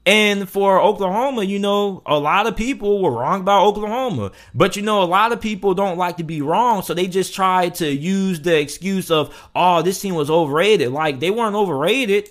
and 0.06 0.48
for 0.48 0.80
Oklahoma, 0.80 1.44
you 1.44 1.58
know, 1.58 2.02
a 2.06 2.18
lot 2.18 2.46
of 2.46 2.56
people 2.56 3.02
were 3.02 3.10
wrong 3.10 3.42
about 3.42 3.66
Oklahoma. 3.66 4.32
But 4.54 4.76
you 4.76 4.82
know, 4.82 5.02
a 5.02 5.04
lot 5.04 5.32
of 5.32 5.40
people 5.40 5.74
don't 5.74 5.98
like 5.98 6.16
to 6.16 6.24
be 6.24 6.40
wrong, 6.40 6.82
so 6.82 6.94
they 6.94 7.06
just 7.06 7.34
try 7.34 7.68
to 7.70 7.90
use 7.90 8.40
the 8.40 8.58
excuse 8.58 9.10
of, 9.10 9.34
oh, 9.54 9.82
this 9.82 10.00
team 10.00 10.14
was 10.14 10.30
overrated. 10.30 10.90
Like 10.90 11.20
they 11.20 11.30
weren't 11.30 11.54
overrated. 11.54 12.30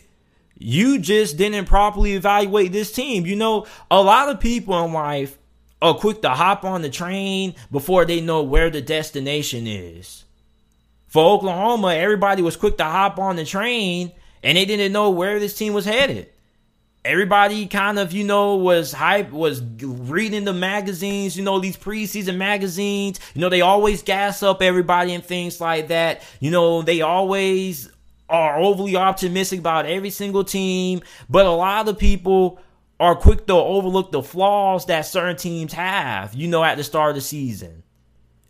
You 0.57 0.99
just 0.99 1.37
didn't 1.37 1.65
properly 1.65 2.13
evaluate 2.13 2.71
this 2.71 2.91
team. 2.91 3.25
You 3.25 3.35
know, 3.35 3.67
a 3.91 4.01
lot 4.01 4.29
of 4.29 4.39
people 4.39 4.83
in 4.83 4.91
life 4.91 5.37
are 5.81 5.93
quick 5.93 6.23
to 6.23 6.29
hop 6.29 6.65
on 6.65 6.81
the 6.81 6.89
train 6.89 7.55
before 7.71 8.03
they 8.03 8.19
know 8.19 8.41
where 8.41 8.69
the 8.69 8.81
destination 8.81 9.67
is. 9.67 10.25
For 11.07 11.23
Oklahoma, 11.23 11.93
everybody 11.93 12.41
was 12.41 12.57
quick 12.57 12.77
to 12.77 12.83
hop 12.83 13.19
on 13.19 13.35
the 13.35 13.45
train 13.45 14.11
and 14.43 14.57
they 14.57 14.65
didn't 14.65 14.91
know 14.91 15.11
where 15.11 15.39
this 15.39 15.55
team 15.55 15.73
was 15.73 15.85
headed 15.85 16.29
everybody 17.05 17.65
kind 17.65 17.97
of 17.97 18.11
you 18.11 18.23
know 18.23 18.55
was 18.55 18.91
hype 18.91 19.31
was 19.31 19.61
reading 19.81 20.43
the 20.43 20.53
magazines 20.53 21.37
you 21.37 21.43
know 21.43 21.59
these 21.59 21.77
preseason 21.77 22.35
magazines 22.35 23.19
you 23.33 23.39
know 23.39 23.47
they 23.47 23.61
always 23.61 24.03
gas 24.03 24.43
up 24.43 24.61
everybody 24.61 25.13
and 25.13 25.23
things 25.23 25.61
like 25.61 25.87
that 25.87 26.21
you 26.41 26.51
know 26.51 26.81
they 26.81 27.01
always 27.01 27.89
are 28.29 28.59
overly 28.59 28.95
optimistic 28.95 29.59
about 29.59 29.85
every 29.85 30.11
single 30.11 30.43
team, 30.43 31.01
but 31.29 31.45
a 31.45 31.51
lot 31.51 31.87
of 31.87 31.97
people 31.97 32.59
are 32.99 33.15
quick 33.15 33.47
to 33.47 33.53
overlook 33.53 34.11
the 34.11 34.21
flaws 34.21 34.85
that 34.85 35.01
certain 35.01 35.35
teams 35.35 35.73
have, 35.73 36.33
you 36.35 36.47
know, 36.47 36.63
at 36.63 36.77
the 36.77 36.83
start 36.83 37.09
of 37.09 37.15
the 37.15 37.21
season. 37.21 37.83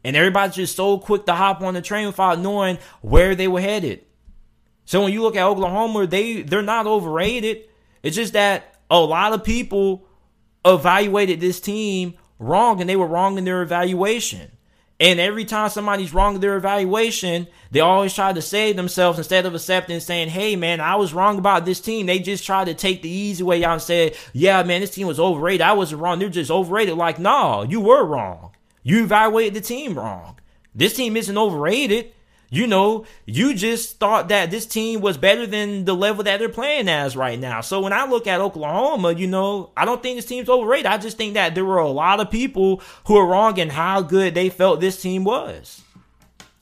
And 0.03 0.15
everybody's 0.15 0.55
just 0.55 0.75
so 0.75 0.97
quick 0.97 1.25
to 1.25 1.33
hop 1.33 1.61
on 1.61 1.73
the 1.73 1.81
train 1.81 2.07
without 2.07 2.39
knowing 2.39 2.77
where 3.01 3.35
they 3.35 3.47
were 3.47 3.61
headed. 3.61 4.05
So 4.85 5.03
when 5.03 5.13
you 5.13 5.21
look 5.21 5.35
at 5.35 5.45
Oklahoma, 5.45 6.07
they 6.07 6.41
they're 6.41 6.61
not 6.61 6.87
overrated. 6.87 7.65
It's 8.03 8.15
just 8.15 8.33
that 8.33 8.75
a 8.89 8.99
lot 8.99 9.33
of 9.33 9.43
people 9.43 10.05
evaluated 10.65 11.39
this 11.39 11.59
team 11.59 12.15
wrong 12.37 12.81
and 12.81 12.89
they 12.89 12.95
were 12.95 13.07
wrong 13.07 13.37
in 13.37 13.45
their 13.45 13.61
evaluation. 13.61 14.51
And 15.01 15.19
every 15.19 15.45
time 15.45 15.69
somebody's 15.69 16.13
wrong 16.13 16.35
in 16.35 16.41
their 16.41 16.57
evaluation, 16.57 17.47
they 17.71 17.79
always 17.79 18.13
try 18.13 18.33
to 18.33 18.41
save 18.41 18.75
themselves 18.75 19.17
instead 19.17 19.45
of 19.45 19.55
accepting 19.55 20.01
saying, 20.01 20.27
hey, 20.27 20.57
man, 20.57 20.81
I 20.81 20.97
was 20.97 21.13
wrong 21.13 21.37
about 21.37 21.63
this 21.63 21.79
team. 21.79 22.05
They 22.05 22.19
just 22.19 22.45
try 22.45 22.65
to 22.65 22.73
take 22.73 23.01
the 23.01 23.09
easy 23.09 23.41
way 23.41 23.63
out 23.63 23.73
and 23.73 23.81
say, 23.81 24.15
yeah, 24.33 24.61
man, 24.63 24.81
this 24.81 24.91
team 24.91 25.07
was 25.07 25.19
overrated. 25.19 25.61
I 25.61 25.71
wasn't 25.71 26.01
wrong. 26.01 26.19
They're 26.19 26.27
just 26.27 26.51
overrated. 26.51 26.95
Like, 26.95 27.17
no, 27.17 27.63
you 27.63 27.79
were 27.79 28.03
wrong. 28.03 28.51
You 28.83 29.03
evaluated 29.03 29.53
the 29.53 29.61
team 29.61 29.97
wrong. 29.97 30.37
This 30.75 30.95
team 30.95 31.15
isn't 31.15 31.37
overrated. 31.37 32.11
You 32.51 32.65
know, 32.65 33.05
you 33.25 33.53
just 33.53 33.99
thought 33.99 34.29
that 34.29 34.49
this 34.49 34.65
team 34.65 35.01
was 35.01 35.17
better 35.17 35.45
than 35.45 35.85
the 35.85 35.95
level 35.95 36.23
that 36.23 36.39
they're 36.39 36.49
playing 36.49 36.89
as 36.89 37.15
right 37.15 37.39
now. 37.39 37.61
So 37.61 37.79
when 37.79 37.93
I 37.93 38.07
look 38.07 38.25
at 38.25 38.41
Oklahoma, 38.41 39.13
you 39.13 39.27
know, 39.27 39.71
I 39.77 39.85
don't 39.85 40.01
think 40.01 40.17
this 40.17 40.25
team's 40.25 40.49
overrated. 40.49 40.87
I 40.87 40.97
just 40.97 41.17
think 41.17 41.35
that 41.35 41.53
there 41.53 41.65
were 41.65 41.77
a 41.77 41.87
lot 41.87 42.19
of 42.19 42.31
people 42.31 42.81
who 43.05 43.17
are 43.17 43.27
wrong 43.27 43.57
in 43.57 43.69
how 43.69 44.01
good 44.01 44.33
they 44.33 44.49
felt 44.49 44.79
this 44.79 44.99
team 44.99 45.23
was. 45.23 45.81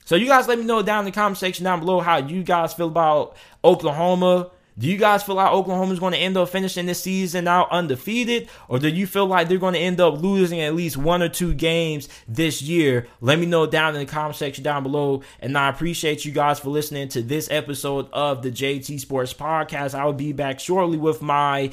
So 0.04 0.16
you 0.16 0.28
guys 0.28 0.48
let 0.48 0.60
me 0.60 0.66
know 0.66 0.82
down 0.82 1.00
in 1.00 1.06
the 1.06 1.12
comment 1.12 1.38
section 1.38 1.64
down 1.64 1.80
below 1.80 2.02
how 2.02 2.18
you 2.18 2.44
guys 2.44 2.74
feel 2.74 2.88
about 2.88 3.38
Oklahoma. 3.64 4.52
Do 4.80 4.88
you 4.88 4.98
guys 4.98 5.24
feel 5.24 5.36
like 5.36 5.52
Oklahoma 5.52 5.92
is 5.94 6.00
going 6.00 6.14
to 6.14 6.20
end 6.20 6.38
up 6.38 6.50
finishing 6.50 6.86
this 6.86 7.02
season 7.02 7.48
out 7.48 7.72
undefeated? 7.72 8.48
Or 8.68 8.78
do 8.78 8.90
you 8.90 9.08
feel 9.08 9.26
like 9.26 9.48
they're 9.48 9.58
going 9.58 9.74
to 9.74 9.80
end 9.80 10.00
up 10.00 10.22
losing 10.22 10.62
at 10.62 10.76
least 10.76 10.98
one 10.98 11.24
or 11.24 11.30
two 11.30 11.56
games 11.56 12.08
this 12.28 12.62
year? 12.62 13.08
Let 13.20 13.40
me 13.40 13.48
know 13.48 13.66
down 13.66 13.96
in 13.96 14.00
the 14.00 14.06
comment 14.06 14.36
section 14.36 14.64
down 14.64 14.84
below. 14.84 15.24
And 15.40 15.58
I 15.58 15.70
appreciate 15.70 16.26
you 16.26 16.32
guys 16.32 16.60
for 16.60 16.70
listening 16.70 17.08
to 17.10 17.24
this 17.24 17.50
episode 17.50 18.08
of 18.14 18.44
the 18.44 18.52
JT 18.52 19.00
Sports 19.00 19.34
Podcast. 19.34 19.96
I 19.96 20.06
will 20.06 20.14
be 20.14 20.32
back 20.32 20.60
shortly 20.60 20.98
with 20.98 21.24
my 21.24 21.72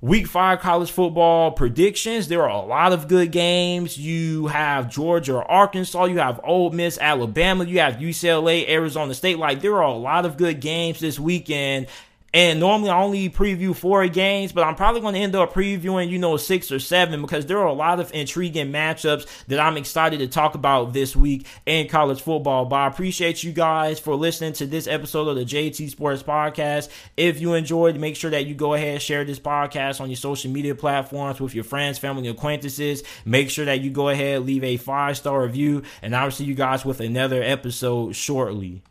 Week 0.00 0.28
five 0.28 0.60
college 0.60 0.92
football 0.92 1.50
predictions. 1.50 2.28
There 2.28 2.44
are 2.44 2.48
a 2.48 2.64
lot 2.64 2.92
of 2.92 3.08
good 3.08 3.32
games. 3.32 3.98
You 3.98 4.46
have 4.46 4.88
Georgia 4.88 5.34
or 5.34 5.50
Arkansas. 5.50 6.04
You 6.04 6.18
have 6.18 6.40
Ole 6.44 6.70
Miss, 6.70 6.98
Alabama. 6.98 7.64
You 7.64 7.80
have 7.80 7.94
UCLA, 7.94 8.68
Arizona 8.68 9.12
State. 9.12 9.40
Like, 9.40 9.60
there 9.60 9.74
are 9.74 9.82
a 9.82 9.92
lot 9.92 10.24
of 10.24 10.36
good 10.36 10.60
games 10.60 11.00
this 11.00 11.18
weekend. 11.18 11.88
And 12.34 12.60
normally 12.60 12.90
I 12.90 13.02
only 13.02 13.30
preview 13.30 13.74
four 13.74 14.06
games, 14.06 14.52
but 14.52 14.62
I'm 14.62 14.74
probably 14.74 15.00
going 15.00 15.14
to 15.14 15.20
end 15.20 15.34
up 15.34 15.54
previewing, 15.54 16.10
you 16.10 16.18
know, 16.18 16.36
six 16.36 16.70
or 16.70 16.78
seven 16.78 17.22
because 17.22 17.46
there 17.46 17.58
are 17.58 17.66
a 17.66 17.72
lot 17.72 18.00
of 18.00 18.12
intriguing 18.12 18.70
matchups 18.70 19.26
that 19.46 19.58
I'm 19.58 19.78
excited 19.78 20.18
to 20.18 20.28
talk 20.28 20.54
about 20.54 20.92
this 20.92 21.16
week 21.16 21.46
in 21.64 21.88
college 21.88 22.20
football. 22.20 22.66
But 22.66 22.76
I 22.76 22.86
appreciate 22.86 23.42
you 23.42 23.52
guys 23.52 23.98
for 23.98 24.14
listening 24.14 24.52
to 24.54 24.66
this 24.66 24.86
episode 24.86 25.28
of 25.28 25.36
the 25.36 25.46
JT 25.46 25.88
Sports 25.88 26.22
Podcast. 26.22 26.90
If 27.16 27.40
you 27.40 27.54
enjoyed, 27.54 27.96
make 27.96 28.14
sure 28.14 28.30
that 28.30 28.44
you 28.44 28.54
go 28.54 28.74
ahead 28.74 28.88
and 28.94 29.02
share 29.02 29.24
this 29.24 29.40
podcast 29.40 30.02
on 30.02 30.10
your 30.10 30.16
social 30.16 30.50
media 30.50 30.74
platforms 30.74 31.40
with 31.40 31.54
your 31.54 31.64
friends, 31.64 31.96
family, 31.96 32.28
and 32.28 32.36
acquaintances. 32.36 33.04
Make 33.24 33.48
sure 33.48 33.64
that 33.64 33.80
you 33.80 33.88
go 33.88 34.10
ahead, 34.10 34.44
leave 34.44 34.64
a 34.64 34.76
five 34.76 35.16
star 35.16 35.42
review, 35.42 35.82
and 36.02 36.14
I'll 36.14 36.30
see 36.30 36.44
you 36.44 36.54
guys 36.54 36.84
with 36.84 37.00
another 37.00 37.42
episode 37.42 38.14
shortly. 38.14 38.82